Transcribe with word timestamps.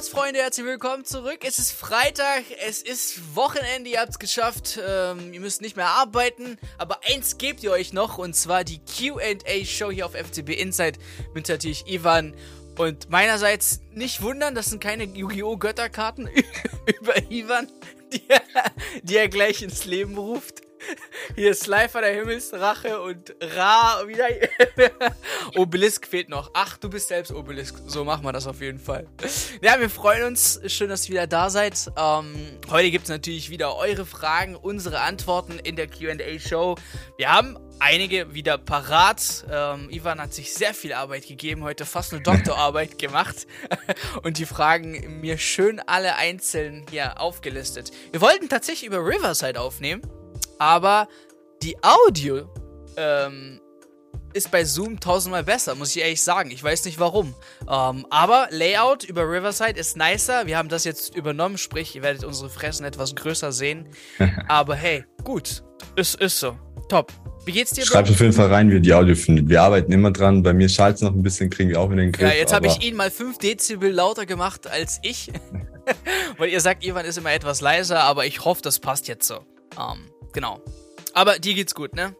Sportsfreunde, 0.00 0.40
herzlich 0.40 0.64
willkommen 0.64 1.04
zurück. 1.04 1.40
Es 1.42 1.58
ist 1.58 1.72
Freitag, 1.72 2.44
es 2.66 2.80
ist 2.80 3.36
Wochenende, 3.36 3.90
ihr 3.90 4.00
habt 4.00 4.12
es 4.12 4.18
geschafft. 4.18 4.80
Ähm, 4.82 5.34
ihr 5.34 5.40
müsst 5.40 5.60
nicht 5.60 5.76
mehr 5.76 5.88
arbeiten, 5.88 6.56
aber 6.78 7.00
eins 7.04 7.36
gebt 7.36 7.62
ihr 7.62 7.70
euch 7.70 7.92
noch 7.92 8.16
und 8.16 8.34
zwar 8.34 8.64
die 8.64 8.78
QA-Show 8.78 9.90
hier 9.90 10.06
auf 10.06 10.12
FCB 10.12 10.58
Inside 10.58 10.98
mit 11.34 11.50
natürlich 11.50 11.86
Ivan. 11.86 12.34
Und 12.78 13.10
meinerseits 13.10 13.82
nicht 13.92 14.22
wundern, 14.22 14.54
das 14.54 14.70
sind 14.70 14.82
keine 14.82 15.04
Yu-Gi-Oh! 15.04 15.58
Götterkarten 15.58 16.30
über 17.00 17.30
Ivan, 17.30 17.68
die 18.10 18.22
er, 18.26 18.40
die 19.02 19.18
er 19.18 19.28
gleich 19.28 19.60
ins 19.60 19.84
Leben 19.84 20.16
ruft. 20.16 20.62
Hier 21.34 21.50
ist 21.50 21.64
Slifer 21.64 22.00
der 22.00 22.14
Himmelsrache 22.14 23.00
und 23.00 23.34
Ra 23.40 24.02
wieder. 24.06 24.26
Obelisk 25.56 26.06
fehlt 26.06 26.28
noch. 26.28 26.50
Ach, 26.54 26.76
du 26.76 26.88
bist 26.88 27.08
selbst 27.08 27.32
Obelisk. 27.32 27.76
So 27.86 28.04
machen 28.04 28.24
wir 28.24 28.32
das 28.32 28.46
auf 28.46 28.60
jeden 28.60 28.78
Fall. 28.78 29.06
Ja, 29.62 29.78
wir 29.78 29.90
freuen 29.90 30.24
uns. 30.24 30.60
Schön, 30.66 30.88
dass 30.88 31.08
ihr 31.08 31.12
wieder 31.12 31.26
da 31.26 31.50
seid. 31.50 31.90
Ähm, 31.96 32.34
heute 32.70 32.90
gibt 32.90 33.04
es 33.04 33.10
natürlich 33.10 33.50
wieder 33.50 33.76
eure 33.76 34.06
Fragen, 34.06 34.56
unsere 34.56 35.00
Antworten 35.00 35.58
in 35.58 35.76
der 35.76 35.86
QA-Show. 35.86 36.76
Wir 37.16 37.32
haben 37.32 37.58
einige 37.78 38.34
wieder 38.34 38.58
parat. 38.58 39.44
Ähm, 39.50 39.88
Ivan 39.90 40.20
hat 40.20 40.34
sich 40.34 40.52
sehr 40.52 40.74
viel 40.74 40.92
Arbeit 40.92 41.26
gegeben, 41.26 41.64
heute 41.64 41.86
fast 41.86 42.12
eine 42.12 42.22
Doktorarbeit 42.22 42.98
gemacht 42.98 43.46
und 44.22 44.38
die 44.38 44.46
Fragen 44.46 45.20
mir 45.20 45.38
schön 45.38 45.80
alle 45.80 46.16
einzeln 46.16 46.84
hier 46.90 47.20
aufgelistet. 47.20 47.90
Wir 48.12 48.20
wollten 48.20 48.48
tatsächlich 48.48 48.86
über 48.86 48.98
Riverside 48.98 49.60
aufnehmen 49.60 50.02
aber 50.60 51.08
die 51.62 51.76
Audio 51.82 52.42
ähm, 52.96 53.60
ist 54.34 54.50
bei 54.50 54.64
Zoom 54.64 55.00
tausendmal 55.00 55.42
besser, 55.42 55.74
muss 55.74 55.96
ich 55.96 56.02
ehrlich 56.02 56.22
sagen. 56.22 56.50
Ich 56.50 56.62
weiß 56.62 56.84
nicht 56.84 57.00
warum. 57.00 57.34
Ähm, 57.62 58.06
aber 58.10 58.48
Layout 58.50 59.02
über 59.04 59.22
Riverside 59.22 59.78
ist 59.80 59.96
nicer. 59.96 60.46
Wir 60.46 60.58
haben 60.58 60.68
das 60.68 60.84
jetzt 60.84 61.16
übernommen, 61.16 61.58
sprich, 61.58 61.96
ihr 61.96 62.02
werdet 62.02 62.24
unsere 62.24 62.50
Fressen 62.50 62.84
etwas 62.84 63.14
größer 63.16 63.52
sehen. 63.52 63.88
aber 64.48 64.76
hey, 64.76 65.04
gut. 65.24 65.62
Ist, 65.96 66.20
ist 66.20 66.38
so. 66.38 66.56
Top. 66.90 67.10
Wie 67.46 67.52
geht's 67.52 67.70
dir? 67.70 67.86
Schreibt 67.86 68.10
auf 68.10 68.20
jeden 68.20 68.34
Fall 68.34 68.52
rein, 68.52 68.68
wie 68.70 68.74
ihr 68.74 68.80
die 68.80 68.92
Audio 68.92 69.14
findet. 69.14 69.48
Wir 69.48 69.62
arbeiten 69.62 69.90
immer 69.92 70.10
dran. 70.10 70.42
Bei 70.42 70.52
mir 70.52 70.68
schallt 70.68 70.96
es 70.96 71.02
noch 71.02 71.12
ein 71.12 71.22
bisschen, 71.22 71.48
kriegen 71.48 71.70
wir 71.70 71.80
auch 71.80 71.90
wieder 71.90 72.02
den 72.02 72.12
Griff. 72.12 72.28
Ja, 72.28 72.34
jetzt 72.34 72.52
habe 72.52 72.66
ich 72.66 72.84
ihn 72.84 72.96
mal 72.96 73.10
5 73.10 73.38
Dezibel 73.38 73.90
lauter 73.90 74.26
gemacht 74.26 74.66
als 74.66 75.00
ich. 75.02 75.32
Weil 76.36 76.50
ihr 76.50 76.60
sagt, 76.60 76.84
Ivan 76.84 77.06
ist 77.06 77.16
immer 77.16 77.32
etwas 77.32 77.62
leiser, 77.62 78.00
aber 78.00 78.26
ich 78.26 78.44
hoffe, 78.44 78.60
das 78.62 78.78
passt 78.78 79.08
jetzt 79.08 79.26
so. 79.26 79.40
Ähm, 79.78 80.10
Genau. 80.32 80.60
Aber 81.14 81.38
dir 81.38 81.54
geht's 81.54 81.74
gut, 81.74 81.94
ne? 81.94 82.14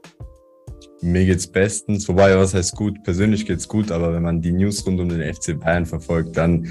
Mir 1.03 1.25
geht's 1.25 1.47
bestens, 1.47 2.09
wobei, 2.09 2.37
was 2.37 2.53
heißt 2.53 2.77
gut? 2.77 3.03
Persönlich 3.05 3.47
geht's 3.47 3.69
gut, 3.69 3.91
aber 3.91 4.13
wenn 4.13 4.23
man 4.23 4.43
die 4.43 4.53
News 4.53 4.85
rund 4.87 5.01
um 5.01 5.09
den 5.09 5.35
FC 5.35 5.59
Bayern 5.59 5.87
verfolgt, 5.87 6.37
dann 6.37 6.69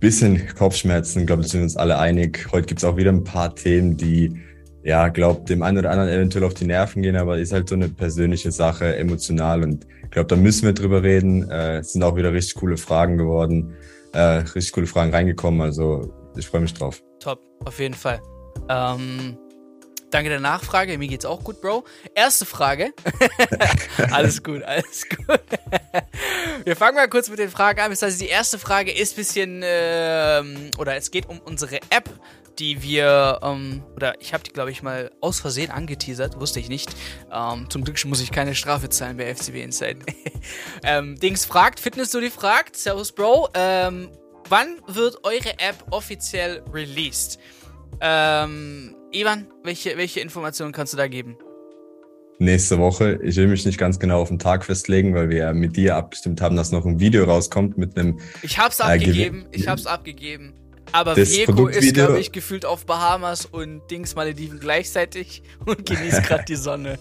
bisschen 0.00 0.48
Kopfschmerzen, 0.56 1.26
glaube 1.26 1.42
ich, 1.42 1.48
sind 1.48 1.60
wir 1.60 1.64
uns 1.64 1.76
alle 1.76 1.98
einig. 1.98 2.48
Heute 2.50 2.66
gibt's 2.66 2.82
auch 2.82 2.96
wieder 2.96 3.12
ein 3.12 3.22
paar 3.22 3.54
Themen, 3.54 3.96
die, 3.96 4.36
ja, 4.82 5.08
glaube 5.08 5.44
dem 5.44 5.62
einen 5.62 5.78
oder 5.78 5.90
anderen 5.90 6.10
eventuell 6.10 6.44
auf 6.44 6.54
die 6.54 6.66
Nerven 6.66 7.02
gehen, 7.02 7.14
aber 7.14 7.38
ist 7.38 7.52
halt 7.52 7.68
so 7.68 7.76
eine 7.76 7.88
persönliche 7.88 8.50
Sache, 8.50 8.96
emotional 8.96 9.62
und 9.62 9.86
ich 10.02 10.10
glaube, 10.10 10.26
da 10.26 10.36
müssen 10.36 10.66
wir 10.66 10.72
drüber 10.72 11.02
reden. 11.02 11.48
Äh, 11.48 11.78
es 11.78 11.92
sind 11.92 12.02
auch 12.02 12.16
wieder 12.16 12.32
richtig 12.32 12.56
coole 12.56 12.76
Fragen 12.76 13.16
geworden, 13.16 13.74
äh, 14.12 14.18
richtig 14.18 14.72
coole 14.72 14.86
Fragen 14.86 15.12
reingekommen, 15.12 15.60
also 15.60 16.12
ich 16.36 16.48
freue 16.48 16.62
mich 16.62 16.74
drauf. 16.74 17.00
Top, 17.20 17.40
auf 17.64 17.78
jeden 17.78 17.94
Fall. 17.94 18.20
Ähm, 18.68 19.38
Danke 20.12 20.28
der 20.28 20.40
Nachfrage. 20.40 20.98
Mir 20.98 21.08
geht's 21.08 21.24
auch 21.24 21.42
gut, 21.42 21.62
Bro. 21.62 21.84
Erste 22.14 22.44
Frage. 22.44 22.92
alles 24.10 24.42
gut, 24.42 24.62
alles 24.62 25.08
gut. 25.08 25.40
Wir 26.64 26.76
fangen 26.76 26.96
mal 26.96 27.08
kurz 27.08 27.30
mit 27.30 27.38
den 27.38 27.50
Fragen 27.50 27.80
an. 27.80 27.90
Das 27.90 28.02
heißt, 28.02 28.20
die 28.20 28.28
erste 28.28 28.58
Frage 28.58 28.92
ist 28.92 29.14
ein 29.14 29.16
bisschen, 29.16 29.62
ähm, 29.64 30.70
oder 30.76 30.96
es 30.96 31.10
geht 31.10 31.30
um 31.30 31.38
unsere 31.38 31.76
App, 31.88 32.10
die 32.58 32.82
wir, 32.82 33.40
ähm, 33.42 33.82
oder 33.96 34.20
ich 34.20 34.34
habe 34.34 34.44
die, 34.44 34.52
glaube 34.52 34.70
ich, 34.70 34.82
mal 34.82 35.10
aus 35.22 35.40
Versehen 35.40 35.70
angeteasert, 35.70 36.38
wusste 36.38 36.60
ich 36.60 36.68
nicht. 36.68 36.90
Ähm, 37.32 37.70
zum 37.70 37.82
Glück 37.82 38.04
muss 38.04 38.20
ich 38.20 38.30
keine 38.30 38.54
Strafe 38.54 38.90
zahlen 38.90 39.16
bei 39.16 39.34
FCB 39.34 39.62
Inside. 39.62 40.00
ähm, 40.84 41.18
Dings 41.18 41.46
fragt, 41.46 41.80
Fitness 41.80 42.10
die 42.10 42.28
fragt, 42.28 42.76
Servus 42.76 43.12
Bro, 43.12 43.48
ähm, 43.54 44.10
wann 44.50 44.78
wird 44.86 45.24
eure 45.24 45.58
App 45.58 45.86
offiziell 45.90 46.62
released? 46.70 47.38
Ähm, 48.02 48.94
Ivan, 49.12 49.46
welche, 49.62 49.96
welche 49.98 50.20
Informationen 50.20 50.72
kannst 50.72 50.94
du 50.94 50.96
da 50.96 51.06
geben? 51.06 51.36
Nächste 52.38 52.78
Woche. 52.78 53.20
Ich 53.22 53.36
will 53.36 53.46
mich 53.46 53.64
nicht 53.66 53.78
ganz 53.78 53.98
genau 53.98 54.20
auf 54.20 54.28
den 54.28 54.38
Tag 54.38 54.64
festlegen, 54.64 55.14
weil 55.14 55.28
wir 55.28 55.36
ja 55.36 55.52
mit 55.52 55.76
dir 55.76 55.96
abgestimmt 55.96 56.40
haben, 56.40 56.56
dass 56.56 56.72
noch 56.72 56.86
ein 56.86 56.98
Video 56.98 57.24
rauskommt 57.24 57.76
mit 57.76 57.96
einem. 57.96 58.18
Ich 58.40 58.58
hab's 58.58 58.80
äh, 58.80 58.84
abgegeben, 58.84 59.46
ich 59.52 59.68
hab's 59.68 59.86
abgegeben. 59.86 60.54
Aber 60.92 61.16
Vieko 61.16 61.68
ist, 61.68 61.94
glaube 61.94 62.18
ich, 62.20 62.32
gefühlt 62.32 62.64
auf 62.64 62.86
Bahamas 62.86 63.46
und 63.46 63.82
Dings 63.90 64.14
Malediven 64.14 64.58
gleichzeitig 64.60 65.42
und 65.64 65.86
genießt 65.86 66.22
gerade 66.24 66.44
die 66.46 66.56
Sonne. 66.56 66.98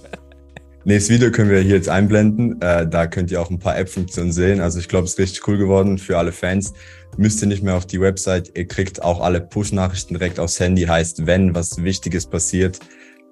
Nächstes 0.84 1.14
Video 1.14 1.32
können 1.32 1.50
wir 1.50 1.60
hier 1.60 1.76
jetzt 1.76 1.90
einblenden. 1.90 2.60
Äh, 2.62 2.88
da 2.88 3.08
könnt 3.08 3.32
ihr 3.32 3.42
auch 3.42 3.50
ein 3.50 3.60
paar 3.60 3.78
App-Funktionen 3.78 4.32
sehen. 4.32 4.62
Also 4.62 4.80
ich 4.80 4.88
glaube, 4.88 5.06
es 5.06 5.12
ist 5.12 5.20
richtig 5.20 5.48
cool 5.48 5.58
geworden 5.58 5.98
für 5.98 6.18
alle 6.18 6.32
Fans 6.32 6.74
müsst 7.18 7.42
ihr 7.42 7.48
nicht 7.48 7.64
mehr 7.64 7.76
auf 7.76 7.86
die 7.86 8.00
Website. 8.00 8.52
Ihr 8.56 8.68
kriegt 8.68 9.02
auch 9.02 9.22
alle 9.22 9.42
Push-Nachrichten 9.42 10.16
direkt 10.16 10.40
aufs 10.40 10.60
Handy. 10.60 10.84
Heißt, 10.84 11.26
wenn 11.26 11.56
was 11.56 11.84
Wichtiges 11.84 12.26
passiert, 12.26 12.80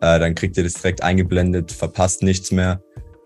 äh, 0.02 0.20
dann 0.20 0.36
kriegt 0.36 0.58
ihr 0.58 0.64
das 0.64 0.74
direkt 0.74 1.04
eingeblendet, 1.04 1.72
verpasst 1.72 2.24
nichts 2.24 2.52
mehr. 2.52 2.82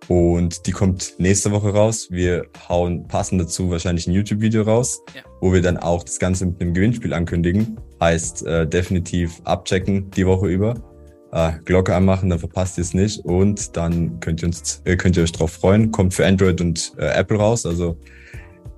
Und 0.09 0.67
die 0.67 0.71
kommt 0.71 1.13
nächste 1.17 1.51
Woche 1.51 1.69
raus. 1.69 2.07
Wir 2.11 2.45
hauen 2.67 3.07
passend 3.07 3.41
dazu 3.41 3.69
wahrscheinlich 3.69 4.05
ein 4.05 4.11
YouTube-Video 4.11 4.63
raus, 4.63 5.01
ja. 5.15 5.21
wo 5.39 5.53
wir 5.53 5.61
dann 5.61 5.77
auch 5.77 6.03
das 6.03 6.19
Ganze 6.19 6.45
mit 6.45 6.59
einem 6.59 6.73
Gewinnspiel 6.73 7.13
ankündigen. 7.13 7.79
Heißt, 8.01 8.45
äh, 8.45 8.67
definitiv 8.67 9.41
abchecken 9.45 10.11
die 10.11 10.27
Woche 10.27 10.47
über. 10.47 10.92
Äh, 11.33 11.53
Glocke 11.65 11.95
anmachen, 11.95 12.29
dann 12.29 12.37
verpasst 12.37 12.77
ihr 12.77 12.83
es 12.83 12.93
nicht. 12.93 13.25
Und 13.25 13.75
dann 13.75 14.19
könnt 14.19 14.43
ihr, 14.43 14.49
uns, 14.49 14.81
äh, 14.85 14.95
könnt 14.95 15.17
ihr 15.17 15.23
euch 15.23 15.31
drauf 15.31 15.51
freuen. 15.51 15.91
Kommt 15.91 16.13
für 16.13 16.27
Android 16.27 16.61
und 16.61 16.93
äh, 16.97 17.07
Apple 17.07 17.37
raus. 17.37 17.65
Also 17.65 17.97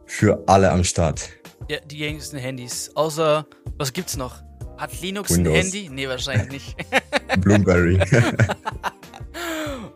für 0.05 0.41
alle 0.47 0.71
am 0.71 0.85
Start. 0.85 1.29
Ja, 1.69 1.79
die 1.81 1.97
gängigsten 1.97 2.39
Handys. 2.39 2.91
Außer, 2.95 3.45
was 3.77 3.91
gibt's 3.91 4.15
noch? 4.15 4.41
Hat 4.77 5.01
Linux 5.01 5.35
Windows. 5.35 5.53
ein 5.53 5.61
Handy? 5.63 5.89
Nee, 5.91 6.07
wahrscheinlich 6.07 6.49
nicht. 6.49 6.75
Blueberry. 7.41 7.99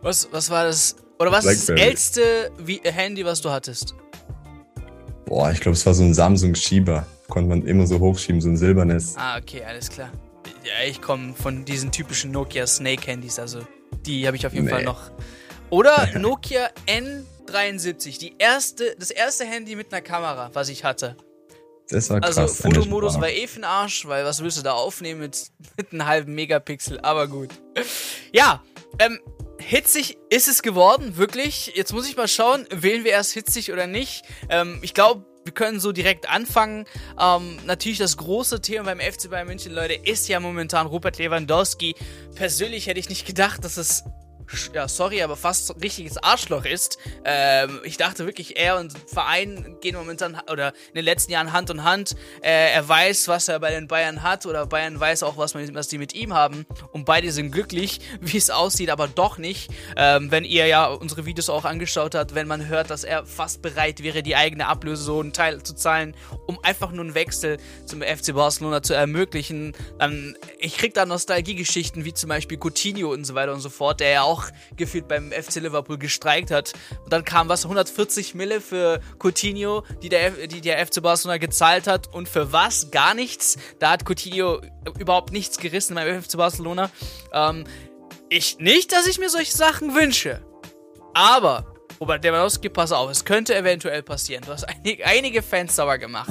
was, 0.02 0.28
was 0.30 0.50
war 0.50 0.64
das? 0.64 0.96
Oder 1.18 1.32
was 1.32 1.46
ist 1.46 1.70
das 1.70 1.78
älteste 1.78 2.50
Handy, 2.84 3.24
was 3.24 3.40
du 3.40 3.50
hattest? 3.50 3.94
Boah, 5.24 5.50
ich 5.50 5.60
glaube, 5.60 5.76
es 5.76 5.86
war 5.86 5.94
so 5.94 6.02
ein 6.02 6.12
Samsung-Schieber. 6.12 7.06
Konnte 7.28 7.48
man 7.48 7.62
immer 7.62 7.86
so 7.86 8.00
hochschieben, 8.00 8.40
so 8.42 8.50
ein 8.50 8.56
silbernes. 8.58 9.14
Ah, 9.16 9.38
okay, 9.38 9.62
alles 9.64 9.88
klar. 9.88 10.10
Ja, 10.64 10.86
ich 10.86 11.00
komme 11.00 11.34
von 11.34 11.64
diesen 11.64 11.90
typischen 11.90 12.30
Nokia 12.30 12.66
Snake-Handys, 12.66 13.38
also 13.38 13.66
die 14.04 14.26
habe 14.26 14.36
ich 14.36 14.46
auf 14.46 14.52
jeden 14.52 14.66
nee. 14.66 14.70
Fall 14.70 14.84
noch. 14.84 15.10
Oder 15.70 16.08
Nokia 16.18 16.68
N73, 16.86 18.18
die 18.18 18.34
erste, 18.38 18.94
das 18.98 19.10
erste 19.10 19.44
Handy 19.44 19.76
mit 19.76 19.92
einer 19.92 20.02
Kamera, 20.02 20.50
was 20.52 20.68
ich 20.68 20.84
hatte. 20.84 21.16
Das 21.88 22.10
war 22.10 22.22
also, 22.22 22.42
krass. 22.42 22.62
Also 22.62 22.74
Fotomodus 22.74 23.20
war 23.20 23.30
eh 23.30 23.46
für 23.46 23.66
Arsch, 23.66 24.06
weil 24.06 24.24
was 24.24 24.42
willst 24.42 24.58
du 24.58 24.62
da 24.62 24.72
aufnehmen 24.72 25.20
mit, 25.20 25.50
mit 25.76 25.92
einem 25.92 26.06
halben 26.06 26.34
Megapixel, 26.34 27.00
aber 27.00 27.26
gut. 27.26 27.50
Ja, 28.32 28.62
ähm, 28.98 29.20
hitzig 29.58 30.18
ist 30.28 30.48
es 30.48 30.62
geworden, 30.62 31.16
wirklich. 31.16 31.72
Jetzt 31.74 31.92
muss 31.92 32.08
ich 32.08 32.16
mal 32.16 32.28
schauen, 32.28 32.66
wählen 32.70 33.04
wir 33.04 33.12
erst 33.12 33.32
hitzig 33.32 33.72
oder 33.72 33.86
nicht. 33.86 34.24
Ähm, 34.48 34.78
ich 34.82 34.94
glaube, 34.94 35.24
wir 35.44 35.52
können 35.52 35.80
so 35.80 35.92
direkt 35.92 36.28
anfangen. 36.28 36.84
Ähm, 37.18 37.58
natürlich 37.66 37.98
das 37.98 38.16
große 38.16 38.60
Thema 38.60 38.84
beim 38.84 39.00
FC 39.00 39.30
Bayern 39.30 39.46
München, 39.46 39.72
Leute, 39.72 39.94
ist 39.94 40.28
ja 40.28 40.40
momentan 40.40 40.86
Robert 40.86 41.18
Lewandowski. 41.18 41.94
Persönlich 42.34 42.86
hätte 42.86 43.00
ich 43.00 43.08
nicht 43.08 43.26
gedacht, 43.26 43.64
dass 43.64 43.76
es 43.76 44.04
ja, 44.74 44.88
sorry, 44.88 45.22
aber 45.22 45.36
fast 45.36 45.74
richtiges 45.82 46.18
Arschloch 46.18 46.64
ist. 46.64 46.98
Ähm, 47.24 47.80
ich 47.84 47.96
dachte 47.96 48.26
wirklich, 48.26 48.56
er 48.56 48.78
und 48.78 48.92
Verein 49.06 49.76
gehen 49.80 49.96
momentan 49.96 50.40
oder 50.50 50.72
in 50.88 50.94
den 50.96 51.04
letzten 51.04 51.32
Jahren 51.32 51.52
Hand 51.52 51.70
in 51.70 51.84
Hand. 51.84 52.16
Äh, 52.42 52.72
er 52.72 52.88
weiß, 52.88 53.28
was 53.28 53.48
er 53.48 53.60
bei 53.60 53.70
den 53.70 53.86
Bayern 53.88 54.22
hat 54.22 54.46
oder 54.46 54.66
Bayern 54.66 54.98
weiß 54.98 55.22
auch, 55.22 55.36
was, 55.36 55.54
man, 55.54 55.74
was 55.74 55.88
die 55.88 55.98
mit 55.98 56.14
ihm 56.14 56.34
haben. 56.34 56.66
Und 56.92 57.04
beide 57.04 57.30
sind 57.32 57.52
glücklich, 57.52 58.00
wie 58.20 58.36
es 58.36 58.50
aussieht, 58.50 58.90
aber 58.90 59.08
doch 59.08 59.38
nicht. 59.38 59.70
Ähm, 59.96 60.30
wenn 60.30 60.44
ihr 60.44 60.66
ja 60.66 60.86
unsere 60.86 61.26
Videos 61.26 61.48
auch 61.48 61.64
angeschaut 61.64 62.14
habt, 62.14 62.34
wenn 62.34 62.48
man 62.48 62.66
hört, 62.66 62.90
dass 62.90 63.04
er 63.04 63.26
fast 63.26 63.62
bereit 63.62 64.02
wäre, 64.02 64.22
die 64.22 64.36
eigene 64.36 64.66
Ablöse 64.66 65.02
so 65.02 65.20
einen 65.20 65.32
Teil 65.32 65.62
zu 65.62 65.74
zahlen, 65.74 66.14
um 66.46 66.58
einfach 66.62 66.90
nur 66.90 67.04
einen 67.04 67.14
Wechsel 67.14 67.58
zum 67.86 68.02
FC 68.02 68.34
Barcelona 68.34 68.82
zu 68.82 68.94
ermöglichen, 68.94 69.74
dann 69.98 70.36
ich 70.58 70.76
krieg 70.76 70.94
da 70.94 71.06
Nostalgiegeschichten 71.06 72.04
wie 72.04 72.14
zum 72.14 72.28
Beispiel 72.28 72.58
Coutinho 72.58 73.12
und 73.12 73.24
so 73.24 73.34
weiter 73.34 73.52
und 73.52 73.60
so 73.60 73.70
fort, 73.70 74.00
der 74.00 74.10
ja 74.10 74.22
auch 74.22 74.39
auch 74.40 74.76
gefühlt 74.76 75.08
beim 75.08 75.32
FC 75.32 75.56
Liverpool 75.56 75.98
gestreikt 75.98 76.50
hat. 76.50 76.72
Und 77.04 77.12
dann 77.12 77.24
kam 77.24 77.48
was, 77.48 77.64
140 77.64 78.34
Mille 78.34 78.60
für 78.60 79.00
Coutinho, 79.18 79.84
die 80.02 80.08
der, 80.08 80.30
die 80.46 80.60
der 80.60 80.84
FC 80.84 81.02
Barcelona 81.02 81.38
gezahlt 81.38 81.86
hat. 81.86 82.12
Und 82.12 82.28
für 82.28 82.52
was? 82.52 82.90
Gar 82.90 83.14
nichts. 83.14 83.56
Da 83.78 83.90
hat 83.90 84.04
Coutinho 84.08 84.60
überhaupt 84.98 85.32
nichts 85.32 85.58
gerissen 85.58 85.94
beim 85.94 86.22
FC 86.22 86.36
Barcelona. 86.36 86.90
Ähm, 87.32 87.64
ich, 88.28 88.58
nicht, 88.58 88.92
dass 88.92 89.06
ich 89.06 89.18
mir 89.18 89.28
solche 89.28 89.56
Sachen 89.56 89.94
wünsche. 89.94 90.40
Aber, 91.14 91.74
Robert 92.00 92.24
Lewandowski, 92.24 92.68
pass 92.68 92.92
auf, 92.92 93.10
es 93.10 93.24
könnte 93.24 93.54
eventuell 93.54 94.02
passieren. 94.02 94.44
Du 94.46 94.52
hast 94.52 94.64
einige, 94.64 95.04
einige 95.04 95.42
Fans 95.42 95.76
sauer 95.76 95.98
gemacht. 95.98 96.30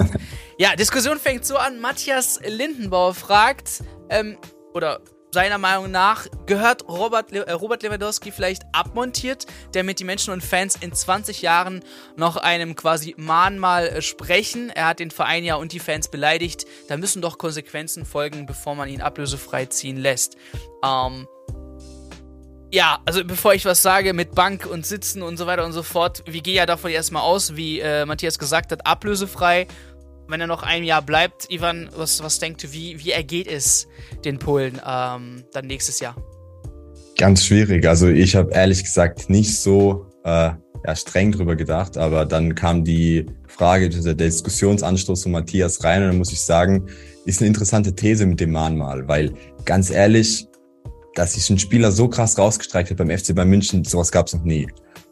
Ja, 0.58 0.76
Diskussion 0.76 1.20
fängt 1.20 1.46
so 1.46 1.56
an. 1.56 1.80
Matthias 1.80 2.40
Lindenbauer 2.46 3.14
fragt, 3.14 3.84
ähm, 4.10 4.38
oder 4.74 5.02
seiner 5.32 5.58
Meinung 5.58 5.92
nach 5.92 6.28
gehört 6.46 6.88
Robert, 6.88 7.32
Le 7.32 7.46
äh, 7.46 7.52
Robert 7.52 7.84
Lewandowski 7.84 8.32
vielleicht 8.32 8.64
abmontiert, 8.72 9.46
damit 9.74 10.00
die 10.00 10.04
Menschen 10.04 10.34
und 10.34 10.44
Fans 10.44 10.76
in 10.80 10.94
20 10.94 11.42
Jahren 11.42 11.84
noch 12.16 12.38
einem 12.38 12.76
quasi 12.76 13.16
Mahnmal 13.18 13.88
äh, 13.88 14.02
sprechen. 14.02 14.70
Er 14.70 14.88
hat 14.88 15.00
den 15.00 15.12
Verein 15.12 15.44
ja 15.44 15.56
und 15.56 15.72
die 15.72 15.80
Fans 15.80 16.10
beleidigt. 16.10 16.66
Da 16.88 16.98
müssen 16.98 17.22
doch 17.22 17.38
Konsequenzen 17.38 18.06
folgen, 18.06 18.46
bevor 18.46 18.76
man 18.76 18.90
ihn 18.90 19.02
ablösefrei 19.02 19.66
ziehen 19.68 19.98
lässt. 19.98 20.36
Ähm, 20.84 21.28
ja, 22.72 23.00
also 23.06 23.24
bevor 23.26 23.56
ich 23.56 23.66
was 23.66 23.82
sage 23.82 24.14
mit 24.14 24.36
Bank 24.36 24.68
und 24.68 24.86
Sitzen 24.86 25.24
und 25.24 25.38
so 25.38 25.48
weiter 25.48 25.66
und 25.66 25.72
so 25.72 25.82
fort, 25.82 26.24
wir 26.28 26.42
gehen 26.42 26.56
ja 26.56 26.68
davon 26.68 26.92
erstmal 26.92 27.24
aus, 27.24 27.56
wie 27.56 27.80
äh, 27.80 28.06
Matthias 28.06 28.38
gesagt 28.38 28.72
hat, 28.72 28.86
ablösefrei 28.86 29.66
wenn 30.30 30.42
er 30.42 30.48
noch 30.48 30.64
ein 30.64 30.84
Jahr 30.84 31.02
bleibt, 31.02 31.52
Ivan, 31.52 31.90
was, 31.96 32.24
was 32.24 32.40
denkst 32.40 32.64
du, 32.64 32.74
wie, 32.74 33.04
wie 33.04 33.12
ergeht 33.12 33.48
es 33.48 33.88
den 34.24 34.40
Polen 34.40 34.80
ähm, 34.86 35.44
dann 35.52 35.68
nächstes 35.68 36.00
Jahr? 36.00 36.16
Ganz 37.18 37.46
schwierig. 37.46 37.86
Also 37.88 38.08
ich 38.08 38.36
habe 38.36 38.52
ehrlich 38.54 38.84
gesagt 38.84 39.30
nicht 39.30 39.60
so 39.60 40.06
äh, 40.24 40.52
ja, 40.86 40.96
streng 40.96 41.32
drüber 41.32 41.56
gedacht, 41.56 41.98
aber 41.98 42.26
dann 42.26 42.56
kam 42.56 42.84
die 42.84 43.26
Frage, 43.48 43.90
der 43.90 44.14
Diskussionsanstoß 44.14 45.24
von 45.24 45.34
Matthias 45.34 45.84
rein 45.84 46.04
und 46.04 46.10
dann 46.10 46.18
muss 46.18 46.32
ich 46.32 46.42
sagen, 46.42 46.88
ist 47.26 47.42
eine 47.42 47.48
interessante 47.48 47.94
These 47.94 48.26
mit 48.26 48.40
dem 48.40 48.52
Mahnmal, 48.52 49.08
weil 49.08 49.34
ganz 49.66 49.90
ehrlich, 49.90 50.48
dass 51.16 51.34
sich 51.34 51.50
ein 51.50 51.60
Spieler 51.60 51.92
so 51.92 52.08
krass 52.08 52.38
rausgestreikt 52.38 52.92
hat 52.92 52.98
beim 52.98 53.10
FC 53.10 53.36
bei 53.36 53.44
München, 53.44 53.84
sowas 53.84 54.12
gab 54.12 54.28
es 54.28 54.34
noch 54.34 54.44
nie. 54.44 54.68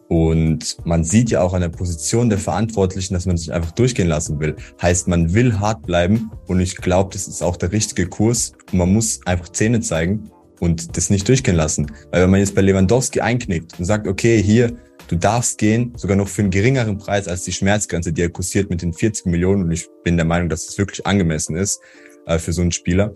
Und 0.09 0.77
man 0.85 1.03
sieht 1.03 1.31
ja 1.31 1.41
auch 1.41 1.53
an 1.53 1.61
der 1.61 1.69
Position 1.69 2.29
der 2.29 2.37
Verantwortlichen, 2.37 3.13
dass 3.13 3.25
man 3.25 3.35
sich 3.35 3.51
einfach 3.51 3.71
durchgehen 3.71 4.07
lassen 4.07 4.39
will. 4.39 4.55
Heißt, 4.81 5.07
man 5.07 5.33
will 5.33 5.59
hart 5.59 5.85
bleiben 5.85 6.31
und 6.47 6.61
ich 6.61 6.77
glaube, 6.77 7.09
das 7.11 7.27
ist 7.27 7.43
auch 7.43 7.57
der 7.57 7.71
richtige 7.71 8.07
Kurs 8.07 8.53
und 8.71 8.77
man 8.77 8.93
muss 8.93 9.19
einfach 9.25 9.49
Zähne 9.49 9.81
zeigen 9.81 10.31
und 10.59 10.95
das 10.95 11.09
nicht 11.09 11.27
durchgehen 11.27 11.55
lassen. 11.55 11.91
Weil 12.11 12.23
wenn 12.23 12.29
man 12.29 12.39
jetzt 12.39 12.55
bei 12.55 12.61
Lewandowski 12.61 13.19
einknickt 13.19 13.77
und 13.77 13.85
sagt, 13.85 14.07
okay, 14.07 14.41
hier, 14.41 14.73
du 15.09 15.15
darfst 15.17 15.57
gehen, 15.57 15.93
sogar 15.97 16.15
noch 16.15 16.27
für 16.27 16.41
einen 16.41 16.51
geringeren 16.51 16.97
Preis 16.97 17.27
als 17.27 17.43
die 17.43 17.51
Schmerzgrenze, 17.51 18.13
die 18.13 18.21
er 18.21 18.29
kursiert 18.29 18.69
mit 18.69 18.81
den 18.81 18.93
40 18.93 19.25
Millionen 19.25 19.63
und 19.63 19.71
ich 19.71 19.87
bin 20.03 20.15
der 20.15 20.25
Meinung, 20.25 20.49
dass 20.49 20.65
das 20.65 20.77
wirklich 20.77 21.05
angemessen 21.05 21.55
ist 21.55 21.81
äh, 22.25 22.39
für 22.39 22.53
so 22.53 22.61
einen 22.61 22.71
Spieler. 22.71 23.13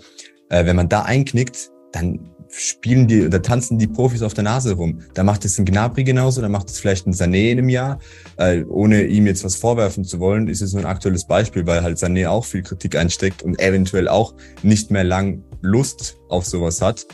Äh, 0.49 0.65
wenn 0.65 0.75
man 0.75 0.89
da 0.89 1.03
einknickt, 1.03 1.71
dann 1.93 2.30
spielen 2.51 3.07
die 3.07 3.25
oder 3.25 3.41
tanzen 3.41 3.79
die 3.79 3.87
Profis 3.87 4.21
auf 4.21 4.33
der 4.33 4.43
Nase 4.43 4.73
rum. 4.73 4.99
Da 5.13 5.23
macht 5.23 5.45
es 5.45 5.57
ein 5.57 5.65
Gnabry 5.65 6.03
genauso, 6.03 6.41
da 6.41 6.49
macht 6.49 6.69
es 6.69 6.79
vielleicht 6.79 7.07
ein 7.07 7.13
Sané 7.13 7.51
in 7.51 7.59
einem 7.59 7.69
Jahr. 7.69 7.99
Äh, 8.37 8.63
ohne 8.65 9.03
ihm 9.03 9.25
jetzt 9.25 9.43
was 9.43 9.55
vorwerfen 9.55 10.03
zu 10.03 10.19
wollen, 10.19 10.47
ist 10.47 10.61
es 10.61 10.73
nur 10.73 10.83
ein 10.83 10.87
aktuelles 10.87 11.25
Beispiel, 11.25 11.65
weil 11.65 11.81
halt 11.81 11.97
Sané 11.97 12.29
auch 12.29 12.45
viel 12.45 12.61
Kritik 12.61 12.95
einsteckt 12.95 13.43
und 13.43 13.59
eventuell 13.59 14.07
auch 14.07 14.33
nicht 14.63 14.91
mehr 14.91 15.03
lang 15.03 15.43
Lust 15.61 16.17
auf 16.29 16.45
sowas 16.45 16.81
hat. 16.81 17.05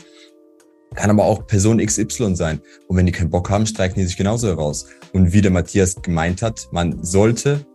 Kann 0.94 1.10
aber 1.10 1.24
auch 1.24 1.46
Person 1.46 1.84
XY 1.84 2.34
sein. 2.34 2.60
Und 2.86 2.96
wenn 2.96 3.06
die 3.06 3.12
keinen 3.12 3.30
Bock 3.30 3.50
haben, 3.50 3.66
streiken 3.66 4.00
die 4.00 4.06
sich 4.06 4.16
genauso 4.16 4.48
heraus. 4.48 4.86
Und 5.12 5.32
wie 5.32 5.42
der 5.42 5.50
Matthias 5.50 6.00
gemeint 6.00 6.42
hat, 6.42 6.68
man 6.72 7.04
sollte 7.04 7.66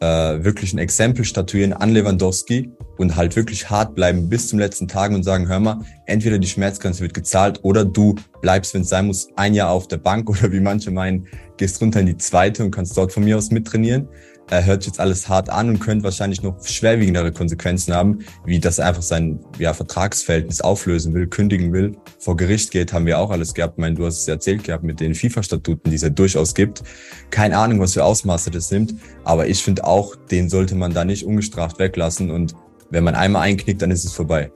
äh, 0.00 0.44
wirklich 0.44 0.72
ein 0.72 0.78
Exempel 0.78 1.24
statuieren 1.24 1.72
an 1.72 1.90
Lewandowski 1.90 2.70
und 2.98 3.16
halt 3.16 3.36
wirklich 3.36 3.70
hart 3.70 3.94
bleiben 3.94 4.28
bis 4.28 4.48
zum 4.48 4.58
letzten 4.58 4.88
Tag 4.88 5.12
und 5.12 5.22
sagen, 5.22 5.48
hör 5.48 5.60
mal, 5.60 5.80
entweder 6.06 6.38
die 6.38 6.46
Schmerzgrenze 6.46 7.00
wird 7.00 7.14
gezahlt 7.14 7.60
oder 7.62 7.84
du 7.84 8.14
bleibst, 8.40 8.74
wenn 8.74 8.82
es 8.82 8.88
sein 8.88 9.06
muss, 9.06 9.28
ein 9.36 9.54
Jahr 9.54 9.70
auf 9.70 9.88
der 9.88 9.98
Bank 9.98 10.28
oder 10.30 10.52
wie 10.52 10.60
manche 10.60 10.90
meinen, 10.90 11.26
gehst 11.56 11.80
runter 11.80 12.00
in 12.00 12.06
die 12.06 12.16
zweite 12.16 12.64
und 12.64 12.70
kannst 12.70 12.96
dort 12.96 13.12
von 13.12 13.24
mir 13.24 13.36
aus 13.36 13.50
mittrainieren 13.50 14.08
er 14.50 14.64
hört 14.64 14.86
jetzt 14.86 15.00
alles 15.00 15.28
hart 15.28 15.50
an 15.50 15.68
und 15.68 15.80
könnte 15.80 16.04
wahrscheinlich 16.04 16.42
noch 16.42 16.64
schwerwiegendere 16.64 17.32
Konsequenzen 17.32 17.94
haben, 17.94 18.24
wie 18.44 18.60
dass 18.60 18.78
er 18.78 18.86
einfach 18.86 19.02
sein 19.02 19.40
ja, 19.58 19.74
Vertragsverhältnis 19.74 20.60
auflösen 20.60 21.14
will, 21.14 21.26
kündigen 21.26 21.72
will, 21.72 21.96
vor 22.18 22.36
Gericht 22.36 22.70
geht, 22.70 22.92
haben 22.92 23.06
wir 23.06 23.18
auch 23.18 23.30
alles 23.30 23.54
gehabt. 23.54 23.74
Ich 23.76 23.80
meine, 23.80 23.96
du 23.96 24.06
hast 24.06 24.20
es 24.20 24.28
erzählt 24.28 24.64
gehabt 24.64 24.84
mit 24.84 25.00
den 25.00 25.14
FIFA-Statuten, 25.14 25.90
die 25.90 25.96
es 25.96 26.02
ja 26.02 26.10
durchaus 26.10 26.54
gibt. 26.54 26.82
Keine 27.30 27.58
Ahnung, 27.58 27.80
was 27.80 27.94
für 27.94 28.04
Ausmaße 28.04 28.50
das 28.50 28.70
nimmt, 28.70 28.94
aber 29.24 29.48
ich 29.48 29.62
finde 29.62 29.84
auch, 29.84 30.14
den 30.30 30.48
sollte 30.48 30.74
man 30.74 30.94
da 30.94 31.04
nicht 31.04 31.24
ungestraft 31.24 31.78
weglassen 31.78 32.30
und 32.30 32.54
wenn 32.90 33.02
man 33.02 33.16
einmal 33.16 33.42
einknickt, 33.42 33.82
dann 33.82 33.90
ist 33.90 34.04
es 34.04 34.12
vorbei. 34.12 34.52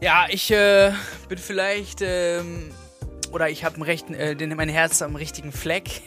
Ja, 0.00 0.26
ich 0.28 0.50
äh, 0.50 0.92
bin 1.28 1.38
vielleicht... 1.38 2.02
Ähm 2.02 2.70
oder 3.32 3.50
ich 3.50 3.64
habe 3.64 3.86
äh, 3.86 4.46
mein 4.54 4.68
Herz 4.68 5.02
am 5.02 5.14
richtigen 5.14 5.52
Fleck. 5.52 6.00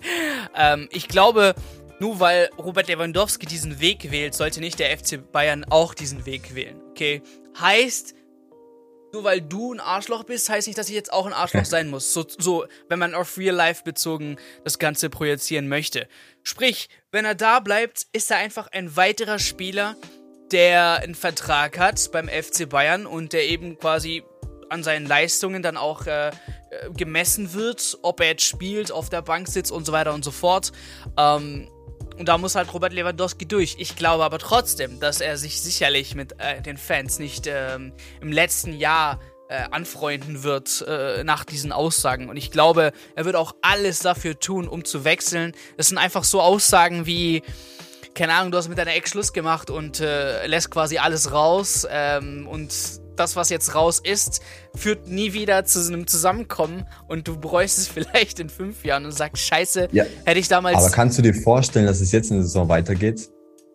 ähm, 0.56 0.88
ich 0.92 1.08
glaube, 1.08 1.54
nur 1.98 2.20
weil 2.20 2.50
Robert 2.58 2.88
Lewandowski 2.88 3.46
diesen 3.46 3.80
Weg 3.80 4.10
wählt, 4.10 4.34
sollte 4.34 4.60
nicht 4.60 4.78
der 4.78 4.96
FC 4.96 5.32
Bayern 5.32 5.64
auch 5.70 5.94
diesen 5.94 6.26
Weg 6.26 6.54
wählen. 6.54 6.80
Okay? 6.90 7.22
Heißt, 7.58 8.14
nur 9.12 9.24
weil 9.24 9.40
du 9.40 9.72
ein 9.72 9.80
Arschloch 9.80 10.24
bist, 10.24 10.48
heißt 10.50 10.66
nicht, 10.66 10.78
dass 10.78 10.88
ich 10.88 10.94
jetzt 10.94 11.12
auch 11.12 11.26
ein 11.26 11.32
Arschloch 11.32 11.64
sein 11.66 11.88
muss. 11.88 12.12
So, 12.12 12.26
so, 12.28 12.66
wenn 12.88 12.98
man 12.98 13.14
auf 13.14 13.38
Real 13.38 13.54
Life 13.54 13.82
bezogen 13.84 14.36
das 14.64 14.78
Ganze 14.78 15.08
projizieren 15.08 15.68
möchte. 15.68 16.08
Sprich, 16.42 16.88
wenn 17.12 17.24
er 17.24 17.34
da 17.34 17.60
bleibt, 17.60 18.06
ist 18.12 18.30
er 18.30 18.38
einfach 18.38 18.68
ein 18.72 18.96
weiterer 18.96 19.38
Spieler, 19.38 19.96
der 20.52 21.00
einen 21.02 21.14
Vertrag 21.14 21.78
hat 21.78 22.12
beim 22.12 22.28
FC 22.28 22.68
Bayern 22.68 23.06
und 23.06 23.32
der 23.32 23.48
eben 23.48 23.78
quasi 23.78 24.22
an 24.68 24.82
seinen 24.82 25.06
Leistungen 25.06 25.62
dann 25.62 25.76
auch 25.76 26.06
äh, 26.06 26.28
äh, 26.28 26.32
gemessen 26.96 27.54
wird, 27.54 27.98
ob 28.02 28.20
er 28.20 28.28
jetzt 28.28 28.44
spielt, 28.44 28.92
auf 28.92 29.08
der 29.08 29.22
Bank 29.22 29.48
sitzt 29.48 29.72
und 29.72 29.86
so 29.86 29.92
weiter 29.92 30.12
und 30.12 30.24
so 30.24 30.30
fort. 30.30 30.72
Ähm, 31.16 31.68
und 32.18 32.28
da 32.28 32.38
muss 32.38 32.54
halt 32.54 32.72
Robert 32.72 32.92
Lewandowski 32.92 33.46
durch. 33.46 33.76
Ich 33.78 33.96
glaube 33.96 34.24
aber 34.24 34.38
trotzdem, 34.38 35.00
dass 35.00 35.20
er 35.20 35.36
sich 35.36 35.60
sicherlich 35.60 36.14
mit 36.14 36.34
äh, 36.38 36.62
den 36.62 36.76
Fans 36.76 37.18
nicht 37.18 37.46
ähm, 37.46 37.92
im 38.20 38.32
letzten 38.32 38.72
Jahr 38.72 39.20
äh, 39.48 39.64
anfreunden 39.70 40.42
wird 40.42 40.84
äh, 40.88 41.22
nach 41.24 41.44
diesen 41.44 41.72
Aussagen. 41.72 42.28
Und 42.28 42.36
ich 42.36 42.50
glaube, 42.50 42.92
er 43.14 43.24
wird 43.24 43.36
auch 43.36 43.54
alles 43.62 44.00
dafür 44.00 44.38
tun, 44.40 44.66
um 44.66 44.84
zu 44.84 45.04
wechseln. 45.04 45.52
Das 45.76 45.88
sind 45.88 45.98
einfach 45.98 46.24
so 46.24 46.40
Aussagen 46.40 47.06
wie, 47.06 47.42
keine 48.14 48.34
Ahnung, 48.34 48.50
du 48.50 48.58
hast 48.58 48.68
mit 48.68 48.78
deiner 48.78 48.94
Ex 48.94 49.10
Schluss 49.10 49.32
gemacht 49.32 49.70
und 49.70 50.00
äh, 50.00 50.46
lässt 50.46 50.70
quasi 50.70 50.98
alles 50.98 51.32
raus 51.32 51.86
ähm, 51.88 52.48
und 52.48 52.72
das, 53.16 53.36
was 53.36 53.50
jetzt 53.50 53.74
raus 53.74 54.00
ist, 54.02 54.40
führt 54.74 55.08
nie 55.08 55.32
wieder 55.32 55.64
zu 55.64 55.86
einem 55.86 56.06
Zusammenkommen 56.06 56.86
und 57.08 57.28
du 57.28 57.38
bereust 57.38 57.78
es 57.78 57.88
vielleicht 57.96 58.40
in 58.40 58.48
fünf 58.48 58.84
Jahren 58.84 59.04
und 59.04 59.12
sagst, 59.12 59.42
scheiße, 59.42 59.88
ja. 59.92 60.04
hätte 60.24 60.38
ich 60.38 60.48
damals. 60.48 60.76
Aber 60.76 60.90
kannst 60.90 61.18
du 61.18 61.22
dir 61.22 61.34
vorstellen, 61.34 61.86
dass 61.86 62.00
es 62.00 62.12
jetzt 62.12 62.30
in 62.30 62.36
der 62.36 62.44
Saison 62.44 62.68
weitergeht? 62.68 63.28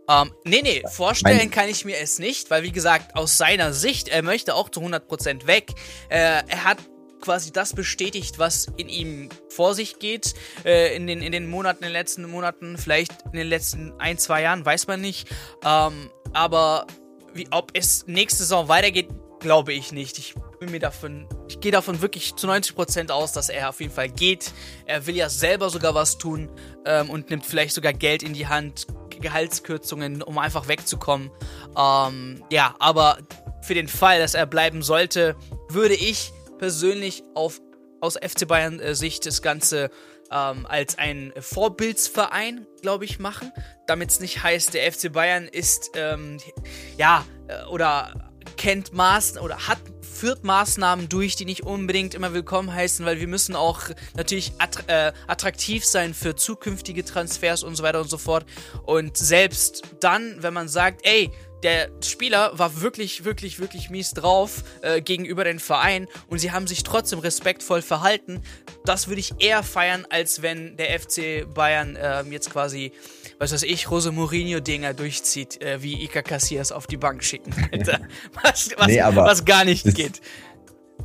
Ähm, 0.09 0.31
nee, 0.43 0.61
nee, 0.61 0.83
vorstellen 0.91 1.37
mein 1.37 1.51
kann 1.51 1.69
ich 1.69 1.85
mir 1.85 1.97
es 1.97 2.19
nicht, 2.19 2.49
weil 2.49 2.63
wie 2.63 2.71
gesagt, 2.71 3.15
aus 3.15 3.37
seiner 3.37 3.71
Sicht, 3.71 4.07
er 4.09 4.23
möchte 4.23 4.55
auch 4.55 4.69
zu 4.69 4.81
100% 4.81 5.47
weg. 5.47 5.71
Äh, 6.09 6.41
er 6.47 6.63
hat 6.63 6.79
quasi 7.21 7.51
das 7.51 7.73
bestätigt, 7.73 8.39
was 8.39 8.67
in 8.77 8.89
ihm 8.89 9.29
vor 9.49 9.75
sich 9.75 9.99
geht, 9.99 10.33
äh, 10.65 10.95
in, 10.95 11.07
den, 11.07 11.21
in 11.21 11.31
den 11.31 11.49
Monaten, 11.49 11.83
in 11.83 11.89
den 11.89 11.93
letzten 11.93 12.29
Monaten, 12.29 12.77
vielleicht 12.77 13.13
in 13.31 13.37
den 13.37 13.47
letzten 13.47 13.93
ein, 13.99 14.17
zwei 14.17 14.41
Jahren, 14.41 14.65
weiß 14.65 14.87
man 14.87 14.99
nicht. 14.99 15.29
Ähm, 15.63 16.09
aber 16.33 16.87
wie, 17.33 17.47
ob 17.51 17.71
es 17.73 18.05
nächste 18.07 18.43
Saison 18.43 18.67
weitergeht, 18.67 19.07
glaube 19.41 19.73
ich 19.73 19.91
nicht. 19.91 20.17
Ich 20.17 20.35
bin 20.59 20.71
mir 20.71 20.79
davon, 20.79 21.27
ich 21.49 21.59
gehe 21.59 21.71
davon 21.71 22.01
wirklich 22.01 22.35
zu 22.35 22.47
90% 22.47 23.11
aus, 23.11 23.33
dass 23.33 23.49
er 23.49 23.69
auf 23.69 23.81
jeden 23.81 23.91
Fall 23.91 24.09
geht. 24.09 24.53
Er 24.85 25.05
will 25.07 25.15
ja 25.15 25.27
selber 25.27 25.69
sogar 25.69 25.93
was 25.93 26.17
tun 26.17 26.49
ähm, 26.85 27.09
und 27.09 27.29
nimmt 27.29 27.45
vielleicht 27.45 27.75
sogar 27.75 27.91
Geld 27.91 28.23
in 28.23 28.33
die 28.33 28.47
Hand, 28.47 28.87
Gehaltskürzungen, 29.19 30.21
um 30.21 30.37
einfach 30.37 30.67
wegzukommen. 30.67 31.31
Ähm, 31.77 32.43
ja, 32.49 32.75
aber 32.79 33.17
für 33.61 33.73
den 33.73 33.87
Fall, 33.87 34.19
dass 34.19 34.33
er 34.33 34.45
bleiben 34.45 34.81
sollte, 34.81 35.35
würde 35.69 35.95
ich 35.95 36.31
persönlich 36.57 37.23
auf, 37.35 37.59
aus 37.99 38.15
FC 38.15 38.47
Bayern 38.47 38.79
äh, 38.79 38.95
Sicht 38.95 39.25
das 39.25 39.41
Ganze 39.41 39.89
ähm, 40.31 40.65
als 40.67 40.97
ein 40.97 41.33
Vorbildsverein, 41.39 42.67
glaube 42.81 43.05
ich, 43.05 43.19
machen. 43.19 43.51
Damit 43.87 44.11
es 44.11 44.19
nicht 44.19 44.43
heißt, 44.43 44.73
der 44.73 44.91
FC 44.91 45.11
Bayern 45.11 45.47
ist, 45.47 45.91
ähm, 45.95 46.37
ja, 46.97 47.25
äh, 47.47 47.65
oder 47.65 48.30
kennt 48.57 48.93
Maßnahmen 48.93 49.45
oder 49.45 49.67
hat 49.67 49.79
führt 50.21 50.43
Maßnahmen 50.43 51.09
durch, 51.09 51.35
die 51.35 51.45
nicht 51.45 51.63
unbedingt 51.63 52.13
immer 52.13 52.31
willkommen 52.31 52.71
heißen, 52.71 53.03
weil 53.07 53.19
wir 53.19 53.27
müssen 53.27 53.55
auch 53.55 53.81
natürlich 54.15 54.53
äh, 54.85 55.11
attraktiv 55.25 55.83
sein 55.83 56.13
für 56.13 56.35
zukünftige 56.35 57.03
Transfers 57.03 57.63
und 57.63 57.75
so 57.75 57.81
weiter 57.81 58.01
und 58.01 58.09
so 58.09 58.19
fort. 58.19 58.45
Und 58.83 59.17
selbst 59.17 59.81
dann, 59.99 60.43
wenn 60.43 60.53
man 60.53 60.67
sagt, 60.67 61.01
ey, 61.07 61.31
der 61.63 61.89
Spieler 62.03 62.57
war 62.57 62.81
wirklich, 62.81 63.23
wirklich, 63.23 63.59
wirklich 63.59 63.89
mies 63.89 64.11
drauf 64.11 64.63
äh, 64.81 65.01
gegenüber 65.01 65.43
den 65.43 65.59
Verein 65.59 66.07
und 66.27 66.39
sie 66.39 66.51
haben 66.51 66.67
sich 66.67 66.83
trotzdem 66.83 67.19
respektvoll 67.19 67.81
verhalten. 67.81 68.41
Das 68.85 69.07
würde 69.07 69.21
ich 69.21 69.33
eher 69.39 69.63
feiern, 69.63 70.05
als 70.09 70.41
wenn 70.41 70.77
der 70.77 70.99
FC 70.99 71.51
Bayern 71.53 71.95
äh, 71.95 72.23
jetzt 72.23 72.51
quasi, 72.51 72.91
was 73.41 73.51
weiß 73.51 73.63
ich, 73.63 73.89
Rose 73.89 74.11
Mourinho-Dinger 74.11 74.93
durchzieht, 74.93 75.61
äh, 75.61 75.81
wie 75.81 76.03
Ika 76.03 76.21
Cassias 76.21 76.71
auf 76.71 76.85
die 76.85 76.97
Bank 76.97 77.23
schicken. 77.23 77.51
was, 78.43 78.69
was, 78.77 78.87
nee, 78.87 79.01
was 79.01 79.43
gar 79.43 79.65
nicht 79.65 79.95
geht 79.95 80.21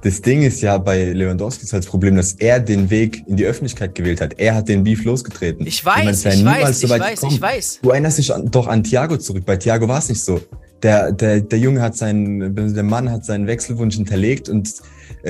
das 0.02 0.20
Ding 0.20 0.42
ist 0.42 0.60
ja 0.60 0.78
bei 0.78 1.04
Lewandowski 1.04 1.64
ist 1.64 1.72
halt 1.72 1.84
das 1.84 1.90
Problem, 1.90 2.16
dass 2.16 2.34
er 2.34 2.60
den 2.60 2.90
Weg 2.90 3.22
in 3.26 3.36
die 3.36 3.44
Öffentlichkeit 3.44 3.94
gewählt 3.94 4.20
hat. 4.20 4.38
Er 4.38 4.54
hat 4.54 4.68
den 4.68 4.84
Beef 4.84 5.04
losgetreten. 5.04 5.66
Ich 5.66 5.84
weiß, 5.84 6.24
ich 6.26 6.44
weiß, 6.44 6.82
ich 6.82 6.90
weiß, 6.90 7.22
ich 7.22 7.40
weiß. 7.40 7.78
Du 7.82 7.90
erinnerst 7.90 8.18
dich 8.18 8.32
doch 8.50 8.66
an 8.66 8.84
Thiago 8.84 9.16
zurück. 9.16 9.44
Bei 9.46 9.56
Thiago 9.56 9.88
war 9.88 9.98
es 9.98 10.08
nicht 10.08 10.22
so. 10.22 10.40
Der, 10.82 11.12
der, 11.12 11.40
der 11.40 11.58
Junge 11.58 11.80
hat 11.80 11.96
seinen, 11.96 12.54
der 12.74 12.82
Mann 12.82 13.10
hat 13.10 13.24
seinen 13.24 13.46
Wechselwunsch 13.46 13.96
hinterlegt 13.96 14.48
und 14.48 14.74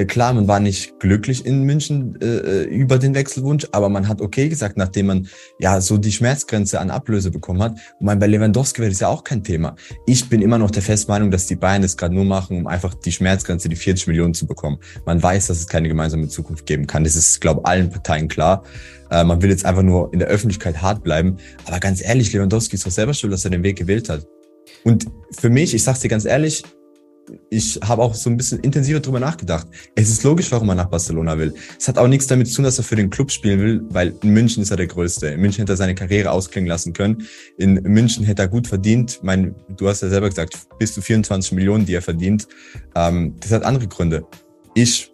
klar, 0.06 0.34
man 0.34 0.48
war 0.48 0.60
nicht 0.60 0.98
glücklich 1.00 1.46
in 1.46 1.62
München 1.62 2.18
äh, 2.20 2.26
äh, 2.26 2.64
über 2.64 2.98
den 2.98 3.14
Wechselwunsch, 3.14 3.66
aber 3.72 3.88
man 3.88 4.08
hat 4.08 4.20
okay 4.20 4.48
gesagt, 4.48 4.76
nachdem 4.76 5.06
man 5.06 5.28
ja 5.58 5.80
so 5.80 5.96
die 5.98 6.12
Schmerzgrenze 6.12 6.80
an 6.80 6.90
Ablöse 6.90 7.30
bekommen 7.30 7.62
hat. 7.62 7.72
Und 7.72 8.06
mein, 8.06 8.18
bei 8.18 8.26
Lewandowski 8.26 8.80
wäre 8.80 8.90
das 8.90 9.00
ja 9.00 9.08
auch 9.08 9.24
kein 9.24 9.42
Thema. 9.42 9.76
Ich 10.06 10.28
bin 10.28 10.42
immer 10.42 10.58
noch 10.58 10.70
der 10.70 10.82
Festmeinung, 10.82 11.30
dass 11.30 11.46
die 11.46 11.56
Bayern 11.56 11.82
das 11.82 11.96
gerade 11.96 12.14
nur 12.14 12.24
machen, 12.24 12.58
um 12.58 12.66
einfach 12.66 12.94
die 12.94 13.12
Schmerzgrenze, 13.12 13.68
die 13.68 13.76
40 13.76 14.08
Millionen 14.08 14.34
zu 14.34 14.46
bekommen. 14.46 14.78
Man 15.04 15.22
weiß, 15.22 15.46
dass 15.46 15.58
es 15.58 15.66
keine 15.66 15.88
gemeinsame 15.88 16.28
Zukunft 16.28 16.66
geben 16.66 16.86
kann. 16.86 17.04
Das 17.04 17.16
ist, 17.16 17.40
glaube 17.40 17.64
allen 17.64 17.90
Parteien 17.90 18.28
klar. 18.28 18.64
Äh, 19.10 19.24
man 19.24 19.40
will 19.42 19.50
jetzt 19.50 19.64
einfach 19.64 19.82
nur 19.82 20.12
in 20.12 20.18
der 20.18 20.28
Öffentlichkeit 20.28 20.82
hart 20.82 21.02
bleiben. 21.02 21.36
Aber 21.64 21.80
ganz 21.80 22.02
ehrlich, 22.02 22.32
Lewandowski 22.32 22.76
ist 22.76 22.86
doch 22.86 22.90
selber 22.90 23.14
schuld, 23.14 23.32
dass 23.32 23.44
er 23.44 23.50
den 23.50 23.62
Weg 23.62 23.76
gewählt 23.76 24.08
hat. 24.08 24.26
Und 24.84 25.06
für 25.30 25.50
mich, 25.50 25.74
ich 25.74 25.82
sag's 25.82 26.00
dir 26.00 26.08
ganz 26.08 26.24
ehrlich, 26.24 26.62
ich 27.50 27.78
habe 27.82 28.02
auch 28.02 28.14
so 28.14 28.30
ein 28.30 28.36
bisschen 28.36 28.60
intensiver 28.60 29.00
drüber 29.00 29.20
nachgedacht. 29.20 29.66
Es 29.94 30.10
ist 30.10 30.22
logisch, 30.22 30.50
warum 30.52 30.68
er 30.68 30.74
nach 30.74 30.88
Barcelona 30.88 31.38
will. 31.38 31.54
Es 31.78 31.88
hat 31.88 31.98
auch 31.98 32.08
nichts 32.08 32.26
damit 32.26 32.48
zu 32.48 32.56
tun, 32.56 32.64
dass 32.64 32.78
er 32.78 32.84
für 32.84 32.96
den 32.96 33.10
Club 33.10 33.30
spielen 33.30 33.60
will, 33.60 33.82
weil 33.90 34.14
in 34.22 34.30
München 34.30 34.62
ist 34.62 34.70
er 34.70 34.76
der 34.76 34.86
Größte. 34.86 35.28
In 35.28 35.40
München 35.40 35.62
hätte 35.62 35.72
er 35.72 35.76
seine 35.76 35.94
Karriere 35.94 36.30
ausklingen 36.30 36.68
lassen 36.68 36.92
können. 36.92 37.26
In 37.56 37.74
München 37.82 38.24
hätte 38.24 38.42
er 38.42 38.48
gut 38.48 38.66
verdient. 38.66 39.20
Mein, 39.22 39.54
du 39.76 39.88
hast 39.88 40.02
ja 40.02 40.08
selber 40.08 40.28
gesagt, 40.28 40.56
bis 40.78 40.94
zu 40.94 41.00
24 41.00 41.52
Millionen, 41.52 41.86
die 41.86 41.94
er 41.94 42.02
verdient. 42.02 42.46
Ähm, 42.94 43.34
das 43.40 43.52
hat 43.52 43.64
andere 43.64 43.88
Gründe. 43.88 44.24
Ich, 44.74 45.12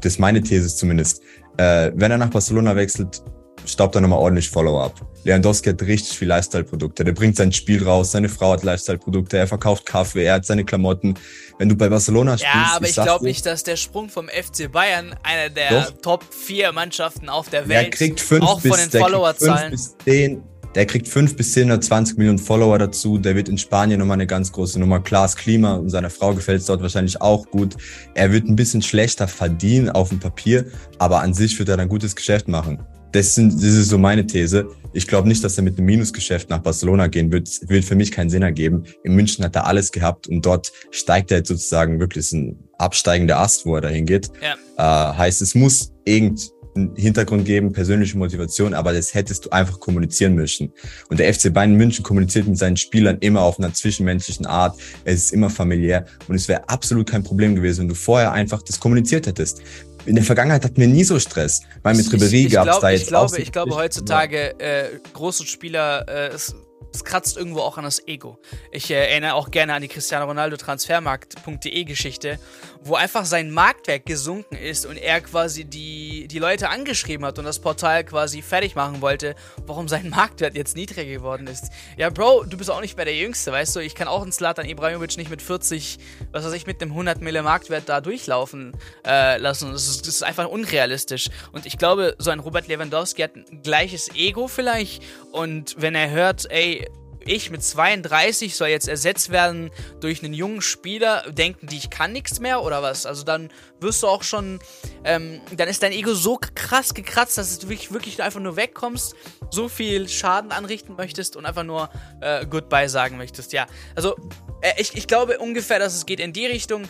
das 0.00 0.14
ist 0.14 0.18
meine 0.18 0.42
These 0.42 0.74
zumindest, 0.74 1.22
äh, 1.56 1.92
wenn 1.94 2.10
er 2.10 2.18
nach 2.18 2.30
Barcelona 2.30 2.76
wechselt, 2.76 3.22
staubt 3.66 3.94
er 3.94 4.00
nochmal 4.00 4.18
ordentlich 4.18 4.48
Follow 4.48 4.80
up. 4.80 4.94
Lewandowski 5.24 5.70
hat 5.70 5.82
richtig 5.82 6.16
viel 6.16 6.28
Lifestyle-Produkte. 6.28 7.04
Der 7.04 7.12
bringt 7.12 7.36
sein 7.36 7.52
Spiel 7.52 7.82
raus, 7.82 8.12
seine 8.12 8.28
Frau 8.28 8.52
hat 8.52 8.62
Lifestyle-Produkte, 8.62 9.38
er 9.38 9.46
verkauft 9.46 9.84
Kaffee, 9.84 10.24
er 10.24 10.34
hat 10.34 10.46
seine 10.46 10.64
Klamotten. 10.64 11.14
Wenn 11.58 11.68
du 11.68 11.76
bei 11.76 11.88
Barcelona 11.88 12.36
spielst. 12.36 12.54
Ja, 12.54 12.72
aber 12.76 12.84
ich, 12.84 12.96
ich 12.96 13.02
glaube 13.02 13.24
nicht, 13.24 13.46
dass 13.46 13.62
der 13.62 13.76
Sprung 13.76 14.08
vom 14.08 14.28
FC 14.28 14.70
Bayern 14.70 15.14
einer 15.22 15.48
der 15.48 15.70
Doch. 15.70 16.00
Top 16.02 16.24
4 16.30 16.72
Mannschaften 16.72 17.28
auf 17.28 17.48
der 17.48 17.68
Welt 17.68 17.84
der 17.84 17.90
kriegt 17.90 18.20
fünf 18.20 18.44
auch 18.44 18.60
bis, 18.60 18.76
von 18.76 18.90
den 18.90 19.00
Followerzahlen. 19.00 19.70
bis 19.70 19.96
zehn, 20.04 20.42
der 20.76 20.84
kriegt 20.84 21.08
fünf 21.08 21.34
bis 21.36 21.54
10, 21.54 21.68
Millionen 22.16 22.38
Follower 22.38 22.78
dazu. 22.78 23.16
Der 23.16 23.34
wird 23.34 23.48
in 23.48 23.56
Spanien 23.56 23.98
nochmal 23.98 24.16
eine 24.16 24.26
ganz 24.26 24.52
große 24.52 24.78
Nummer. 24.78 25.00
Klaas 25.00 25.34
Klima 25.34 25.76
und 25.76 25.88
seiner 25.88 26.10
Frau 26.10 26.34
gefällt 26.34 26.60
es 26.60 26.66
dort 26.66 26.82
wahrscheinlich 26.82 27.22
auch 27.22 27.46
gut. 27.46 27.76
Er 28.12 28.30
wird 28.30 28.44
ein 28.44 28.56
bisschen 28.56 28.82
schlechter 28.82 29.26
verdienen 29.26 29.88
auf 29.88 30.10
dem 30.10 30.20
Papier, 30.20 30.66
aber 30.98 31.20
an 31.22 31.32
sich 31.32 31.58
wird 31.58 31.70
er 31.70 31.78
ein 31.78 31.88
gutes 31.88 32.14
Geschäft 32.14 32.46
machen. 32.46 32.84
Das, 33.16 33.34
sind, 33.34 33.54
das 33.54 33.62
ist 33.62 33.88
so 33.88 33.96
meine 33.96 34.26
These. 34.26 34.68
Ich 34.92 35.06
glaube 35.06 35.26
nicht, 35.26 35.42
dass 35.42 35.56
er 35.56 35.64
mit 35.64 35.78
einem 35.78 35.86
Minusgeschäft 35.86 36.50
nach 36.50 36.58
Barcelona 36.58 37.06
gehen 37.06 37.32
wird. 37.32 37.48
Wird 37.66 37.82
für 37.86 37.94
mich 37.94 38.12
keinen 38.12 38.28
Sinn 38.28 38.42
ergeben. 38.42 38.84
In 39.04 39.14
München 39.14 39.42
hat 39.42 39.56
er 39.56 39.66
alles 39.66 39.90
gehabt 39.90 40.28
und 40.28 40.44
dort 40.44 40.70
steigt 40.90 41.30
er 41.30 41.38
jetzt 41.38 41.48
sozusagen 41.48 41.98
wirklich 41.98 42.30
ein 42.32 42.58
absteigender 42.76 43.38
Ast, 43.38 43.64
wo 43.64 43.74
er 43.76 43.80
dahin 43.80 44.04
geht. 44.04 44.30
Ja. 44.42 45.12
Äh, 45.12 45.16
heißt, 45.16 45.40
es 45.40 45.54
muss 45.54 45.94
irgendeinen 46.04 46.94
Hintergrund 46.94 47.46
geben, 47.46 47.72
persönliche 47.72 48.18
Motivation, 48.18 48.74
aber 48.74 48.92
das 48.92 49.14
hättest 49.14 49.46
du 49.46 49.50
einfach 49.50 49.80
kommunizieren 49.80 50.34
müssen. 50.34 50.74
Und 51.08 51.18
der 51.18 51.32
FC 51.32 51.50
Bayern 51.50 51.74
München 51.74 52.02
kommuniziert 52.02 52.46
mit 52.46 52.58
seinen 52.58 52.76
Spielern 52.76 53.16
immer 53.20 53.40
auf 53.40 53.58
einer 53.58 53.72
zwischenmenschlichen 53.72 54.44
Art. 54.44 54.78
Es 55.04 55.24
ist 55.24 55.32
immer 55.32 55.48
familiär 55.48 56.04
und 56.28 56.34
es 56.34 56.48
wäre 56.48 56.68
absolut 56.68 57.08
kein 57.08 57.22
Problem 57.22 57.56
gewesen, 57.56 57.80
wenn 57.80 57.88
du 57.88 57.94
vorher 57.94 58.32
einfach 58.32 58.60
das 58.60 58.78
kommuniziert 58.78 59.26
hättest 59.26 59.62
in 60.06 60.14
der 60.14 60.24
Vergangenheit 60.24 60.64
hatten 60.64 60.76
wir 60.76 60.88
nie 60.88 61.04
so 61.04 61.18
Stress. 61.18 61.62
Weil 61.82 61.96
mit 61.96 62.06
Ribéry 62.06 62.50
gab 62.50 62.68
es 62.68 62.78
da 62.78 62.90
jetzt 62.90 63.02
ich 63.02 63.08
glaube, 63.08 63.40
Ich 63.40 63.52
glaube, 63.52 63.74
heutzutage 63.74 64.58
äh, 64.60 64.98
große 65.12 65.46
Spieler, 65.46 66.06
äh, 66.08 66.28
es 66.28 66.54
es 66.96 67.04
kratzt 67.04 67.36
irgendwo 67.36 67.60
auch 67.60 67.76
an 67.76 67.84
das 67.84 68.06
Ego. 68.08 68.38
Ich 68.72 68.90
äh, 68.90 68.94
erinnere 68.94 69.34
auch 69.34 69.50
gerne 69.50 69.74
an 69.74 69.82
die 69.82 69.88
Cristiano 69.88 70.24
Ronaldo 70.24 70.56
Transfermarkt.de 70.56 71.84
Geschichte, 71.84 72.38
wo 72.86 72.94
einfach 72.94 73.24
sein 73.24 73.50
Marktwert 73.50 74.06
gesunken 74.06 74.56
ist 74.56 74.86
und 74.86 74.96
er 74.96 75.20
quasi 75.20 75.64
die, 75.64 76.28
die 76.28 76.38
Leute 76.38 76.68
angeschrieben 76.68 77.26
hat 77.26 77.38
und 77.38 77.44
das 77.44 77.58
Portal 77.58 78.04
quasi 78.04 78.42
fertig 78.42 78.74
machen 78.74 79.00
wollte, 79.00 79.34
warum 79.66 79.88
sein 79.88 80.08
Marktwert 80.16 80.54
jetzt 80.54 80.76
niedriger 80.76 81.04
geworden 81.04 81.46
ist. 81.46 81.70
Ja, 81.96 82.10
Bro, 82.10 82.44
du 82.44 82.56
bist 82.56 82.70
auch 82.70 82.80
nicht 82.80 82.96
mehr 82.96 83.04
der 83.04 83.16
Jüngste, 83.16 83.52
weißt 83.52 83.76
du? 83.76 83.80
Ich 83.80 83.94
kann 83.94 84.08
auch 84.08 84.22
einen 84.22 84.32
Slatan 84.32 84.66
Ibrahimovic 84.66 85.16
nicht 85.16 85.30
mit 85.30 85.42
40, 85.42 85.98
was 86.32 86.44
weiß 86.44 86.52
ich, 86.52 86.66
mit 86.66 86.80
einem 86.80 86.92
100 86.92 87.20
Mille 87.20 87.42
Marktwert 87.42 87.88
da 87.88 88.00
durchlaufen 88.00 88.72
äh, 89.04 89.38
lassen. 89.38 89.72
Das 89.72 89.88
ist, 89.88 90.06
das 90.06 90.16
ist 90.16 90.22
einfach 90.22 90.48
unrealistisch. 90.48 91.28
Und 91.52 91.66
ich 91.66 91.78
glaube, 91.78 92.14
so 92.18 92.30
ein 92.30 92.40
Robert 92.40 92.68
Lewandowski 92.68 93.22
hat 93.22 93.36
ein 93.36 93.62
gleiches 93.62 94.14
Ego 94.14 94.48
vielleicht 94.48 95.02
und 95.32 95.74
wenn 95.78 95.94
er 95.94 96.10
hört, 96.10 96.50
ey, 96.50 96.86
ich 97.26 97.50
mit 97.50 97.62
32 97.62 98.54
soll 98.54 98.68
jetzt 98.68 98.88
ersetzt 98.88 99.30
werden 99.30 99.70
durch 100.00 100.22
einen 100.22 100.34
jungen 100.34 100.62
Spieler, 100.62 101.24
denken 101.30 101.66
die, 101.66 101.76
ich 101.76 101.90
kann 101.90 102.12
nichts 102.12 102.40
mehr 102.40 102.62
oder 102.62 102.82
was? 102.82 103.06
Also 103.06 103.24
dann 103.24 103.50
wirst 103.80 104.02
du 104.02 104.06
auch 104.06 104.22
schon, 104.22 104.58
ähm, 105.04 105.40
dann 105.56 105.68
ist 105.68 105.82
dein 105.82 105.92
Ego 105.92 106.14
so 106.14 106.38
krass 106.54 106.94
gekratzt, 106.94 107.38
dass 107.38 107.58
du 107.58 107.68
wirklich, 107.68 107.92
wirklich 107.92 108.22
einfach 108.22 108.40
nur 108.40 108.56
wegkommst, 108.56 109.14
so 109.50 109.68
viel 109.68 110.08
Schaden 110.08 110.52
anrichten 110.52 110.96
möchtest 110.96 111.36
und 111.36 111.46
einfach 111.46 111.64
nur 111.64 111.90
äh, 112.20 112.46
Goodbye 112.46 112.88
sagen 112.88 113.16
möchtest. 113.16 113.52
Ja, 113.52 113.66
also 113.94 114.16
äh, 114.60 114.72
ich, 114.78 114.96
ich 114.96 115.06
glaube 115.06 115.38
ungefähr, 115.38 115.78
dass 115.78 115.94
es 115.94 116.06
geht 116.06 116.20
in 116.20 116.32
die 116.32 116.46
Richtung 116.46 116.88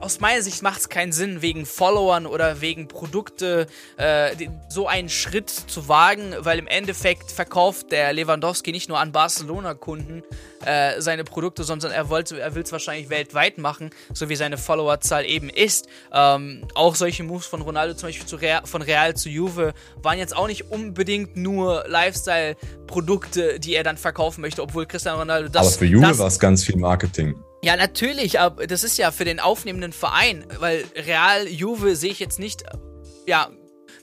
aus 0.00 0.20
meiner 0.20 0.42
Sicht 0.42 0.62
macht 0.62 0.80
es 0.80 0.88
keinen 0.88 1.12
Sinn, 1.12 1.42
wegen 1.42 1.66
Followern 1.66 2.26
oder 2.26 2.60
wegen 2.60 2.88
Produkte 2.88 3.66
äh, 3.96 4.30
so 4.68 4.86
einen 4.86 5.08
Schritt 5.08 5.50
zu 5.50 5.88
wagen, 5.88 6.34
weil 6.40 6.58
im 6.58 6.66
Endeffekt 6.66 7.30
verkauft 7.30 7.92
der 7.92 8.12
Lewandowski 8.12 8.72
nicht 8.72 8.88
nur 8.88 8.98
an 8.98 9.12
Barcelona-Kunden 9.12 10.22
äh, 10.64 11.00
seine 11.00 11.24
Produkte, 11.24 11.64
sondern 11.64 11.92
er, 11.92 12.06
er 12.10 12.54
will 12.54 12.62
es 12.62 12.72
wahrscheinlich 12.72 13.10
weltweit 13.10 13.58
machen, 13.58 13.90
so 14.12 14.28
wie 14.28 14.36
seine 14.36 14.58
Followerzahl 14.58 15.24
eben 15.24 15.48
ist. 15.48 15.88
Ähm, 16.12 16.66
auch 16.74 16.94
solche 16.94 17.22
Moves 17.22 17.46
von 17.46 17.62
Ronaldo 17.62 17.94
zum 17.94 18.08
Beispiel 18.08 18.26
zu 18.26 18.36
Real, 18.36 18.62
von 18.64 18.82
Real 18.82 19.14
zu 19.14 19.28
Juve 19.28 19.74
waren 20.02 20.18
jetzt 20.18 20.36
auch 20.36 20.46
nicht 20.46 20.70
unbedingt 20.70 21.36
nur 21.36 21.84
Lifestyle-Produkte, 21.88 23.60
die 23.60 23.74
er 23.74 23.84
dann 23.84 23.96
verkaufen 23.96 24.40
möchte, 24.40 24.62
obwohl 24.62 24.86
Cristiano 24.86 25.18
Ronaldo 25.18 25.48
das. 25.48 25.66
Aber 25.66 25.78
für 25.78 25.86
Juve 25.86 26.18
war 26.18 26.26
es 26.26 26.38
ganz 26.38 26.64
viel 26.64 26.76
Marketing. 26.76 27.36
Ja, 27.68 27.76
natürlich, 27.76 28.40
aber 28.40 28.66
das 28.66 28.82
ist 28.82 28.96
ja 28.96 29.10
für 29.10 29.26
den 29.26 29.40
aufnehmenden 29.40 29.92
Verein, 29.92 30.46
weil 30.58 30.84
Real 30.96 31.46
Juve 31.46 31.96
sehe 31.96 32.10
ich 32.10 32.18
jetzt 32.18 32.38
nicht, 32.38 32.62
ja, 33.26 33.50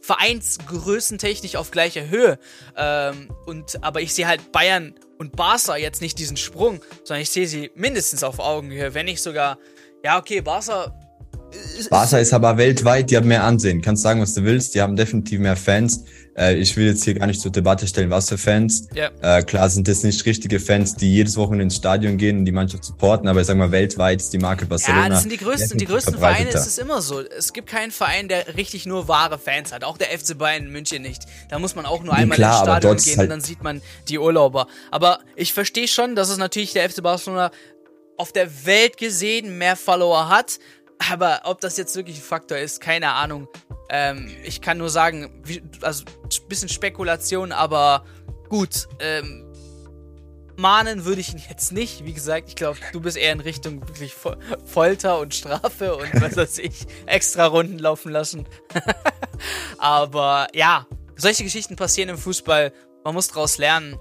vereinsgrößentechnisch 0.01 1.55
auf 1.55 1.71
gleicher 1.71 2.07
Höhe. 2.07 2.37
Ähm, 2.77 3.27
und, 3.47 3.83
aber 3.83 4.01
ich 4.01 4.13
sehe 4.13 4.27
halt 4.27 4.51
Bayern 4.51 4.93
und 5.17 5.35
Barca 5.35 5.77
jetzt 5.77 5.99
nicht 5.99 6.19
diesen 6.19 6.37
Sprung, 6.37 6.79
sondern 7.03 7.23
ich 7.23 7.31
sehe 7.31 7.47
sie 7.47 7.71
mindestens 7.73 8.23
auf 8.23 8.37
Augenhöhe, 8.37 8.93
wenn 8.93 9.07
nicht 9.07 9.23
sogar, 9.23 9.57
ja, 10.03 10.19
okay, 10.19 10.41
Barca 10.41 10.93
Barca 11.89 12.19
ist 12.19 12.33
aber 12.33 12.57
weltweit, 12.57 13.09
die 13.09 13.17
haben 13.17 13.27
mehr 13.27 13.45
Ansehen. 13.45 13.81
Kannst 13.81 14.03
sagen, 14.03 14.21
was 14.21 14.35
du 14.35 14.43
willst, 14.43 14.75
die 14.75 14.81
haben 14.81 14.95
definitiv 14.95 15.39
mehr 15.39 15.55
Fans. 15.55 16.03
Äh, 16.37 16.55
ich 16.55 16.75
will 16.75 16.85
jetzt 16.85 17.03
hier 17.03 17.13
gar 17.13 17.27
nicht 17.27 17.39
zur 17.39 17.51
Debatte 17.51 17.87
stellen, 17.87 18.09
was 18.09 18.29
für 18.29 18.37
Fans. 18.37 18.87
Ja. 18.93 19.09
Äh, 19.21 19.43
klar 19.43 19.69
sind 19.69 19.87
das 19.87 20.03
nicht 20.03 20.25
richtige 20.25 20.59
Fans, 20.59 20.95
die 20.95 21.11
jedes 21.11 21.37
Wochenende 21.37 21.63
ins 21.63 21.77
Stadion 21.77 22.17
gehen 22.17 22.39
und 22.39 22.45
die 22.45 22.51
Mannschaft 22.51 22.83
supporten, 22.83 23.27
aber 23.27 23.41
ich 23.41 23.47
sag 23.47 23.57
mal, 23.57 23.71
weltweit 23.71 24.21
ist 24.21 24.33
die 24.33 24.37
Marke 24.37 24.65
Barcelona. 24.65 25.03
Ja, 25.03 25.09
das 25.09 25.21
sind 25.21 25.31
die 25.31 25.37
größten, 25.37 25.77
die 25.77 25.85
größten 25.85 26.17
Vereine, 26.17 26.49
ist 26.49 26.67
es 26.67 26.77
immer 26.77 27.01
so. 27.01 27.21
Es 27.21 27.53
gibt 27.53 27.69
keinen 27.69 27.91
Verein, 27.91 28.27
der 28.27 28.55
richtig 28.57 28.85
nur 28.85 29.07
wahre 29.07 29.39
Fans 29.39 29.71
hat. 29.71 29.83
Auch 29.83 29.97
der 29.97 30.07
FC 30.07 30.37
Bayern 30.37 30.69
München 30.69 31.01
nicht. 31.01 31.23
Da 31.49 31.59
muss 31.59 31.75
man 31.75 31.85
auch 31.85 32.03
nur 32.03 32.13
einmal 32.13 32.37
klar, 32.37 32.59
ins 32.59 32.63
Stadion 32.63 32.97
gehen 32.97 33.17
halt 33.17 33.25
und 33.25 33.29
dann 33.29 33.41
sieht 33.41 33.63
man 33.63 33.81
die 34.09 34.19
Urlauber. 34.19 34.67
Aber 34.91 35.19
ich 35.35 35.53
verstehe 35.53 35.87
schon, 35.87 36.15
dass 36.15 36.29
es 36.29 36.37
natürlich 36.37 36.73
der 36.73 36.89
FC 36.89 37.01
Barcelona 37.01 37.51
auf 38.17 38.31
der 38.31 38.65
Welt 38.65 38.97
gesehen 38.97 39.57
mehr 39.57 39.75
Follower 39.75 40.29
hat, 40.29 40.59
aber 41.11 41.41
ob 41.43 41.61
das 41.61 41.77
jetzt 41.77 41.95
wirklich 41.95 42.17
ein 42.17 42.23
Faktor 42.23 42.57
ist, 42.57 42.79
keine 42.79 43.11
Ahnung. 43.11 43.47
Ähm, 43.89 44.29
ich 44.43 44.61
kann 44.61 44.77
nur 44.77 44.89
sagen, 44.89 45.41
wie, 45.43 45.61
also 45.81 46.03
ein 46.05 46.47
bisschen 46.47 46.69
Spekulation, 46.69 47.51
aber 47.51 48.05
gut. 48.49 48.87
Ähm, 48.99 49.45
mahnen 50.57 51.05
würde 51.05 51.21
ich 51.21 51.33
ihn 51.33 51.41
jetzt 51.49 51.71
nicht. 51.71 52.05
Wie 52.05 52.13
gesagt, 52.13 52.49
ich 52.49 52.55
glaube, 52.55 52.79
du 52.91 53.01
bist 53.01 53.17
eher 53.17 53.33
in 53.33 53.39
Richtung 53.39 53.87
wirklich 53.87 54.13
Folter 54.65 55.19
und 55.19 55.33
Strafe 55.33 55.95
und 55.95 56.09
was 56.21 56.37
weiß 56.37 56.59
ich, 56.59 56.85
extra 57.05 57.45
Runden 57.47 57.79
laufen 57.79 58.11
lassen. 58.11 58.45
aber 59.77 60.47
ja, 60.53 60.87
solche 61.15 61.43
Geschichten 61.43 61.75
passieren 61.75 62.09
im 62.09 62.17
Fußball. 62.17 62.71
Man 63.03 63.13
muss 63.13 63.27
daraus 63.27 63.57
lernen 63.57 63.97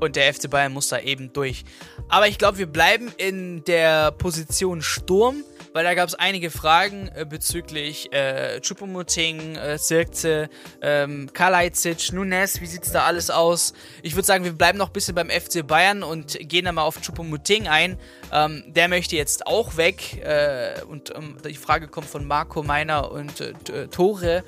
und 0.00 0.16
der 0.16 0.32
FC 0.32 0.50
Bayern 0.50 0.72
muss 0.72 0.88
da 0.88 0.98
eben 0.98 1.32
durch. 1.32 1.64
Aber 2.08 2.28
ich 2.28 2.38
glaube, 2.38 2.58
wir 2.58 2.66
bleiben 2.66 3.12
in 3.16 3.64
der 3.64 4.12
Position 4.12 4.82
Sturm 4.82 5.44
weil 5.78 5.84
da 5.84 5.94
gab 5.94 6.08
es 6.08 6.16
einige 6.16 6.50
Fragen 6.50 7.08
äh, 7.14 7.24
bezüglich 7.24 8.12
äh, 8.12 8.60
Chupomoting, 8.60 9.54
äh, 9.54 9.78
Zirkze, 9.78 10.48
ähm, 10.82 11.30
Kalajdzic, 11.32 12.12
Nunes, 12.12 12.60
wie 12.60 12.66
sieht's 12.66 12.90
da 12.90 13.04
alles 13.04 13.30
aus? 13.30 13.74
Ich 14.02 14.16
würde 14.16 14.26
sagen, 14.26 14.42
wir 14.42 14.50
bleiben 14.50 14.76
noch 14.76 14.88
ein 14.88 14.92
bisschen 14.92 15.14
beim 15.14 15.30
FC 15.30 15.64
Bayern 15.64 16.02
und 16.02 16.36
gehen 16.40 16.64
dann 16.64 16.74
mal 16.74 16.82
auf 16.82 17.00
Chupomoting 17.00 17.68
ein. 17.68 17.96
Ähm, 18.32 18.64
der 18.66 18.88
möchte 18.88 19.14
jetzt 19.14 19.46
auch 19.46 19.76
weg 19.76 20.20
äh, 20.24 20.82
und 20.82 21.14
ähm, 21.14 21.36
die 21.48 21.54
Frage 21.54 21.86
kommt 21.86 22.08
von 22.08 22.26
Marco 22.26 22.64
Meiner 22.64 23.12
und 23.12 23.40
äh, 23.40 23.86
Tore. 23.86 24.42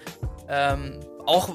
Ähm, 0.48 0.98
auch 1.30 1.48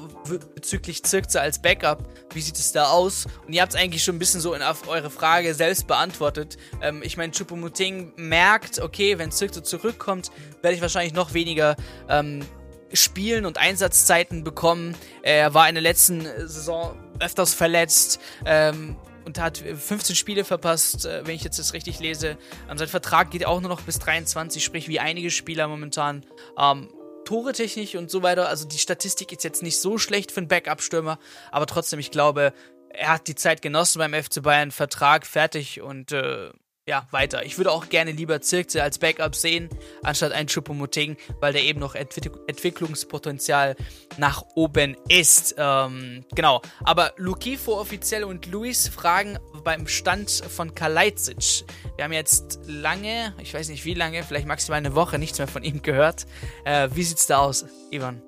bezüglich 0.55 1.03
Zirkze 1.03 1.41
als 1.41 1.59
Backup, 1.61 2.07
wie 2.33 2.41
sieht 2.41 2.55
es 2.55 2.71
da 2.71 2.85
aus? 2.85 3.27
Und 3.45 3.53
ihr 3.53 3.61
habt 3.61 3.73
es 3.73 3.79
eigentlich 3.79 4.03
schon 4.03 4.15
ein 4.15 4.19
bisschen 4.19 4.41
so 4.41 4.53
in, 4.53 4.61
eure 4.87 5.09
Frage 5.09 5.53
selbst 5.53 5.87
beantwortet. 5.87 6.57
Ähm, 6.81 7.01
ich 7.03 7.17
meine, 7.17 7.31
Chupomuting 7.31 8.13
merkt, 8.15 8.79
okay, 8.79 9.17
wenn 9.17 9.31
Zirkze 9.31 9.63
zurückkommt, 9.63 10.31
werde 10.61 10.75
ich 10.75 10.81
wahrscheinlich 10.81 11.13
noch 11.13 11.33
weniger 11.33 11.75
ähm, 12.09 12.45
Spielen 12.93 13.45
und 13.45 13.57
Einsatzzeiten 13.57 14.43
bekommen. 14.43 14.95
Er 15.21 15.53
war 15.53 15.67
in 15.67 15.75
der 15.75 15.81
letzten 15.81 16.21
Saison 16.21 16.97
öfters 17.19 17.53
verletzt. 17.53 18.19
Ähm, 18.45 18.97
und 19.25 19.39
hat 19.39 19.57
15 19.57 20.15
Spiele 20.15 20.45
verpasst, 20.45 21.05
äh, 21.05 21.25
wenn 21.25 21.35
ich 21.35 21.43
jetzt 21.43 21.57
das 21.57 21.73
richtig 21.73 21.99
lese. 21.99 22.37
Ähm, 22.69 22.77
sein 22.77 22.87
Vertrag 22.87 23.31
geht 23.31 23.45
auch 23.45 23.59
nur 23.59 23.69
noch 23.69 23.81
bis 23.81 23.97
23, 23.97 24.63
sprich 24.63 24.87
wie 24.87 24.99
einige 24.99 25.31
Spieler 25.31 25.67
momentan. 25.67 26.23
Ähm, 26.59 26.89
Tore 27.25 27.53
technisch 27.53 27.95
und 27.95 28.09
so 28.09 28.23
weiter. 28.23 28.47
Also 28.47 28.67
die 28.67 28.77
Statistik 28.77 29.31
ist 29.31 29.43
jetzt 29.43 29.63
nicht 29.63 29.79
so 29.79 29.97
schlecht 29.97 30.31
für 30.31 30.39
einen 30.39 30.47
Backup-Stürmer, 30.47 31.19
aber 31.51 31.65
trotzdem, 31.65 31.99
ich 31.99 32.11
glaube, 32.11 32.53
er 32.89 33.09
hat 33.09 33.27
die 33.27 33.35
Zeit 33.35 33.61
genossen 33.61 33.99
beim 33.99 34.13
FC 34.13 34.41
Bayern, 34.41 34.71
Vertrag 34.71 35.25
fertig 35.25 35.81
und 35.81 36.11
äh, 36.11 36.51
ja, 36.87 37.07
weiter. 37.09 37.43
Ich 37.43 37.57
würde 37.57 37.71
auch 37.71 37.89
gerne 37.89 38.11
lieber 38.11 38.41
Zirkze 38.41 38.83
als 38.83 38.99
Backup 38.99 39.35
sehen, 39.35 39.69
anstatt 40.03 40.31
ein 40.33 40.47
Choupo-Moting, 40.47 41.17
weil 41.39 41.51
der 41.51 41.63
eben 41.63 41.79
noch 41.79 41.95
Entwick 41.95 42.31
Entwicklungspotenzial 42.47 43.75
nach 44.17 44.43
oben 44.53 44.95
ist. 45.09 45.55
Ähm, 45.57 46.23
genau. 46.35 46.61
Aber 46.83 47.13
Lukifo 47.17 47.79
offiziell 47.79 48.23
und 48.23 48.45
Luis 48.51 48.87
fragen 48.87 49.39
beim 49.63 49.87
Stand 49.87 50.29
von 50.29 50.75
Kalajdzic. 50.75 51.65
Wir 51.95 52.05
haben 52.05 52.13
jetzt 52.13 52.59
lange, 52.67 53.33
ich 53.41 53.53
weiß 53.53 53.69
nicht 53.69 53.85
wie 53.85 53.95
lange, 53.95 54.23
vielleicht 54.23 54.47
maximal 54.47 54.77
eine 54.77 54.93
Woche 54.93 55.17
nichts 55.17 55.39
mehr 55.39 55.47
von 55.47 55.63
ihm 55.63 55.81
gehört. 55.81 56.27
Äh, 56.65 56.89
wie 56.93 57.03
sieht's 57.03 57.25
da 57.25 57.39
aus, 57.39 57.65
Ivan? 57.89 58.21